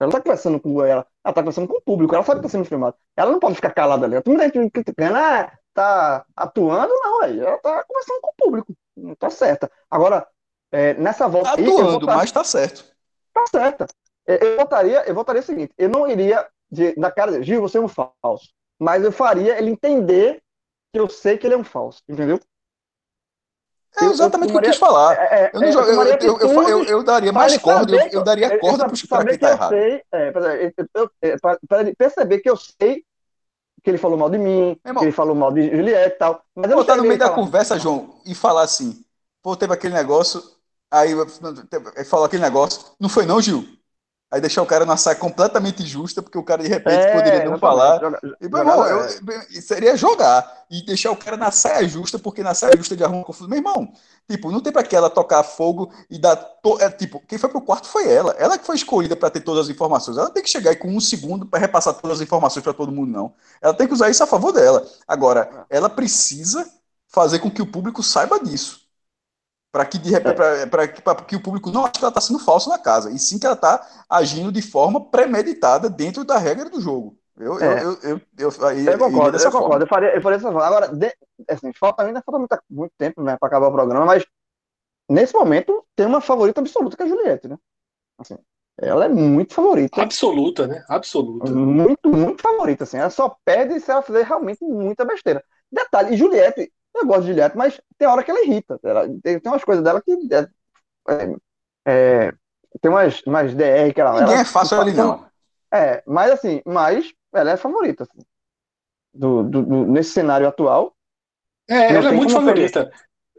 [0.00, 2.46] Ela não tá conversando com ela, ela tá conversando com o público, ela sabe que
[2.46, 2.96] tá sendo filmado.
[3.14, 4.16] Ela não pode ficar calada ali.
[4.26, 7.38] Muita gente criticando, ah, tá atuando, não, aí.
[7.38, 8.74] Ela tá conversando com o público.
[8.96, 9.70] Não tá certa.
[9.90, 10.26] Agora,
[10.72, 11.54] é, nessa volta.
[11.54, 12.84] Tá atuando, aí, mas tá certo.
[13.34, 13.86] Tá certa.
[14.40, 17.78] Eu votaria, eu votaria o seguinte: eu não iria de, na cara dele, Gil, você
[17.78, 18.50] é um falso.
[18.78, 20.42] Mas eu faria ele entender
[20.92, 22.40] que eu sei que ele é um falso, entendeu?
[24.00, 25.14] É exatamente o que eu quis falar.
[25.14, 28.94] É, é, eu, não, eu, eu, eu, eu, daria mais corda, eu, daria corda para
[28.94, 29.70] os caras que tá errado.
[29.70, 30.04] Sei,
[31.68, 33.04] para ele perceber que eu sei
[33.82, 36.42] que ele falou mal de mim, que ele falou mal de Juliette e tal.
[36.54, 39.04] Mas Botar no meio da conversa, João, e falar assim,
[39.42, 40.42] pô, teve aquele negócio,
[40.90, 41.12] aí
[42.04, 43.66] falou aquele negócio, não foi não, Gil?
[44.30, 47.44] Aí deixar o cara na saia completamente justa, porque o cara de repente é, poderia
[47.44, 48.00] não falar.
[48.00, 52.76] Joga, e, eu, seria jogar e deixar o cara na saia justa, porque na saia
[52.76, 53.48] justa de arruma confusão.
[53.48, 53.92] Meu irmão,
[54.30, 56.36] tipo, não tem para que ela tocar fogo e dar.
[56.36, 56.80] To...
[56.80, 58.32] É, tipo, quem foi pro quarto foi ela.
[58.38, 60.16] Ela que foi escolhida para ter todas as informações.
[60.16, 62.92] Ela tem que chegar aí com um segundo para repassar todas as informações para todo
[62.92, 63.32] mundo, não.
[63.60, 64.86] Ela tem que usar isso a favor dela.
[65.08, 66.70] Agora, ela precisa
[67.08, 68.79] fazer com que o público saiba disso.
[69.72, 70.36] Para que, de repente,
[70.68, 73.38] para que o público não ache que ela está sendo falsa na casa, e sim
[73.38, 77.16] que ela está agindo de forma premeditada dentro da regra do jogo.
[77.36, 77.82] Eu, é.
[77.82, 79.84] eu, eu, eu, eu, eu, concordo, eu concordo.
[79.84, 80.66] Eu faria, eu faria essa forma.
[80.66, 81.10] Agora, de,
[81.48, 84.26] assim, falta ainda falta muito, muito tempo né, para acabar o programa, mas
[85.08, 87.56] nesse momento tem uma favorita absoluta que é a Juliette, né?
[88.18, 88.36] Assim,
[88.78, 90.02] ela é muito favorita.
[90.02, 90.84] Absoluta, né?
[90.88, 91.50] Absoluta.
[91.50, 92.98] Muito, muito favorita, assim.
[92.98, 95.42] Ela só perde se ela fizer realmente muita besteira.
[95.72, 98.78] Detalhe, e Juliette, eu gosto de Juliette, mas tem hora que ela irrita.
[98.82, 100.12] Ela, tem, tem umas coisas dela que.
[100.32, 100.48] É,
[101.08, 101.34] é,
[101.86, 102.32] é
[102.80, 104.12] tem umas, umas DR que ela.
[104.12, 105.26] Ninguém ela, é fácil ali, não.
[105.72, 108.04] É, mas assim, mas ela é favorita.
[108.04, 108.24] Assim,
[109.12, 110.94] do, do, do, nesse cenário atual.
[111.68, 112.90] É, ela é muito favorita.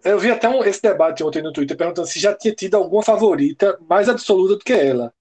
[0.04, 3.04] Eu vi até um, esse debate ontem no Twitter perguntando se já tinha tido alguma
[3.04, 5.14] favorita mais absoluta do que ela.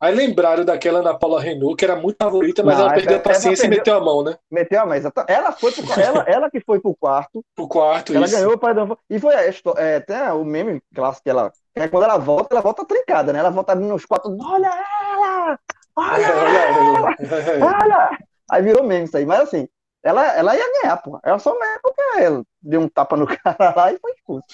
[0.00, 3.20] Aí lembraram daquela Ana Paula Renault, que era muito favorita, mas não, ela perdeu a
[3.20, 4.38] paciência perdeu, e meteu a mão, né?
[4.50, 5.30] Meteu a mão, exatamente.
[5.30, 7.44] Ela foi pro, ela, ela que foi pro quarto.
[7.54, 8.34] Pro quarto, Ela isso.
[8.34, 8.96] ganhou o paredão.
[9.10, 11.52] E foi é, até o meme clássico que ela.
[11.74, 13.40] É quando ela volta, ela volta trincada, né?
[13.40, 14.34] Ela volta nos quatro.
[14.40, 14.72] Olha
[15.12, 15.58] ela!
[15.94, 17.16] Olha ela!
[17.84, 18.18] Olha!
[18.50, 19.26] Aí virou meme isso aí.
[19.26, 19.68] Mas assim,
[20.02, 21.20] ela, ela ia ganhar, pô.
[21.22, 24.46] Ela só ganhou porque ela deu um tapa no cara lá e foi expulso.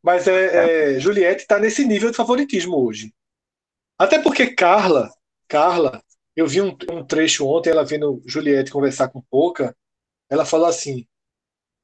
[0.00, 3.12] mas é, é, Juliette tá nesse nível de favoritismo hoje.
[3.98, 5.10] Até porque Carla,
[5.48, 6.02] Carla,
[6.34, 9.76] eu vi um, um trecho ontem, ela vendo Juliette conversar com Pouca,
[10.28, 11.06] ela falou assim: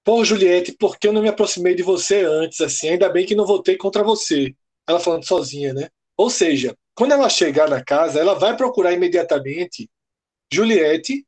[0.05, 2.61] Pô, Juliette, por que eu não me aproximei de você antes?
[2.61, 4.55] Assim, ainda bem que não votei contra você.
[4.89, 5.89] Ela falando sozinha, né?
[6.17, 9.89] Ou seja, quando ela chegar na casa, ela vai procurar imediatamente
[10.53, 11.25] Juliette,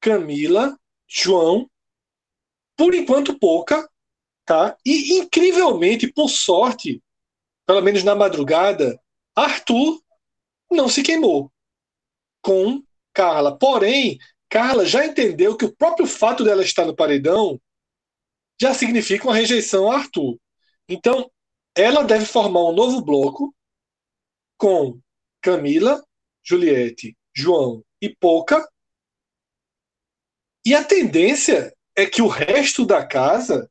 [0.00, 0.76] Camila,
[1.08, 1.68] João,
[2.76, 3.88] por enquanto pouca,
[4.44, 4.76] tá?
[4.84, 7.02] E incrivelmente, por sorte,
[7.66, 9.00] pelo menos na madrugada,
[9.34, 10.00] Arthur
[10.70, 11.52] não se queimou
[12.42, 12.82] com
[13.12, 13.58] Carla.
[13.58, 14.18] Porém,
[14.48, 17.60] Carla já entendeu que o próprio fato dela estar no paredão
[18.60, 20.38] já significa uma rejeição a Arthur.
[20.88, 21.30] Então,
[21.76, 23.54] ela deve formar um novo bloco
[24.56, 24.98] com
[25.40, 26.04] Camila,
[26.42, 28.68] Juliette, João e Pouca.
[30.64, 33.70] E a tendência é que o resto da casa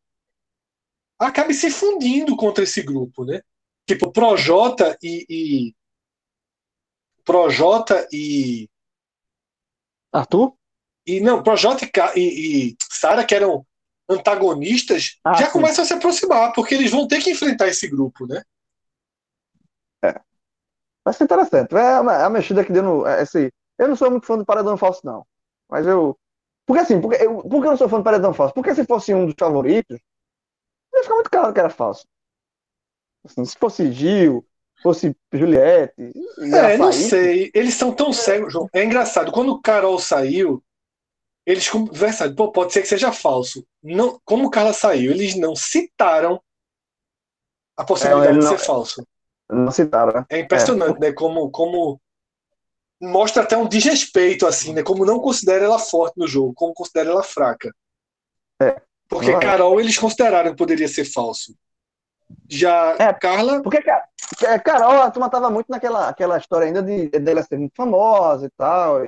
[1.19, 3.41] acabe se fundindo contra esse grupo, né?
[3.87, 5.75] Tipo, Projota e, e
[7.27, 8.69] Projota e.
[10.13, 10.53] Arthur?
[11.05, 13.65] E não, Projota e, e, e Sara, que eram
[14.09, 15.51] antagonistas, ah, já sim.
[15.51, 18.41] começam a se aproximar, porque eles vão ter que enfrentar esse grupo, né?
[20.01, 20.21] É.
[21.03, 21.75] Vai ser interessante.
[21.75, 23.05] É uma, é uma mexida que deu no.
[23.05, 25.27] É, esse, eu não sou muito fã do Paredão Falso, não.
[25.69, 26.17] Mas eu.
[26.65, 28.53] Porque assim, porque eu, por que eu não sou fã do Paredão Falso?
[28.53, 29.99] Porque se fosse um dos favoritos,
[30.93, 32.07] ia ficar muito claro que era falso.
[33.25, 34.45] Assim, se fosse Gil,
[34.81, 35.93] fosse Juliette.
[36.53, 37.51] É, não sei.
[37.53, 38.69] Eles são tão cegos, João.
[38.73, 39.31] É engraçado.
[39.31, 40.63] Quando o Carol saiu,
[41.45, 43.65] eles conversaram, pô, pode ser que seja falso.
[43.81, 46.41] Não, como o Carla saiu, eles não citaram
[47.77, 49.07] a possibilidade é, de ser falso.
[49.49, 50.25] Não citaram, né?
[50.29, 51.07] É impressionante, é.
[51.07, 51.13] né?
[51.13, 52.01] Como, como
[53.01, 54.83] mostra até um desrespeito, assim, né?
[54.83, 57.73] Como não considera ela forte no jogo, como considera ela fraca.
[58.61, 58.81] É.
[59.07, 59.39] Porque é.
[59.39, 61.55] Carol eles consideraram que poderia ser falso.
[62.49, 63.61] Já é, Carla.
[63.61, 63.77] Porque,
[64.45, 68.45] é, Carol, a turma tava muito naquela aquela história ainda de dela ser muito famosa
[68.45, 69.03] e tal.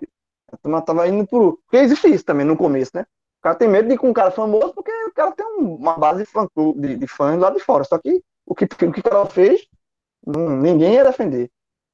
[0.52, 1.58] A turma tava indo por.
[1.64, 3.06] Porque existe isso também no começo, né?
[3.40, 5.98] O cara tem medo de ir com um cara famoso porque o cara tem uma
[5.98, 7.84] base de, fã, de, de fãs lá de fora.
[7.86, 9.66] Só que o que, o que Carol fez,
[10.26, 11.50] ninguém ia defender.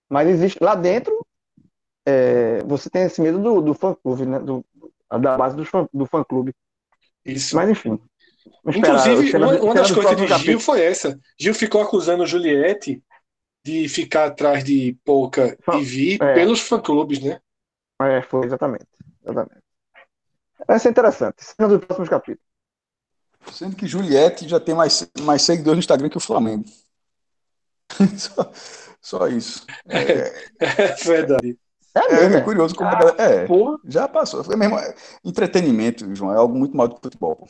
[0.09, 1.25] Mas existe lá dentro,
[2.05, 4.39] é, você tem esse medo do, do fã-clube, né?
[4.39, 4.65] Do,
[5.19, 6.53] da base do fã, do fã-clube.
[7.23, 7.55] Isso.
[7.55, 7.99] Mas enfim.
[8.65, 11.19] Inclusive, uma, uma das coisas de Gil foi essa.
[11.39, 13.01] Gil ficou acusando Juliette
[13.63, 16.33] de ficar atrás de Pouca e Vi é.
[16.33, 17.39] pelos fã-clubes, né?
[18.01, 18.85] É, foi exatamente.
[19.23, 19.63] exatamente.
[20.67, 21.37] Vai ser interessante.
[21.39, 22.43] Sendo dos próximos capítulos.
[23.51, 26.65] Sendo que Juliette já tem mais, mais seguidores no Instagram que o Flamengo.
[28.17, 28.51] só,
[29.01, 29.65] só, isso.
[29.87, 31.57] É, é verdade.
[31.93, 33.23] É, mesmo, é, é curioso como ah, galera.
[33.23, 33.77] É, porra.
[33.85, 34.43] já passou.
[34.43, 34.77] Foi mesmo.
[35.23, 37.47] Entretenimento, João, é algo muito mal do futebol.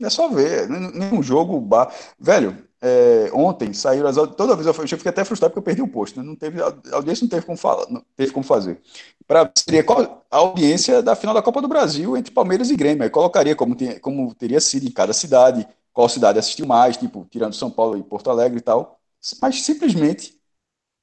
[0.00, 0.68] É só ver.
[0.68, 1.60] Nenhum jogo.
[1.60, 1.92] Bar...
[2.18, 5.82] Velho, é, ontem saíram as toda vez eu, eu fiquei até frustrado porque eu perdi
[5.82, 6.20] o posto.
[6.20, 6.26] Né?
[6.26, 8.80] Não teve, a audiência não teve como falar, não teve como fazer.
[9.26, 9.84] Para seria
[10.30, 13.02] a audiência da final da Copa do Brasil entre Palmeiras e Grêmio.
[13.02, 17.26] Aí colocaria como, tem, como teria sido em cada cidade, qual cidade assistiu mais, tipo,
[17.30, 19.00] tirando São Paulo e Porto Alegre e tal.
[19.40, 20.38] Mas simplesmente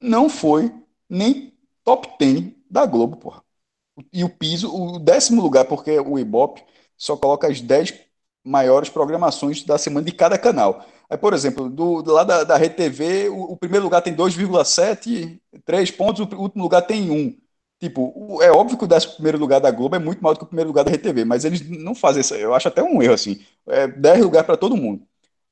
[0.02, 0.74] não foi
[1.10, 1.54] nem
[1.84, 3.44] top 10 da Globo, porra.
[4.12, 6.64] E o piso, o décimo lugar, porque o Ibope
[6.98, 7.94] só coloca as 10
[8.44, 10.86] maiores programações da semana de cada canal.
[11.10, 14.16] Aí, por exemplo, do, do lado da, da Rede TV, o, o primeiro lugar tem
[14.16, 17.38] 2,7, 3 pontos, o último lugar tem 1.
[17.80, 20.46] Tipo, é óbvio que o décimo primeiro lugar da Globo é muito maior do que
[20.46, 22.34] o primeiro lugar da Rede TV, mas eles não fazem isso.
[22.34, 23.42] Eu acho até um erro, assim.
[23.68, 25.06] É 10 lugares para todo mundo.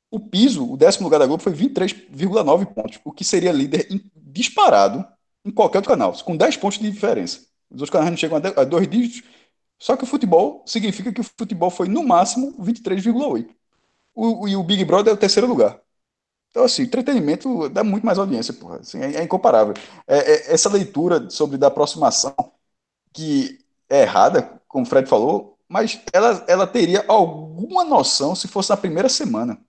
[0.09, 4.01] O piso, o décimo lugar da Globo, foi 23,9 pontos, o que seria líder em,
[4.15, 5.05] disparado
[5.45, 7.39] em qualquer outro canal, com 10 pontos de diferença.
[7.69, 9.23] Os outros canais não chegam a, a dois dígitos,
[9.81, 13.49] só que o futebol significa que o futebol foi no máximo 23,8.
[14.13, 15.81] O, e o Big Brother é o terceiro lugar.
[16.51, 18.77] Então, assim, entretenimento dá muito mais audiência, porra.
[18.77, 19.73] Assim, é, é, incomparável.
[20.07, 20.17] É,
[20.51, 22.35] é, essa leitura sobre da aproximação,
[23.13, 23.59] que
[23.89, 28.77] é errada, como o Fred falou, mas ela, ela teria alguma noção se fosse na
[28.77, 29.59] primeira semana.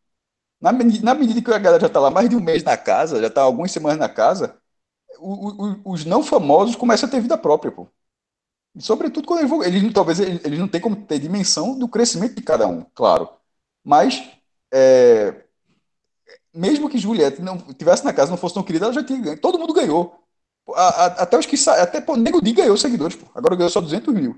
[0.61, 3.21] Na, na medida que a galera já está lá mais de um mês na casa,
[3.21, 4.59] já está algumas semanas na casa,
[5.19, 7.89] o, o, os não famosos começam a ter vida própria, pô.
[8.79, 12.43] Sobretudo quando eles, eles talvez eles, eles, não têm como ter dimensão do crescimento de
[12.43, 13.29] cada um, claro.
[13.85, 14.23] Mas
[14.73, 15.43] é,
[16.55, 19.39] mesmo que Juliette não tivesse na casa, não fosse tão querida, ela já tinha ganho.
[19.39, 20.19] Todo mundo ganhou.
[20.75, 23.27] A, a, até os que até pô, Nego Di ganhou seguidores, pô.
[23.35, 24.37] agora ganhou só 200 mil.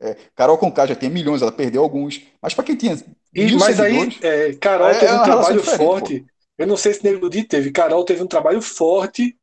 [0.00, 2.22] É, Carol Conká já tinha milhões, ela perdeu alguns.
[2.40, 2.96] Mas para quem tinha.
[3.32, 6.20] E, mas aí, é, Carol é, teve um trabalho forte.
[6.20, 6.26] Pô.
[6.58, 7.70] Eu não sei se Nego Di teve.
[7.70, 9.36] Carol teve um trabalho forte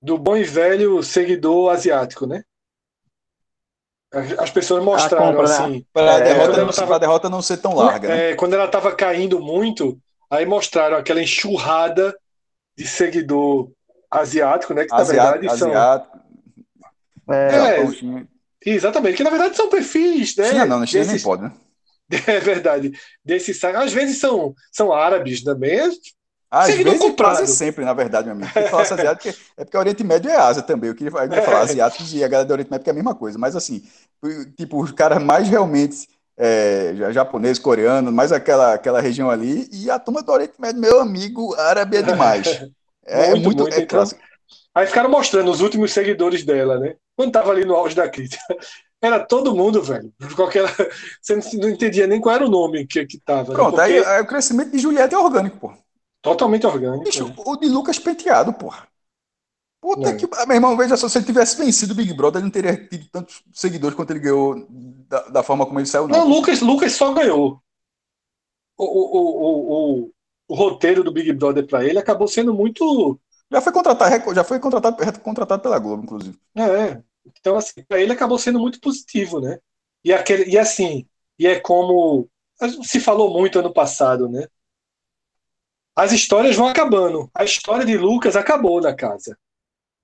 [0.00, 2.42] do bom e velho seguidor asiático, né?
[4.38, 5.54] As pessoas mostraram compra, né?
[5.54, 5.86] assim.
[5.92, 8.08] Para a derrota, tava, derrota não ser tão larga.
[8.08, 8.34] Né?
[8.34, 10.00] quando ela estava caindo muito,
[10.30, 12.16] Aí mostraram aquela enxurrada
[12.76, 13.70] de seguidor
[14.10, 14.84] asiático, né?
[14.84, 15.70] Que asiático, na verdade são.
[15.70, 16.18] Asiático.
[17.28, 20.50] É, é exatamente, que na verdade são perfis, né?
[20.50, 21.14] China não, na China desses...
[21.14, 21.52] nem pode, né?
[22.26, 22.92] É verdade.
[23.24, 25.90] Desses, às vezes são, são árabes também.
[26.50, 27.36] Às vezes, comprado.
[27.36, 28.50] quase sempre, na verdade, meu amigo.
[28.52, 30.88] Se falasse asiático, é porque o Oriente Médio é Ásia também.
[30.88, 33.14] Eu queria, eu queria falar asiáticos e a galera do Oriente Médio é a mesma
[33.14, 33.38] coisa.
[33.38, 33.82] Mas, assim,
[34.56, 39.98] tipo, os caras mais realmente é, japonês, coreano, mais aquela, aquela região ali, e a
[39.98, 42.46] turma do Oriente Médio, meu amigo, árabe é demais.
[43.08, 44.04] É muito, muito, muito é então,
[44.74, 46.96] Aí ficaram mostrando os últimos seguidores dela, né?
[47.16, 48.42] Quando tava ali no auge da crítica.
[49.00, 50.12] Era todo mundo, velho.
[50.34, 50.64] Qualquer...
[51.22, 53.50] Você não entendia nem qual era o nome que, que tava.
[53.50, 53.54] Né?
[53.54, 53.84] Pronto, né?
[53.84, 53.98] Porque...
[53.98, 55.72] aí, aí, o crescimento de Juliette é orgânico, pô.
[56.26, 57.04] Totalmente orgânico.
[57.04, 58.88] Bicho, o de Lucas Penteado, porra.
[59.80, 60.16] Puta é.
[60.16, 60.26] que.
[60.46, 63.08] Meu irmão, veja só, se ele tivesse vencido o Big Brother, ele não teria tido
[63.10, 66.18] tantos seguidores quanto ele ganhou da, da forma como ele saiu, não.
[66.18, 67.62] Não, Lucas, Lucas só ganhou.
[68.76, 70.10] O, o, o, o,
[70.48, 73.20] o roteiro do Big Brother para ele acabou sendo muito.
[73.50, 76.36] Já foi contratado, já foi contratado, contratado pela Globo, inclusive.
[76.56, 77.00] É.
[77.38, 79.58] Então, assim, para ele acabou sendo muito positivo, né?
[80.04, 81.06] E, aquele, e assim,
[81.38, 82.28] e é como
[82.82, 84.48] se falou muito ano passado, né?
[85.96, 87.30] As histórias vão acabando.
[87.34, 89.36] A história de Lucas acabou na casa.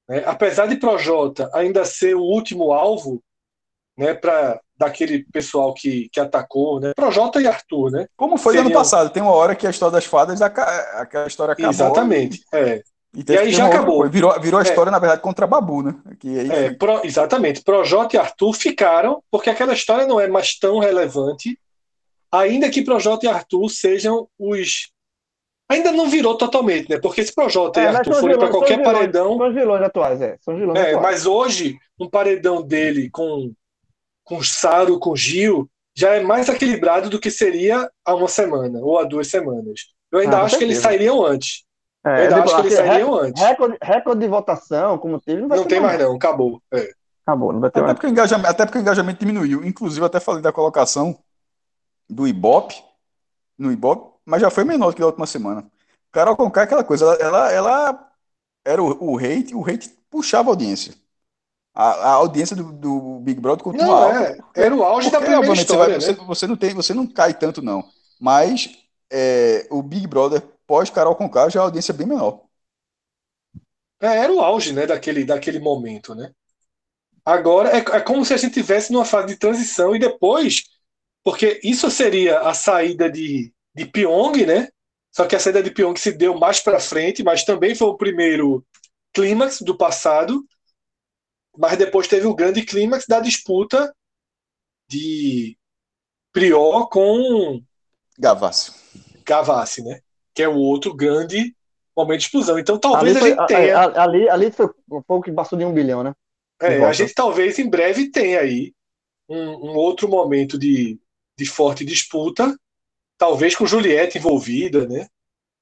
[0.09, 0.23] Né?
[0.27, 3.23] Apesar de Projota ainda ser o último alvo
[3.97, 6.93] né, para daquele pessoal que, que atacou, né?
[6.97, 8.07] Projota e Arthur, né?
[8.17, 8.67] Como foi Seriam...
[8.67, 11.71] ano passado, tem uma hora que a história das fadas, aquela história acabou.
[11.71, 12.57] Exatamente, e...
[12.57, 12.83] é.
[13.15, 14.09] E, e aí já acabou.
[14.09, 14.67] Virou, virou a é.
[14.67, 14.91] história, é.
[14.91, 15.95] na verdade, contra Babu, né?
[16.19, 16.51] Que aí...
[16.51, 17.63] é, pro, exatamente.
[17.63, 21.59] Projota e Arthur ficaram, porque aquela história não é mais tão relevante,
[22.33, 24.91] ainda que Projota e Arthur sejam os
[25.73, 26.99] Ainda não virou totalmente, né?
[26.99, 29.39] Porque esse Projota é, e Arthur forem para qualquer são paredão.
[29.39, 30.37] São vilões atuais, é.
[30.41, 31.03] São vilões é, atuais.
[31.03, 33.53] Mas hoje, um paredão dele com,
[34.25, 38.99] com Saro, com Gil, já é mais equilibrado do que seria há uma semana ou
[38.99, 39.81] há duas semanas.
[40.11, 41.65] Eu ainda ah, acho que eles sairiam antes.
[42.05, 43.43] É, eu ainda acho que eles sairiam antes.
[43.43, 46.63] Recorde, recorde de votação, como teve, não vai Não tem mais, não, acabou.
[46.73, 46.91] É.
[47.25, 47.95] Acabou, não vai ter até mais.
[47.95, 49.65] Porque o engajamento, até porque o engajamento diminuiu.
[49.65, 51.17] Inclusive, até falei da colocação
[52.09, 52.75] do Ibope
[53.59, 55.65] no Ibope, mas já foi menor do que da última semana.
[56.11, 58.13] Carol Conká é aquela coisa, ela, ela, ela
[58.65, 60.95] era o, o hate, o hate puxava a audiência.
[61.75, 64.45] A, a audiência do, do, Big Brother continua não, alta.
[64.55, 66.21] É, era o auge da primeira história, você, vai, né?
[66.21, 67.83] você, você, não tem, você não cai tanto, não.
[68.21, 68.71] Mas
[69.11, 72.43] é, o Big Brother pós Carol Conká já é audiência bem menor.
[74.01, 76.33] É, era o auge, né, daquele, daquele momento, né?
[77.25, 80.65] Agora é, é como se a gente tivesse numa fase de transição e depois,
[81.23, 84.69] porque isso seria a saída de, de Pyong, né?
[85.11, 87.97] Só que a saída de Pyong se deu mais para frente, mas também foi o
[87.97, 88.65] primeiro
[89.13, 90.45] clímax do passado.
[91.57, 93.95] Mas depois teve o grande clímax da disputa
[94.89, 95.57] de
[96.33, 97.63] Prior com
[98.19, 98.73] Gavassi.
[99.25, 100.01] Gavassi, né?
[100.35, 101.55] Que é o outro grande
[101.95, 102.59] momento de explosão.
[102.59, 103.79] Então talvez ali a gente tenha.
[104.01, 106.15] Ali, ali foi um pouco que passou de um bilhão, né?
[106.61, 108.73] É, a gente talvez em breve tenha aí
[109.29, 110.99] um, um outro momento de,
[111.37, 112.57] de forte disputa
[113.23, 115.07] talvez com Juliette envolvida, né?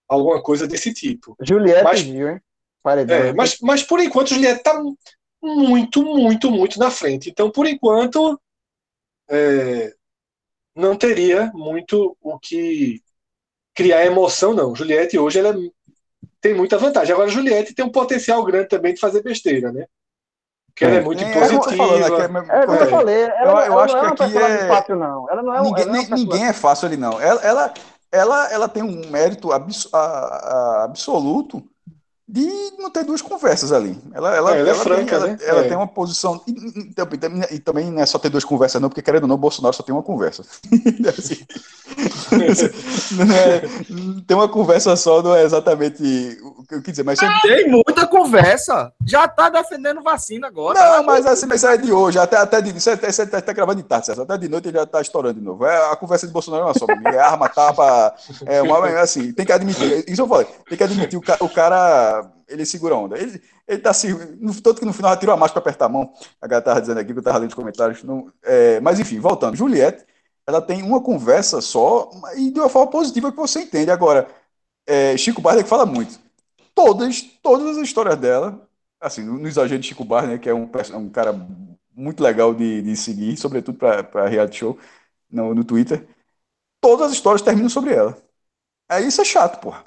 [0.09, 1.37] Alguma coisa desse tipo.
[1.43, 2.41] Juliette mas, viu, hein?
[3.07, 4.83] É, mas, mas por enquanto Juliette está
[5.43, 7.29] muito, muito, muito na frente.
[7.29, 8.41] Então, por enquanto,
[9.29, 9.95] é,
[10.75, 13.03] não teria muito o que
[13.75, 14.75] criar emoção, não.
[14.75, 15.55] Juliette hoje ela
[16.41, 17.13] tem muita vantagem.
[17.13, 19.85] Agora, Juliette tem um potencial grande também de fazer besteira, né?
[20.81, 22.25] Que ela é, é muito é, positiva.
[22.49, 24.69] É, como eu falei, ela, eu, eu ela acho não é uma personagem é...
[24.69, 25.31] fácil, não.
[25.31, 27.21] Ela não é, ninguém, ela não é ninguém é fácil ali, não.
[27.21, 27.75] Ela, ela,
[28.11, 31.63] ela, ela tem um mérito abs, a, a, absoluto
[32.33, 32.49] de
[32.79, 33.99] não ter duas conversas ali.
[34.15, 35.39] Ela, ela, é, ela, é franca, tem, né?
[35.41, 35.69] ela, ela é.
[35.69, 36.41] tem uma posição.
[36.47, 39.35] E, e, e, também não é só ter duas conversas, não, porque querendo ou não,
[39.35, 40.45] o Bolsonaro só tem uma conversa.
[41.19, 41.45] assim,
[43.35, 43.61] é,
[44.27, 48.07] tem uma conversa só, não é exatamente o que eu quis dizer, mas tem muita
[48.07, 48.93] conversa.
[49.05, 50.79] Já tá defendendo vacina agora.
[50.79, 53.83] Não, mas assim, isso é de hoje, até, até de você está tá, tá gravando
[53.83, 54.23] de tarde, César.
[54.23, 55.67] até de noite ele já tá estourando de novo.
[55.67, 58.15] É, a conversa de Bolsonaro é uma só, é arma, tapa,
[58.47, 62.20] é uma assim, tem que admitir, isso eu falei, tem que admitir, o, o cara,
[62.51, 63.19] ele segura a onda.
[63.19, 64.15] Ele, ele tá se.
[64.63, 66.13] Tanto que no final tirou a máscara para apertar a mão.
[66.41, 68.03] A galera tava dizendo aqui que eu tava lendo os comentários.
[68.03, 69.57] Não, é, mas enfim, voltando.
[69.57, 70.05] Juliette
[70.51, 73.91] ela tem uma conversa só e de uma forma positiva que você entende.
[73.91, 74.29] Agora,
[74.87, 76.19] é, Chico Barney que fala muito.
[76.75, 78.69] Todas, todas as histórias dela,
[79.01, 81.33] assim, no, exagero de Chico Barney, que é um, um cara
[81.95, 84.79] muito legal de, de seguir, sobretudo para reality show
[85.31, 86.07] no, no Twitter,
[86.81, 88.17] todas as histórias terminam sobre ela.
[88.89, 89.85] Aí isso é chato, porra.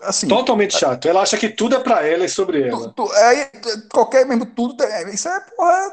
[0.00, 1.08] Assim, Totalmente é, chato.
[1.08, 2.88] Ela acha que tudo é para ela e sobre ela.
[2.90, 3.50] Tu, tu, é,
[3.90, 4.76] qualquer mesmo tudo.
[5.12, 5.92] Isso é, porra,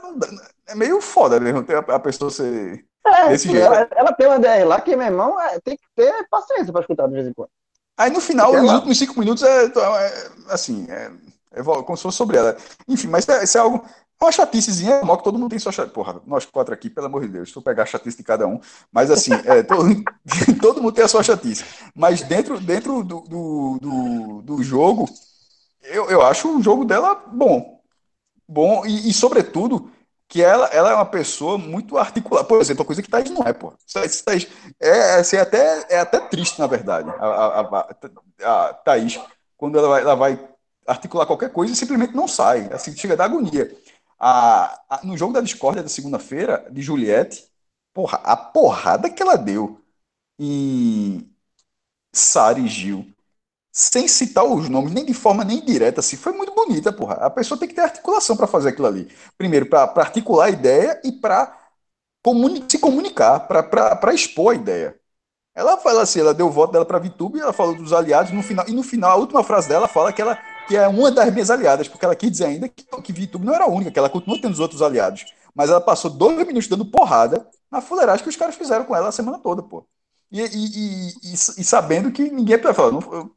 [0.68, 1.66] é meio foda mesmo.
[1.68, 3.66] A, a pessoa ser é, Desse jeito.
[3.66, 6.82] Ela, ela, tem uma DR lá que, meu irmão, é, tem que ter paciência para
[6.82, 7.50] escutar de vez em quando.
[7.98, 8.78] Aí no final, Porque nos ela...
[8.78, 11.12] últimos cinco minutos, é, é assim, é,
[11.54, 12.58] é, como se fosse sobre ela.
[12.88, 13.86] Enfim, mas é, isso é algo.
[14.26, 15.94] Uma chaticezinha, é que todo mundo tem sua chatice.
[15.94, 18.60] Porra, nós quatro aqui, pelo amor de Deus, estou pegar a chatice de cada um.
[18.92, 20.04] Mas assim, é, todo,
[20.60, 21.64] todo mundo tem a sua chatice.
[21.94, 25.08] Mas dentro, dentro do, do, do, do jogo,
[25.84, 27.80] eu, eu acho o jogo dela bom.
[28.48, 29.92] Bom, e, e sobretudo,
[30.28, 32.48] que ela, ela é uma pessoa muito articulada.
[32.48, 33.74] Por exemplo, a coisa que Thaís não é, pô.
[33.94, 34.48] Thaís,
[34.82, 39.20] é, é, assim, até, é até triste, na verdade, a, a, a, a Thaís,
[39.56, 40.50] quando ela vai, ela vai
[40.88, 42.70] articular qualquer coisa e simplesmente não sai.
[42.72, 43.72] Assim, chega da agonia.
[44.20, 47.50] A, a, no jogo da discórdia da segunda-feira, de Juliette,
[47.94, 49.82] porra, a porrada que ela deu
[50.40, 51.30] em
[52.14, 53.06] Sara e Gil
[53.72, 57.16] sem citar os nomes, nem de forma nem direta, assim, foi muito bonita, porra.
[57.16, 59.10] A pessoa tem que ter articulação para fazer aquilo ali.
[59.38, 61.58] Primeiro, para articular a ideia e para
[62.24, 65.00] comuni se comunicar, para expor a ideia.
[65.56, 68.44] Ela fala assim, ela deu o voto dela para Vitube, ela falou dos aliados, no
[68.44, 70.38] final, e no final, a última frase dela fala que ela
[70.68, 73.54] que é uma das minhas aliadas, porque ela quis dizer ainda que, que Vitube não
[73.54, 75.26] era a única, que ela continua tendo os outros aliados.
[75.54, 79.10] Mas ela passou dois minutos dando porrada na fuleiragem que os caras fizeram com ela
[79.10, 79.88] a semana toda, pô.
[80.32, 83.32] E, e, e, e sabendo que ninguém vai falar, não,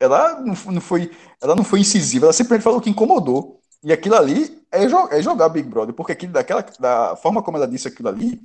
[0.00, 1.10] ela não, não, foi,
[1.40, 3.60] ela não foi incisiva, ela simplesmente falou que incomodou.
[3.82, 7.56] E aquilo ali é, jo é jogar Big Brother, porque aquilo, daquela, da forma como
[7.56, 8.40] ela disse aquilo ali,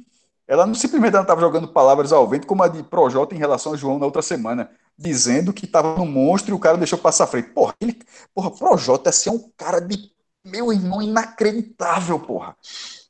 [0.47, 3.77] ela não simplesmente estava jogando palavras ao vento, como a de Projota em relação a
[3.77, 7.27] João na outra semana, dizendo que estava no monstro e o cara deixou passar a
[7.27, 7.49] frente.
[7.49, 7.97] Porra, ele,
[8.34, 10.11] porra, Projota assim, é um cara de
[10.43, 12.55] meu irmão inacreditável, porra.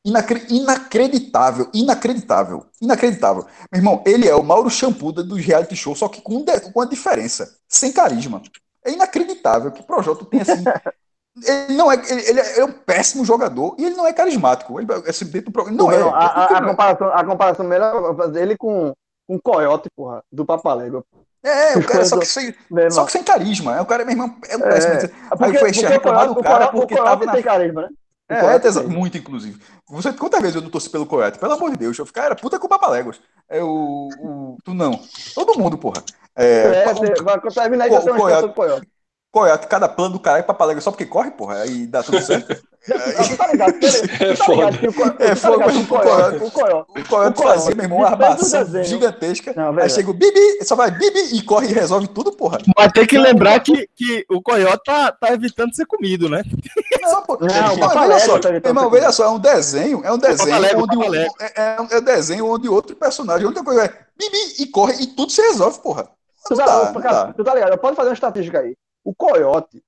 [0.04, 3.46] Inacre inacreditável, inacreditável, inacreditável.
[3.72, 6.88] Meu irmão, ele é o Mauro Champuda do reality show, só que com, com uma
[6.88, 8.42] diferença, sem carisma.
[8.84, 10.64] É inacreditável que Projota tem assim.
[11.46, 14.80] ele não é, ele, ele, é um péssimo jogador e ele não é carismático.
[14.80, 16.02] Ele, assim, dentro do, não, não é.
[16.02, 18.94] A, a, a, comparação, a comparação melhor fazer ele com
[19.32, 21.06] com Coyote, porra, do Papalégua.
[21.44, 22.54] É, o cara só que, sem,
[22.92, 23.76] só que sem carisma.
[23.76, 24.94] É o cara, meu irmão, é um péssimo.
[24.94, 25.10] É,
[25.40, 27.90] aí foi reclamar do cara porque o tava tem carisma, né?
[28.30, 29.62] É, é muito, inclusive.
[29.90, 31.38] Você, quantas vezes eu não torci pelo Coyote?
[31.38, 33.20] Pelo amor de Deus, eu ficar, era puta com o Papaléguas.
[33.50, 34.58] É o, o.
[34.64, 34.98] Tu não.
[35.36, 36.02] Todo mundo, porra.
[36.34, 38.90] É, é o, vai terminar aí, o, o, Coyote,
[39.32, 39.52] Coyote.
[39.52, 41.62] Coyote, cada plano do cara é Papaléguas só porque corre, porra.
[41.62, 42.62] Aí dá tudo certo.
[42.82, 44.80] É foda.
[45.20, 49.54] É foda, mas o Coyote, o Coyote fazia, meu irmão, uma armação gigantesca.
[49.56, 52.58] Não, aí chega o Bibi, só vai Bibi e corre e resolve tudo, porra.
[52.76, 56.42] Mas tem que lembrar que, que o Coyote tá, tá evitando ser comido, né?
[57.04, 57.38] Não, pô.
[57.40, 61.14] Não, mas só, tá irmão, veja só, é um desenho, é um desenho onde um,
[61.14, 64.66] é, é, um, é um desenho onde outro personagem, a única coisa é Bibi e
[64.66, 66.10] corre e tudo se resolve, porra.
[66.48, 67.78] Tu tá, tu tá ligado?
[67.78, 68.76] Pode fazer uma estatística aí.
[69.04, 69.84] O Coyote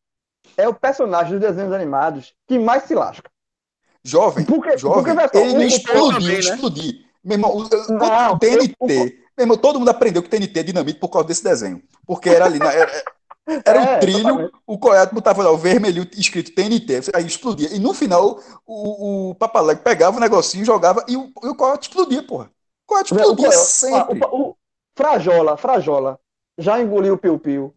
[0.58, 3.30] é o personagem dos desenhos animados que mais se lasca.
[4.04, 6.34] Jovem, porque, jovem, porque, ele não explodiu, né?
[6.40, 7.06] explodir.
[7.24, 10.64] Meu irmão, o, não, o TNT, eu, meu irmão, todo mundo aprendeu que TNT é
[10.64, 11.82] dinamite por causa desse desenho.
[12.06, 13.04] Porque era ali, era,
[13.66, 14.54] era é, um trilho, exatamente.
[14.68, 17.74] o Coyote botava lá o vermelho escrito TNT, aí explodia.
[17.74, 21.88] E no final, o, o Papalego pegava o negocinho, jogava e o, e o Coyote
[21.88, 22.52] explodia, porra.
[22.86, 24.20] O Coyote explodia o sempre.
[24.32, 24.58] O, o,
[24.96, 26.20] Frajola, Frajola,
[26.58, 27.74] já engoliu o Piu-Piu,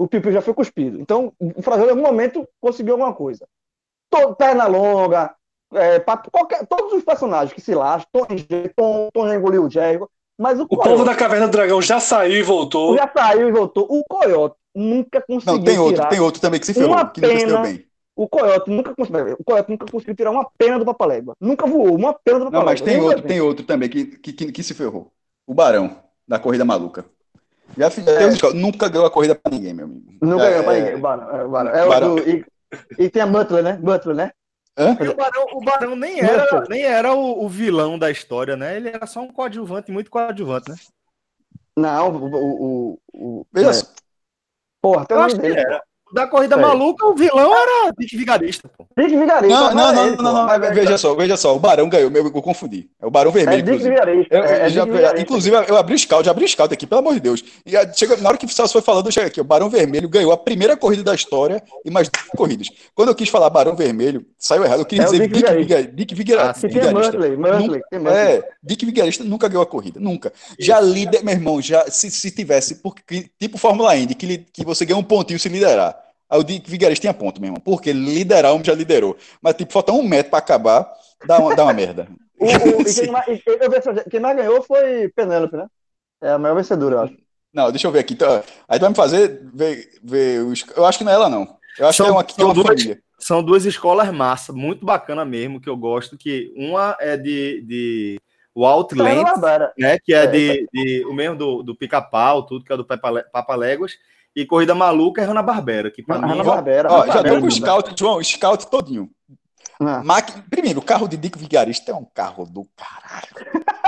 [0.00, 0.98] o Pipi já foi cuspido.
[0.98, 3.46] Então, o Frajola, em algum momento, conseguiu alguma coisa.
[4.08, 5.34] Todo, perna longa,
[5.74, 8.26] é, qualquer, todos os personagens que se lascam,
[8.74, 10.08] Tom, Tom, já engoliu o Jericho,
[10.38, 12.96] mas o, o Coyote, povo da Caverna do Dragão já saiu e voltou.
[12.96, 13.86] Já saiu e voltou.
[13.90, 17.58] O Coyote nunca conseguiu Não, tem outro, tem outro também que se ferrou, que pena,
[17.58, 17.84] nunca bem.
[18.16, 21.34] O Coyote nunca conseguiu, o Coyote nunca conseguiu tirar uma pena do Papalégua.
[21.38, 22.58] Nunca voou, uma pena do Papalégua.
[22.58, 25.12] Não, mas tem outro, tem outro também que, que, que, que se ferrou.
[25.46, 25.94] O Barão,
[26.26, 27.04] da Corrida Maluca.
[27.76, 28.52] Já fiz, é.
[28.52, 30.12] nunca ganhou a corrida pra ninguém, meu amigo.
[30.20, 31.30] Nunca ganhou pra ninguém, o Barão.
[31.30, 31.70] É, o, Barão.
[31.74, 32.14] É Barão.
[32.16, 32.46] Do, e,
[32.98, 33.78] e, tem a Butler, né?
[33.80, 34.32] Butler, né?
[34.76, 38.76] O Barão, o Barão nem era, nem era o, o, vilão da história, né?
[38.76, 40.76] Ele era só um coadjuvante, muito coadjuvante, né?
[41.76, 42.34] Não, o.
[42.34, 44.00] o, o, Veja é.
[44.80, 45.60] Porra, tem o nome dele.
[45.60, 46.64] Era da corrida Sei.
[46.64, 48.86] maluca, o vilão era Dick Vigarista, pô.
[48.96, 49.54] Dick Vigarista.
[49.54, 52.26] Não, não, não, ele, não, não, não, veja só, veja só, o Barão ganhou, eu,
[52.26, 52.88] eu confundi.
[53.00, 53.60] É o Barão Vermelho.
[53.60, 54.34] É Dick Vigarista.
[54.34, 55.20] Eu, é, é já, Vigarista.
[55.20, 57.44] Inclusive, eu abri o scout, já abri o scout aqui, pelo amor de Deus.
[57.64, 59.70] E a, chega, na hora que o Celso foi falando, eu cheguei aqui, o Barão
[59.70, 62.68] Vermelho ganhou a primeira corrida da história e mais duas corridas.
[62.94, 64.80] Quando eu quis falar Barão Vermelho, saiu errado.
[64.80, 65.92] Eu queria é dizer Dick Vigarista.
[65.92, 66.66] Dick Vigarista.
[66.66, 67.12] Ah, Vigarista.
[67.12, 70.32] Murley, Murley, nunca, é, Dick Vigarista nunca ganhou a corrida, nunca.
[70.58, 74.84] Já líder, meu irmão, já se, se tivesse, porque, tipo Fórmula Indy, que, que você
[74.84, 75.99] ganha um pontinho se liderar.
[76.30, 77.60] Aí o Dick Figueiredo tinha ponto, meu irmão.
[77.60, 79.16] Porque liderar, um já liderou.
[79.42, 80.88] Mas, tipo, falta um metro para acabar,
[81.26, 82.06] dá uma, dá uma merda.
[82.38, 82.48] O, o,
[82.86, 83.26] e quem, mais,
[84.08, 85.66] quem mais ganhou foi Penélope, né?
[86.22, 87.16] É a maior vencedora, eu acho.
[87.52, 88.14] Não, deixa eu ver aqui.
[88.14, 90.64] Então, aí tu vai me fazer ver, ver os.
[90.76, 91.56] Eu acho que não é ela, não.
[91.76, 93.02] Eu acho são, que é uma, que é uma duas, família.
[93.18, 96.16] São duas escolas massa, muito bacana mesmo, que eu gosto.
[96.16, 98.20] Que uma é de, de
[98.54, 99.24] o Outland,
[99.76, 99.98] né?
[99.98, 103.56] Que é, é de, de, o mesmo do, do pica-pau, tudo, que é do Papa
[103.56, 103.94] Léguas
[104.34, 106.42] e Corrida Maluca é Hanna Barbera, que para mim.
[106.42, 109.10] Barbera, ó, já tô com o Scout, João, Scout todinho.
[109.80, 110.02] Ah.
[110.50, 113.60] Primeiro, o carro de Dick Vigarista é um carro do caralho.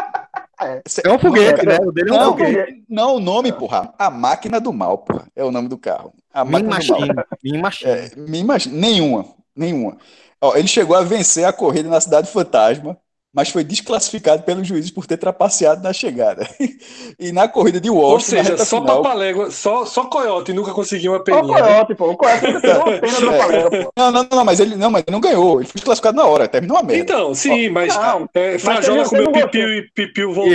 [0.65, 1.77] É, é um foguete, né?
[1.85, 2.85] O dele é um não, foguete.
[2.89, 3.93] Não, o nome, porra.
[3.99, 5.27] A máquina do mal, porra.
[5.35, 6.15] É o nome do carro.
[6.33, 7.01] A máquina do mal.
[7.43, 7.91] Me imagina.
[7.91, 8.77] É, me imagina.
[8.77, 9.25] Nenhuma.
[9.57, 9.97] Nenhuma.
[10.41, 12.97] Ó, ele chegou a vencer a corrida na Cidade Fantasma
[13.33, 16.47] mas foi desclassificado pelos juízes por ter trapaceado na chegada.
[17.19, 18.13] e na corrida de Washington.
[18.13, 19.03] Ou seja, só final...
[19.03, 21.43] Papalégua, só, só Coyote nunca conseguiu uma peninha.
[21.43, 22.11] Só Coyote, pô.
[22.11, 25.13] O Coyote nunca uma pena do Papalégua, Não, não, não, mas ele não, mas ele
[25.13, 25.61] não ganhou.
[25.61, 27.03] Ele foi desclassificado na hora, terminou a merda.
[27.03, 30.53] Então, sim, Ó, mas não, é, Frajola comeu pipiu e pipiu voltou.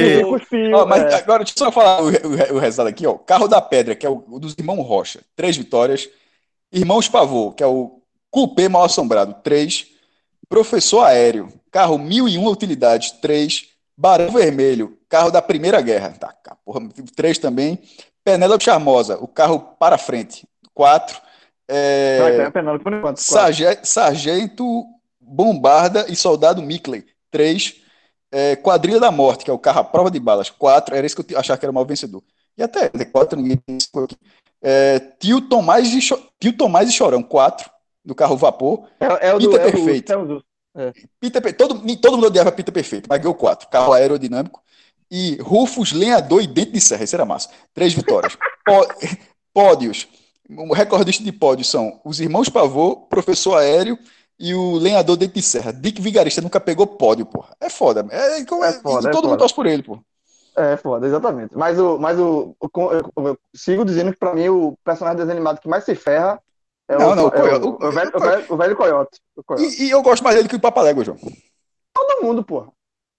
[0.51, 1.15] E, Ó, mas é.
[1.15, 3.13] agora, deixa eu só falar o, o, o resultado aqui, ó.
[3.15, 6.07] Carro da Pedra, que é o, o dos irmãos Rocha, três vitórias.
[6.71, 9.87] Irmãos Pavô, que é o Cupê Mal Assombrado, três.
[10.47, 13.77] Professor Aéreo, carro 1001 utilidades, 3.
[13.99, 16.31] Barão Vermelho, carro da Primeira Guerra, tá,
[16.63, 17.79] porra, 3 também.
[18.23, 21.19] Penélope Charmosa, o carro para frente, 4.
[21.67, 22.19] É,
[23.15, 24.85] Sargento, Sargento
[25.19, 27.81] Bombarda e Soldado Mickley, 3.
[28.31, 30.95] É, Quadrilha da Morte, que é o carro à prova de balas, 4.
[30.95, 32.21] Era isso que eu achava que era o maior vencedor.
[32.57, 33.59] E até 4 ninguém
[34.61, 35.99] é, Tio, Tomás e
[36.39, 37.69] Tio Tomás e Chorão, 4
[38.03, 38.87] do carro vapor.
[38.99, 40.11] É, é o do, Pita é Perfeito.
[40.11, 40.43] É do,
[40.77, 40.93] é.
[41.19, 43.67] Pita, todo, todo mundo odiava Pita Perfeito, mas ganhou quatro.
[43.67, 44.61] Carro aerodinâmico.
[45.09, 47.03] E Rufus Lenhador e Dente de Serra.
[47.03, 47.49] Isso era massa.
[47.73, 48.37] Três vitórias.
[49.53, 50.07] Pódios.
[50.49, 53.97] O recordista de pódios são os irmãos Pavô, Professor Aéreo
[54.39, 55.73] e o Lenhador Dente de Serra.
[55.73, 57.49] Dick Vigarista nunca pegou pódio, porra.
[57.59, 58.05] É foda.
[58.09, 59.99] É, é, é foda, é todo mundo torce por ele, pô.
[60.55, 61.55] É foda, exatamente.
[61.55, 65.59] Mas o, mas o, o eu, eu sigo dizendo que pra mim o personagem desanimado
[65.59, 66.41] que mais se ferra
[66.87, 69.19] é não, o, não, o, é o, o, velho, o, velho, o velho coiote.
[69.57, 71.17] E, e, eu gosto mais dele que o Papalégua, João.
[71.93, 72.71] Todo mundo, porra.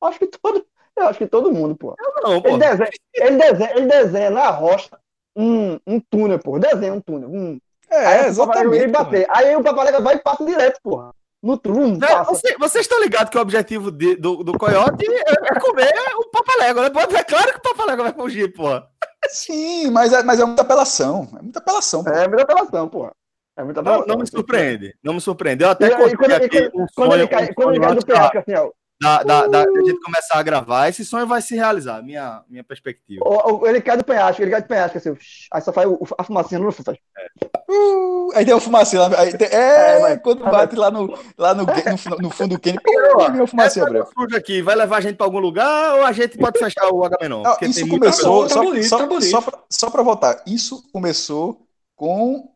[0.03, 0.65] Acho que todo,
[0.97, 1.97] eu acho que todo mundo, porra.
[2.23, 2.55] não, porra.
[2.55, 4.99] Ele, desenha, ele, desenha, ele desenha na rocha
[5.37, 6.61] um, um túnel, porra.
[6.61, 7.29] Desenha um túnel.
[7.29, 7.61] Um...
[7.91, 8.87] É, aí, exatamente.
[8.89, 9.27] Bater.
[9.31, 11.13] Aí o Papalégua vai e passa direto, porra.
[11.41, 11.97] No trum,
[12.27, 16.25] Você, vocês estão ligados que o objetivo de, do, do coiote é, é comer o
[16.31, 16.91] papalégua, né?
[17.17, 18.89] É claro que o papalégua vai fugir, porra.
[19.29, 21.29] Sim, mas é, mas é muita apelação.
[21.39, 22.03] É muita apelação.
[22.03, 22.17] Porra.
[22.17, 23.13] É muita apelação, porra.
[23.59, 25.65] É muita não, não me surpreende, não me surpreende.
[25.65, 28.39] Eu até e, quando, aqui quando, um quando ele cai, quando ele cai do penhasco,
[28.39, 28.71] assim, ó.
[29.01, 32.63] Da, da, da, da, gente começar a gravar, esse sonho vai se realizar, minha, minha
[32.63, 33.23] perspectiva.
[33.25, 35.17] O, o, ele cai do penhasco, ele cai do penhasco, assim,
[35.53, 36.99] aí só faz o, a fumacinha no faz.
[37.17, 37.73] É.
[37.73, 41.53] Uh, aí tem uma fumacinha lá, aí tem, é, é quando bate lá no, lá
[41.53, 42.79] no, no, no fundo do Kenny,
[43.35, 44.11] uma fumacinha branca.
[44.37, 47.43] aqui vai levar a gente para algum lugar ou a gente pode fechar o Agamenon?
[47.43, 51.67] Não, isso começou, só, bonito, só, tá só, só, só para voltar, isso começou
[51.97, 52.49] com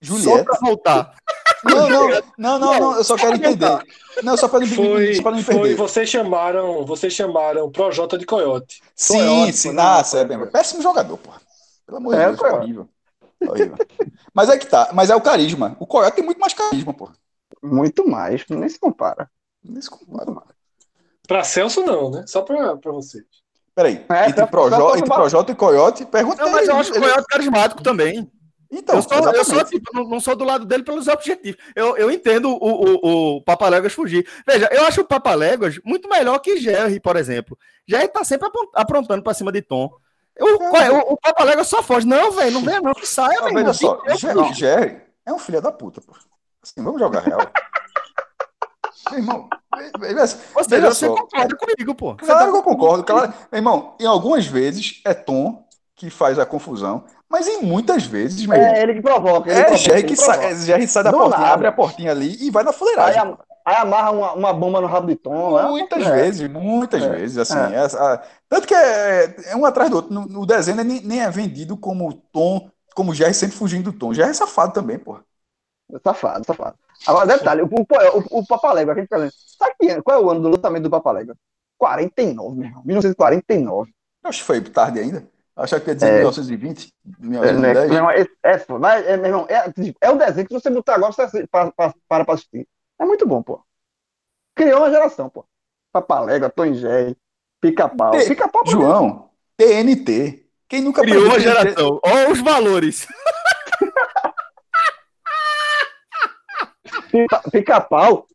[0.00, 0.38] Juliette.
[0.38, 1.14] Só pra voltar.
[1.62, 2.08] Não, não,
[2.38, 3.84] não, não, não, eu só quero entender.
[4.22, 8.82] Não, só para não, foi, só não Foi, vocês chamaram, vocês chamaram Projota de Coyote.
[8.94, 10.46] Sim, Coyote, sim, nossa, é bem.
[10.46, 11.30] Péssimo jogador, pô.
[11.86, 12.88] Pelo amor de é, Deus, é horrível.
[13.46, 13.76] horrível.
[14.32, 15.76] Mas é que tá, mas é o carisma.
[15.78, 17.10] O Coyote tem muito mais carisma, pô.
[17.62, 19.30] Muito mais, nem se compara.
[19.62, 20.46] Nem se compara, mano.
[21.28, 22.24] Pra Celso, não, né?
[22.26, 23.24] Só pra, pra vocês.
[23.74, 27.26] Peraí, é, entre, Projota, entre Projota e Coyote, pergunta Não, mas eu acho o Coyote
[27.26, 28.30] carismático também.
[28.72, 31.60] Então, eu, sou, eu sou tipo, não, não, sou do lado dele pelos objetivos.
[31.74, 34.24] Eu, eu entendo o, o, o Papaléguas fugir.
[34.46, 37.58] Veja, eu acho o Papaléguas muito melhor que Jerry, por exemplo.
[37.86, 39.90] Jerry tá sempre aprontando para cima de Tom.
[40.38, 40.90] O, é.
[40.90, 42.06] o, o Papaléguas só foge.
[42.06, 43.54] Não, velho, não vem não, que saia, velho.
[43.54, 46.12] Veja só, Jerry, Jerry é um filho da puta, pô.
[46.62, 47.40] Assim, vamos jogar real.
[49.10, 49.48] Meu irmão,
[50.54, 52.14] você, concorda comigo, pô.
[52.16, 53.02] Claro que eu concordo.
[53.02, 53.34] Claro.
[53.50, 55.66] Meu irmão, em algumas vezes é Tom
[56.00, 58.64] que faz a confusão, mas em muitas vezes, mesmo.
[58.64, 59.50] É ele que provoca.
[59.50, 61.52] Ele é, provoca, Jerry que sai, Jerry sai da portinha, nada.
[61.52, 63.20] abre a portinha ali e vai na fuleiragem.
[63.20, 63.34] Aí,
[63.66, 65.58] aí amarra uma, uma, bomba no rabo de tom.
[65.58, 66.10] É muitas é.
[66.10, 67.08] vezes, muitas é.
[67.10, 67.58] vezes, assim.
[67.58, 67.84] É.
[67.84, 70.10] A, tanto que é, é, um atrás do outro.
[70.10, 74.14] No, no desenho nem, nem, é vendido como tom, como Jerry sempre fugindo do tom.
[74.14, 75.22] Jerry é safado também, porra.
[76.02, 76.76] Safado, safado.
[77.06, 80.84] Agora, detalhe, o, o, o, o Papalégua, aqui sabe qual é o ano do lutamento
[80.84, 81.36] do Papalégua?
[81.76, 82.82] 49, meu irmão.
[82.86, 83.92] 1949.
[84.24, 85.28] Acho que foi tarde ainda.
[85.60, 87.76] Acho que ia dizer é, 1920, 1910.
[87.76, 90.94] É, é, é, mas, é, meu irmão, é, tipo, é um desenho que você botar
[90.94, 92.66] agora, você para, para, para assistir.
[92.98, 93.62] É muito bom, pô.
[94.54, 95.44] Criou uma geração, pô.
[95.92, 97.14] Papalégua, Tom Jerry,
[97.60, 98.12] Pica-Pau.
[98.12, 98.62] Pica-Pau.
[98.66, 100.46] João, TNT.
[100.66, 102.00] Quem nunca Criou uma geração.
[102.02, 103.06] Olha os valores.
[107.52, 108.26] Pica-pau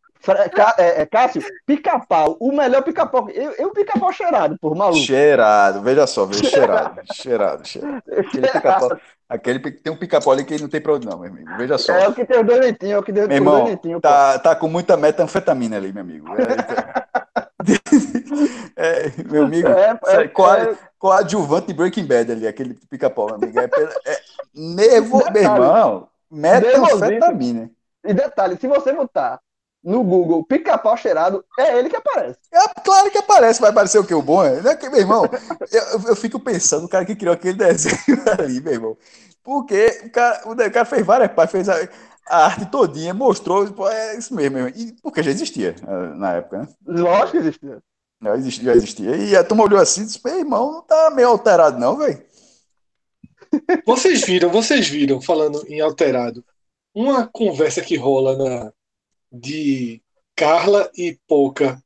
[0.77, 3.29] é, é, Cássio, pica-pau, o melhor pica-pau.
[3.29, 4.99] Eu, eu pica-pau cheirado, por maluco.
[4.99, 8.03] Cheirado, veja só, veja, cheirado, cheirado, cheirado.
[8.11, 8.97] Aquele pica-pau,
[9.29, 11.93] aquele, tem um pica-pau ali que não tem pra onde não, meu amigo, veja só.
[11.93, 14.55] É o que tem os dois dentinhos, é o que tem meu irmão, Tá, tá
[14.55, 16.27] com muita metanfetamina ali, meu amigo.
[18.75, 20.31] É, é, meu amigo, é, é,
[20.97, 23.59] coadjuvante de Breaking Bad ali, aquele pica-pau, meu amigo.
[23.59, 23.65] É,
[24.11, 24.19] é,
[24.53, 27.69] nervo, meu irmão, metanfetamina.
[28.03, 29.39] E detalhe, se você botar
[29.85, 32.39] no Google pica-pau cheirado, é ele que aparece.
[32.51, 34.15] É claro que aparece, vai aparecer o que?
[34.15, 34.59] O bom é?
[34.59, 35.29] Não é que, meu irmão,
[35.71, 38.97] eu, eu fico pensando, o cara que criou aquele desenho ali, meu irmão.
[39.43, 41.75] Porque o cara, o cara fez várias partes, fez a,
[42.27, 44.69] a, arte todinha, mostrou, pô, é isso mesmo, mesmo.
[44.75, 46.67] E porque já existia eh, na época, né?
[46.87, 47.77] Lógico que existia.
[48.23, 49.15] Já existia, já existia.
[49.17, 52.25] E a turma olhou assim e disse, meu irmão, não tá meio alterado não, velho.
[53.85, 56.43] Vocês viram, vocês viram, falando em alterado,
[56.93, 58.73] uma conversa que rola na,
[59.39, 60.01] de
[60.35, 61.81] Carla e Pouca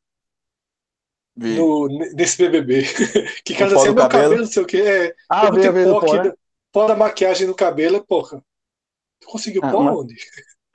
[1.39, 2.83] no, nesse BBB.
[3.45, 4.09] que casa assim, meu cabelo.
[4.09, 4.81] cabelo, não sei o que.
[4.81, 6.33] É, ah, veio, veio pó, né?
[6.71, 8.43] pó da maquiagem no cabelo, é porra.
[9.21, 9.95] Tu conseguiu ah, pó mas...
[9.95, 10.15] onde?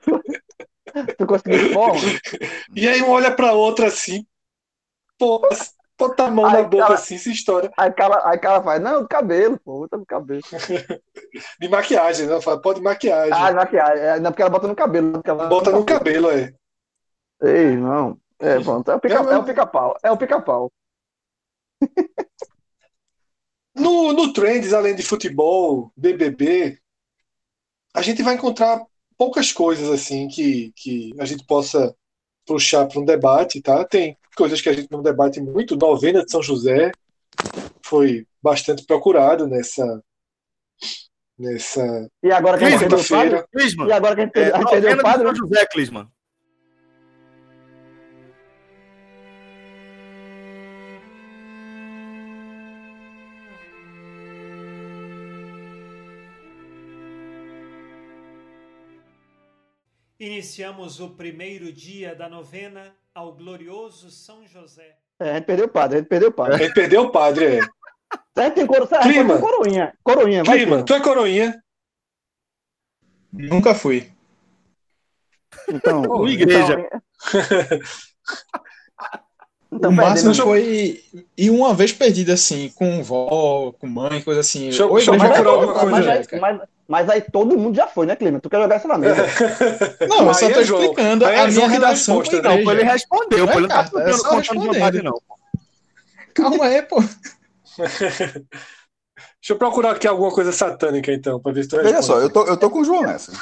[1.18, 1.92] tu conseguiu pó?
[2.74, 4.26] e aí um olha pra outra assim,
[5.18, 5.46] pô,
[5.98, 7.70] bota a mão aí na boca cara, assim, se história.
[7.76, 10.42] Aí cara, aí cara faz, não, cabelo, pô, bota no cabelo.
[11.60, 13.32] de maquiagem, não, fala, pode maquiagem.
[13.32, 15.22] Ah, maquiagem, é, não, porque ela bota no cabelo.
[15.48, 16.54] Bota no cabelo, é.
[17.44, 18.18] Ei, não.
[18.38, 18.90] É, pronto.
[18.90, 19.32] É o pica-pau.
[19.32, 19.96] É o pica-pau.
[20.02, 20.72] É o pica-pau.
[23.74, 26.78] No, no Trends, além de futebol, BBB,
[27.92, 28.80] a gente vai encontrar
[29.18, 31.94] poucas coisas assim que, que a gente possa
[32.46, 33.84] puxar para um debate, tá?
[33.84, 35.76] Tem coisas que a gente não debate muito.
[35.76, 36.92] Novena de São José
[37.82, 40.02] foi bastante procurado nessa
[41.36, 43.44] nessa e agora que a gente perdeu o padre?
[43.88, 45.26] E agora que a gente, é, a gente perdeu o padre?
[45.26, 46.08] São José, Clisman.
[60.24, 64.96] Iniciamos o primeiro dia da novena ao glorioso São José.
[65.20, 66.54] É, a gente perdeu o padre, a gente perdeu o padre.
[66.54, 67.60] A gente perdeu o padre, é.
[68.36, 68.88] A tem coro...
[69.02, 69.38] Clima.
[69.38, 69.92] coroinha.
[70.02, 70.56] Coroinha, vai.
[70.56, 71.62] Clima, tu é coroinha?
[73.30, 74.10] Nunca fui.
[75.68, 76.88] Então, Ou igreja.
[77.30, 77.80] Então...
[79.70, 81.02] Então, o máximo foi
[81.36, 84.70] e uma vez perdido assim, com vó, com mãe, coisa assim.
[84.70, 86.00] Deixa, deixa eu procurar alguma coisa.
[86.00, 88.40] Mas, mas, mas, aí todo mundo já foi, né, Clima?
[88.40, 89.24] Tu quer jogar essa na mesa?
[90.06, 92.22] não, eu só tô explicando é a minha redação.
[92.42, 95.02] Não, ele respondeu, não ele não tá só respondendo.
[95.02, 95.20] não.
[96.34, 96.96] Calma aí, pô.
[99.44, 102.30] Deixa eu procurar aqui alguma coisa satânica, então, pra ver se tu Veja só, eu
[102.30, 103.32] tô, eu tô com o João nessa.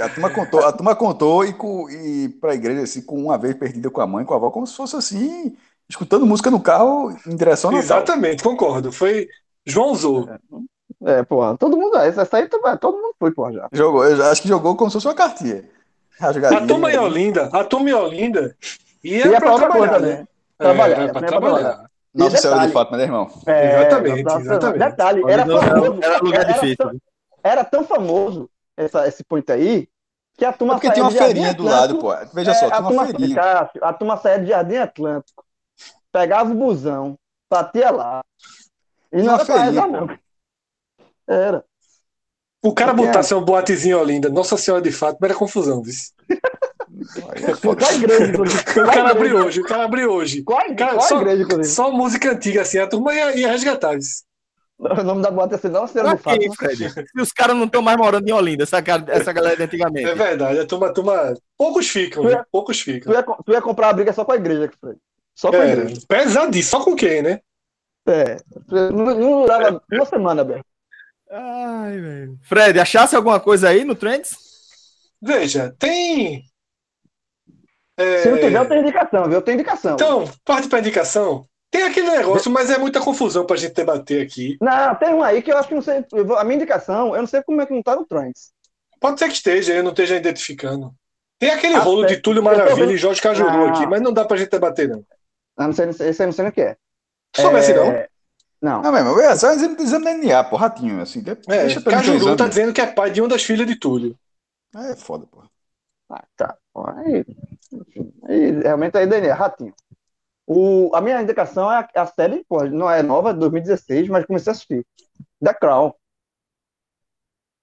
[0.00, 3.56] A turma contou, a turma contou e, com, e pra igreja, assim, com uma vez
[3.56, 5.56] perdida com a mãe, com a avó, como se fosse assim,
[5.88, 8.92] escutando música no carro em direção ao Exatamente, concordo.
[8.92, 9.28] Foi
[9.66, 10.28] João Zou.
[10.28, 10.38] É,
[11.04, 13.68] é porra, todo mundo, essa aí todo mundo foi, porra, já.
[13.72, 15.64] Jogou, eu acho que jogou como se fosse uma cartinha.
[16.20, 18.56] A, a turma em Olinda, a turma em Olinda
[19.04, 20.26] ia, ia pra, pra trabalhar, né?
[20.58, 21.90] Trabalhar, é, pra trabalhar.
[22.12, 23.30] Nossa Senhora de Fátima, né, irmão?
[23.46, 24.78] É, exatamente, exatamente.
[24.78, 25.98] Detalhe, era famoso.
[26.02, 26.76] Era lugar difícil.
[26.80, 27.00] Era,
[27.44, 29.88] era tão famoso essa, esse ponto aí
[30.36, 32.14] que a turma é porque tem uma feirinha do lado, pô.
[32.32, 33.34] Veja é, só, tem uma feirinha.
[33.36, 35.44] Cássio, a turma saía de Jardim Atlântico,
[36.10, 37.16] pegava o busão,
[37.50, 38.24] batia lá.
[39.12, 40.08] E não era feirinha, não.
[41.28, 41.64] Era.
[42.62, 45.94] O cara botasse um boatezinho Olinda, Nossa Senhora de Fato, era confusão, viu?
[47.60, 48.32] Qual igreja?
[48.82, 50.42] O cara abriu hoje, o cara abriu hoje.
[50.42, 51.74] Qual, cara, qual só, igreja, inclusive?
[51.74, 53.96] Só música antiga, assim, a turma ia, ia resgatar?
[54.78, 56.54] O nome da boate é assim, Nossa Senhora de Fato.
[56.54, 56.90] Fred?
[56.90, 60.08] Se os caras não estão mais morando em Olinda, essa, essa galera de antigamente.
[60.08, 61.34] É verdade, a turma, a turma...
[61.56, 62.42] poucos ficam, né?
[62.50, 63.12] poucos ficam.
[63.12, 64.98] Tu ia, tu ia comprar a briga só com a igreja, Fred.
[65.34, 66.00] Só com é, a igreja.
[66.08, 67.40] Pesadíssimo, só com quem, né?
[68.06, 68.36] É,
[68.70, 70.64] não, não durava uma semana, Berto.
[71.30, 72.38] Ai, velho.
[72.42, 74.36] Fred, achasse alguma coisa aí no Trends?
[75.20, 76.44] Veja, tem.
[77.96, 78.22] É...
[78.22, 79.34] Se não tiver, eu tenho indicação, viu?
[79.34, 79.94] Eu tenho indicação.
[79.94, 81.46] Então, parte para indicação.
[81.70, 84.56] Tem aquele negócio, mas é muita confusão pra gente debater aqui.
[84.60, 86.04] Não, tem um aí que eu acho que não sei.
[86.38, 88.52] A minha indicação, eu não sei como é que não tá no Trends.
[88.98, 90.94] Pode ser que esteja, eu não esteja identificando.
[91.38, 93.68] Tem aquele a rolo de Túlio Maravilha e Jorge Cajuru ah.
[93.70, 95.04] aqui, mas não dá pra gente debater, não.
[95.56, 96.76] Ah, não sei, não sei, esse aí não sei o que é.
[97.32, 97.76] Tu soubesse, é...
[97.76, 98.17] não?
[98.60, 98.82] Não.
[98.82, 101.22] Não, mesmo, é só exame, exame DNA, pô, ratinho, assim.
[101.48, 104.18] É, deixa Cajuru tá dizendo que é pai de uma das filhas de Túlio.
[104.74, 105.42] É foda, pô.
[106.10, 106.56] Ah, tá.
[106.96, 107.24] Aí,
[108.24, 109.74] aí, realmente aí, DNA, ratinho.
[110.46, 114.50] O, a minha indicação é a, a série, pô, não é nova, 2016, mas comecei
[114.50, 114.86] a assistir.
[115.42, 115.92] The Crown.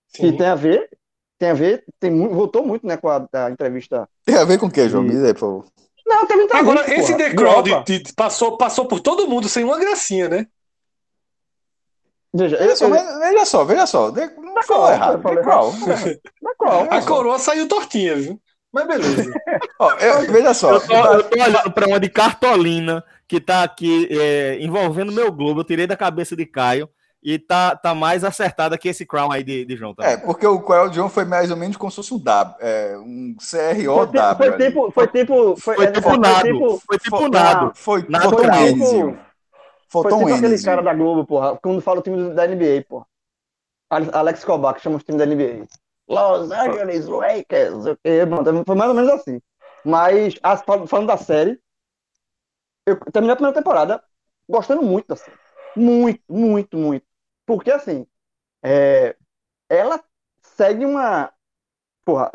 [0.10, 0.32] Sim.
[0.32, 0.90] Que tem a ver,
[1.38, 4.08] tem a ver, tem, voltou muito, né, com a, a entrevista.
[4.24, 5.04] Tem a ver com o quê, João?
[5.04, 5.66] Me aí, por favor.
[6.06, 7.64] Não, tem muita Agora, esse porra.
[7.64, 10.48] The de, passou, passou por todo mundo sem uma gracinha, né?
[12.36, 14.12] Veja, veja, só, veja só, veja só.
[14.12, 15.24] Não falou errado.
[15.24, 15.74] The Crown.
[16.90, 18.42] A coroa saiu tortinha, viu?
[18.74, 19.32] Mas beleza.
[19.80, 20.74] Ó, eu, veja só.
[20.74, 25.32] Eu tô, eu tô olhando para uma de cartolina que tá aqui é, envolvendo meu
[25.32, 25.62] Globo.
[25.62, 26.90] Eu tirei da cabeça de Caio.
[27.24, 29.96] E tá, tá mais acertada que esse Crown aí de, de João.
[29.96, 30.12] Também.
[30.12, 32.56] É, porque o Crown de João foi mais ou menos como se fosse um W,
[32.60, 34.38] é, um CRO-W.
[34.38, 35.56] Foi, tipo, foi tipo.
[35.56, 36.46] Foi, foi tipo nado.
[36.46, 37.72] Tipo, foi tipo nado.
[37.74, 39.18] Foi, nado foi, tipo, Faltou
[40.04, 43.06] foi tipo um aquele cara da Globo, porra, quando fala o time da NBA, porra.
[43.90, 45.68] Alex Kovac chama o time da NBA.
[46.08, 47.84] Los Angeles Lakers,
[48.66, 49.42] foi mais ou menos assim.
[49.84, 51.60] Mas, as, falando da série,
[52.86, 54.04] eu terminei a primeira temporada
[54.50, 55.38] gostando muito da série.
[55.76, 57.06] Muito, muito, muito.
[57.46, 58.08] Porque, assim,
[58.64, 59.16] é,
[59.70, 60.04] ela
[60.42, 61.32] segue uma.
[62.04, 62.32] Porra,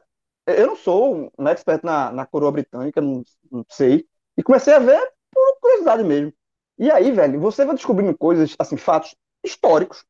[0.46, 4.08] eu não sou um expert na, na coroa britânica, não, não sei.
[4.36, 5.00] E comecei a ver
[5.30, 6.32] por curiosidade mesmo.
[6.80, 10.02] E aí, velho, você vai descobrindo coisas, assim, fatos históricos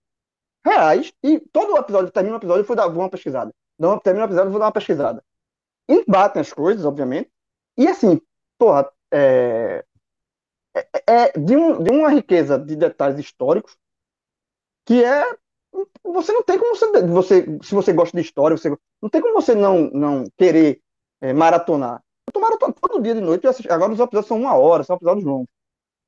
[0.64, 3.52] reais, e todo episódio, termina o episódio, eu vou dar uma pesquisada.
[3.76, 5.24] Não, termina o episódio, eu vou dar uma pesquisada.
[5.88, 7.28] Embatem as coisas, obviamente,
[7.76, 8.20] e assim,
[8.56, 9.84] porra, é,
[10.72, 13.76] é, é de, um, de uma riqueza de detalhes históricos
[14.86, 15.24] que é
[16.04, 19.34] você não tem como você, você se você gosta de história, você não tem como
[19.34, 20.80] você não não querer
[21.20, 22.02] é, maratonar.
[22.28, 25.24] Eu tô maratonando todo dia de noite, agora os episódios são uma hora, são episódios
[25.24, 25.48] longos.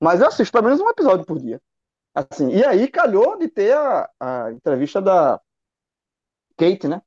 [0.03, 1.63] Mas eu assisto pelo menos um episódio por dia.
[2.13, 5.41] Assim, e aí calhou de ter a, a entrevista da
[6.57, 7.01] Kate, né?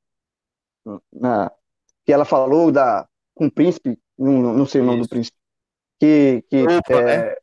[1.12, 1.52] Na,
[2.06, 5.08] que ela falou da, com o príncipe, não, não sei o nome Isso.
[5.08, 5.36] do príncipe,
[6.00, 7.34] que, que Oprah, é, né?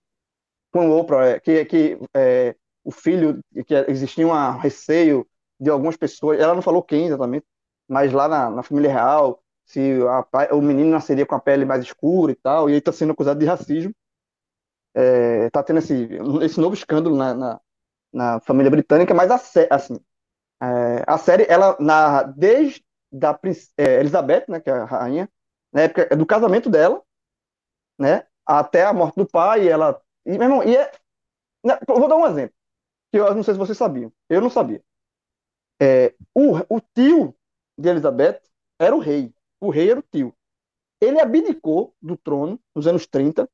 [0.71, 5.27] com o Oprah, é, que, que é, o filho, que existia um receio
[5.59, 7.45] de algumas pessoas, ela não falou quem exatamente,
[7.87, 9.99] mas lá na, na família real, se
[10.31, 13.11] a, o menino nasceria com a pele mais escura e tal, e aí está sendo
[13.11, 13.93] acusado de racismo
[14.93, 16.07] é, tá tendo esse,
[16.43, 17.61] esse novo escândalo na, na,
[18.13, 19.41] na família britânica, mas a,
[19.71, 19.99] assim,
[20.61, 23.39] é, a série, ela narra desde da
[23.77, 25.29] é, Elizabeth, né, que é a rainha,
[25.71, 27.01] na época do casamento dela,
[27.99, 30.91] né, até a morte do pai, ela, e, meu irmão, e é,
[31.63, 32.55] né, vou dar um exemplo,
[33.11, 34.81] que eu não sei se vocês sabiam, eu não sabia.
[35.81, 37.35] É, o, o tio
[37.77, 38.41] de Elizabeth
[38.79, 40.35] era o rei, o rei era o tio.
[41.01, 43.49] Ele abdicou do trono nos anos 30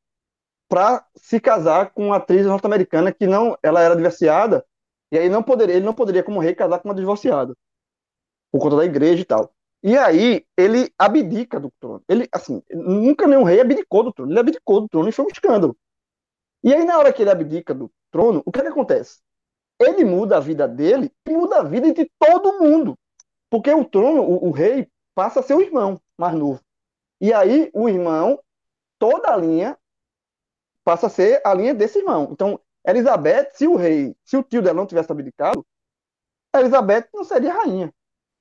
[0.70, 4.64] para se casar com uma atriz norte-americana que não, ela era divorciada
[5.12, 7.56] e aí não poderia, ele não poderia como rei casar com uma divorciada
[8.52, 9.52] por conta da igreja e tal.
[9.82, 12.04] E aí ele abdica do trono.
[12.08, 14.32] Ele assim, nunca nenhum rei abdicou do trono.
[14.32, 15.76] Ele abdicou do trono e foi um escândalo.
[16.64, 19.20] E aí na hora que ele abdica do trono, o que, é que acontece?
[19.80, 22.98] Ele muda a vida dele e muda a vida de todo mundo.
[23.50, 26.62] Porque o trono, o, o rei passa a ser o irmão mais novo.
[27.22, 28.40] E aí o irmão,
[29.00, 29.78] toda a linha
[30.90, 32.30] passa a ser a linha desse irmão.
[32.32, 35.64] Então, Elizabeth, se o rei, se o tio dela não tivesse abdicado,
[36.56, 37.94] Elizabeth não seria rainha.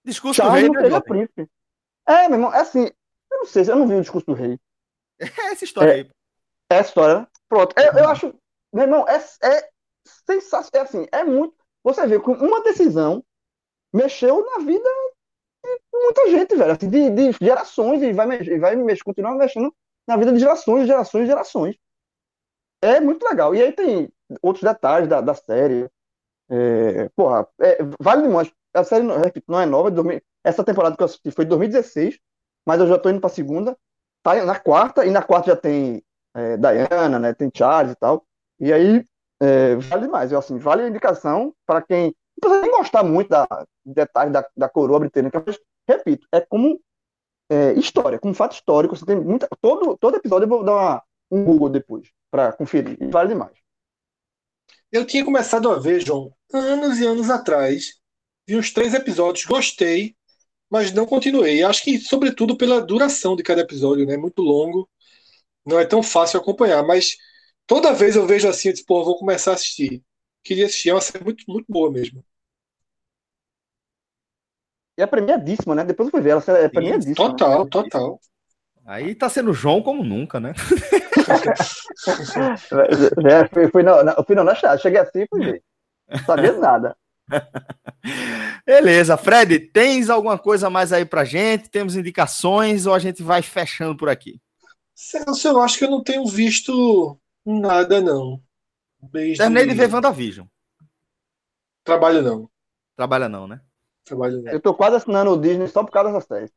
[0.03, 1.47] Discurso Charles do rei, não seria príncipe.
[2.07, 2.91] É, meu irmão, é assim,
[3.31, 4.59] eu não sei, eu não vi o discurso do rei.
[5.21, 6.11] É essa história é, aí.
[6.71, 7.27] É essa história, né?
[7.51, 7.75] Pronto.
[7.79, 8.35] Eu, eu acho,
[8.73, 9.69] meu irmão, é, é
[10.27, 11.55] sensacional, é assim, é muito,
[11.85, 13.23] você vê que uma decisão
[13.93, 14.89] mexeu na vida
[15.63, 18.27] de muita gente, velho, assim, de, de gerações, e vai,
[18.59, 19.75] vai mexer, continuar mexendo
[20.07, 21.77] na vida de gerações, gerações, gerações.
[22.81, 23.55] É muito legal.
[23.55, 24.11] E aí tem
[24.43, 25.91] outros detalhes da, da série.
[26.49, 28.51] É, porra, é, vale demais.
[28.75, 29.91] A série, repito, não é nova.
[30.45, 32.19] essa temporada que eu assisti foi de 2016,
[32.67, 33.77] mas eu já tô indo pra segunda.
[34.23, 36.03] Tá na quarta, e na quarta já tem
[36.35, 37.35] é, Diana, né?
[37.35, 38.25] Tem Charles e tal.
[38.61, 39.05] E aí,
[39.41, 40.33] é, vale demais.
[40.33, 43.47] Eu, assim, vale a indicação para quem não precisa nem gostar muito da
[43.85, 46.79] detalhes da, da coroa britânica, mas, repito, é como
[47.51, 48.97] é, história, como fato histórico.
[48.97, 52.97] Você tem muita, todo, todo episódio eu vou dar uma, um Google depois para conferir.
[53.01, 53.57] E vale demais.
[54.91, 57.95] Eu tinha começado a ver, João, anos e anos atrás.
[58.47, 60.17] Vi uns três episódios, gostei,
[60.71, 61.63] mas não continuei.
[61.63, 64.17] Acho que, sobretudo, pela duração de cada episódio, né?
[64.17, 64.89] Muito longo.
[65.67, 67.17] Não é tão fácil acompanhar, mas
[67.67, 70.03] toda vez eu vejo assim, eu disse, pô, vou começar a assistir.
[70.43, 72.25] Queria assistir, é uma série muito, muito boa mesmo.
[74.97, 75.85] E é premiadíssima, né?
[75.85, 77.15] Depois eu fui ver, ela é premiadíssima.
[77.15, 77.71] Total, né?
[77.71, 78.21] total.
[78.89, 80.55] Aí tá sendo João como nunca, né?
[83.29, 83.97] é, fui, fui, não,
[84.27, 85.63] fui não na chat, cheguei assim e fui ver.
[86.09, 86.97] Não sabia nada.
[88.65, 91.69] Beleza, Fred, tens alguma coisa mais aí pra gente?
[91.69, 94.41] Temos indicações ou a gente vai fechando por aqui?
[94.95, 98.41] Celso, eu acho que eu não tenho visto nada, não.
[99.03, 99.37] Desde...
[99.37, 100.47] Terminei de ver WandaVision.
[101.85, 102.49] Trabalho não.
[102.97, 103.61] Trabalha não, né?
[104.03, 104.51] Trabalho não.
[104.51, 106.51] Eu tô quase assinando o Disney só por causa dessas séries.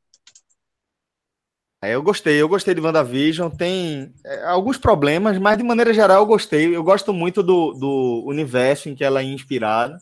[1.81, 3.49] É, eu gostei, eu gostei de WandaVision.
[3.49, 6.75] Tem é, alguns problemas, mas de maneira geral eu gostei.
[6.75, 9.97] Eu gosto muito do, do universo em que ela é inspirada.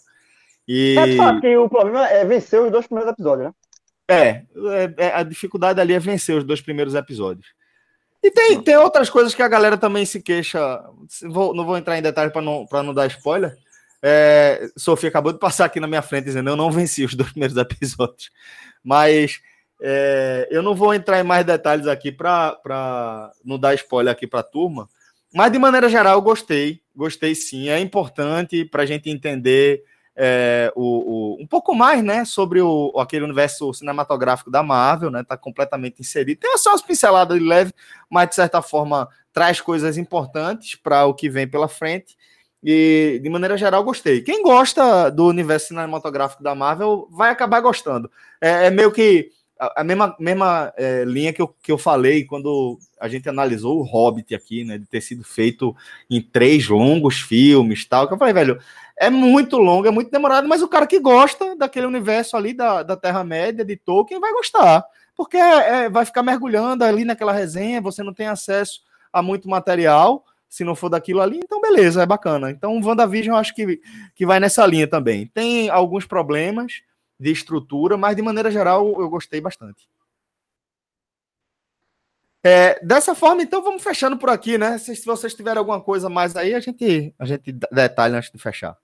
[0.68, 0.97] E...
[0.97, 3.53] É só que o problema é vencer os dois primeiros episódios, né?
[4.10, 7.47] É, é, é, a dificuldade ali é vencer os dois primeiros episódios.
[8.22, 10.84] E tem, tem outras coisas que a galera também se queixa.
[11.23, 13.56] Vou, não vou entrar em detalhes para não, não dar spoiler.
[14.01, 17.31] É, Sofia acabou de passar aqui na minha frente dizendo eu não venci os dois
[17.31, 18.30] primeiros episódios.
[18.84, 19.39] Mas
[19.81, 24.41] é, eu não vou entrar em mais detalhes aqui para não dar spoiler aqui para
[24.41, 24.89] a turma,
[25.34, 27.69] mas de maneira geral eu gostei, gostei sim.
[27.69, 29.84] É importante para a gente entender
[30.15, 35.22] é, o, o, um pouco mais né, sobre o, aquele universo cinematográfico da Marvel, né?
[35.22, 36.41] Está completamente inserido.
[36.41, 37.72] Tem só umas pinceladas de leve,
[38.10, 42.18] mas de certa forma traz coisas importantes para o que vem pela frente.
[42.61, 44.22] E de maneira geral, gostei.
[44.22, 48.11] Quem gosta do universo cinematográfico da Marvel vai acabar gostando.
[48.41, 52.80] É, é meio que a, mesma, mesma é, linha que eu, que eu falei quando
[52.99, 54.77] a gente analisou o Hobbit aqui, né?
[54.77, 55.76] De ter sido feito
[56.10, 58.07] em três longos filmes tal.
[58.07, 58.60] Que eu falei, velho,
[58.95, 62.84] é muito longo, é muito demorado, mas o cara que gosta daquele universo ali da,
[62.84, 64.86] da Terra-média, de Tolkien, vai gostar.
[65.15, 68.81] Porque é, é, vai ficar mergulhando ali naquela resenha, você não tem acesso
[69.11, 72.49] a muito material, se não for daquilo ali, então beleza, é bacana.
[72.49, 73.81] Então, o WandaVision eu acho que,
[74.15, 75.27] que vai nessa linha também.
[75.27, 76.81] Tem alguns problemas,
[77.19, 79.87] de estrutura, mas de maneira geral eu gostei bastante.
[82.41, 84.77] É, dessa forma, então vamos fechando por aqui, né?
[84.77, 88.39] Se, se, vocês tiverem alguma coisa mais aí, a gente, a gente detalha antes de
[88.39, 88.77] fechar.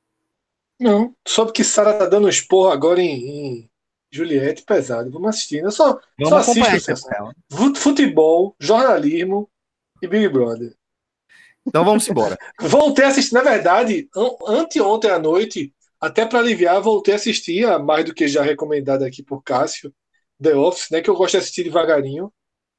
[0.78, 3.70] Não, só porque Sara tá dando esporro agora em, em
[4.12, 5.10] Juliette, pesado.
[5.10, 5.64] Vamos assistir.
[5.64, 6.94] Eu só, vamos só assisto
[7.76, 9.50] futebol, jornalismo
[10.02, 10.76] e Big Brother.
[11.66, 12.38] Então vamos embora.
[12.60, 14.10] Voltei a assistir, na verdade,
[14.48, 15.74] anteontem à noite,
[16.06, 19.94] até para aliviar, voltei a assistir, a mais do que já recomendado aqui por Cássio,
[20.42, 21.02] The Office, né?
[21.02, 22.32] Que eu gosto de assistir devagarinho.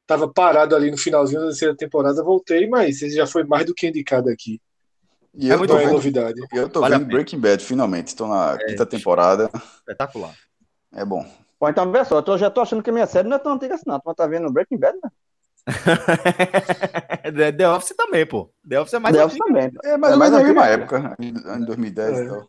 [0.07, 3.75] Tava parado ali no finalzinho da terceira temporada, voltei, mas ele já foi mais do
[3.75, 4.61] que indicado aqui.
[5.35, 6.41] E é eu tô vendo, novidade.
[6.53, 8.09] Eu tô vale vendo Breaking Bad, finalmente.
[8.09, 9.51] Estou na é, quinta temporada.
[9.79, 10.35] Espetacular.
[10.95, 11.27] É bom.
[11.59, 13.53] Pô, então, vê só, eu já tô achando que a minha série não é tão
[13.53, 13.99] antiga assim, não.
[13.99, 15.11] Tu tá vendo Breaking Bad, né?
[17.59, 18.51] The Office também, pô.
[18.67, 19.73] The Office é mais The Office também.
[19.85, 22.25] É mais é ou menos na mesma época, em 2010 é.
[22.25, 22.49] e tal.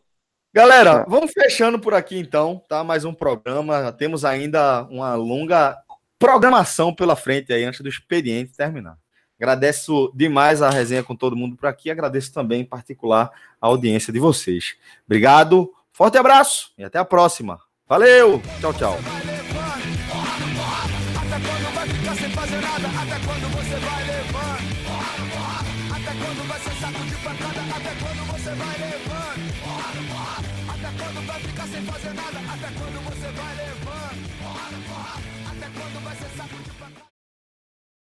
[0.53, 1.09] Galera, é.
[1.09, 2.83] vamos fechando por aqui então, tá?
[2.83, 3.91] Mais um programa.
[3.91, 5.77] Temos ainda uma longa
[6.17, 8.97] programação pela frente aí antes do expediente terminar.
[9.39, 11.91] Agradeço demais a resenha com todo mundo por aqui.
[11.91, 14.75] Agradeço também, em particular, a audiência de vocês.
[15.05, 17.59] Obrigado, forte abraço e até a próxima.
[17.87, 18.41] Valeu!
[18.59, 18.97] Tchau, tchau.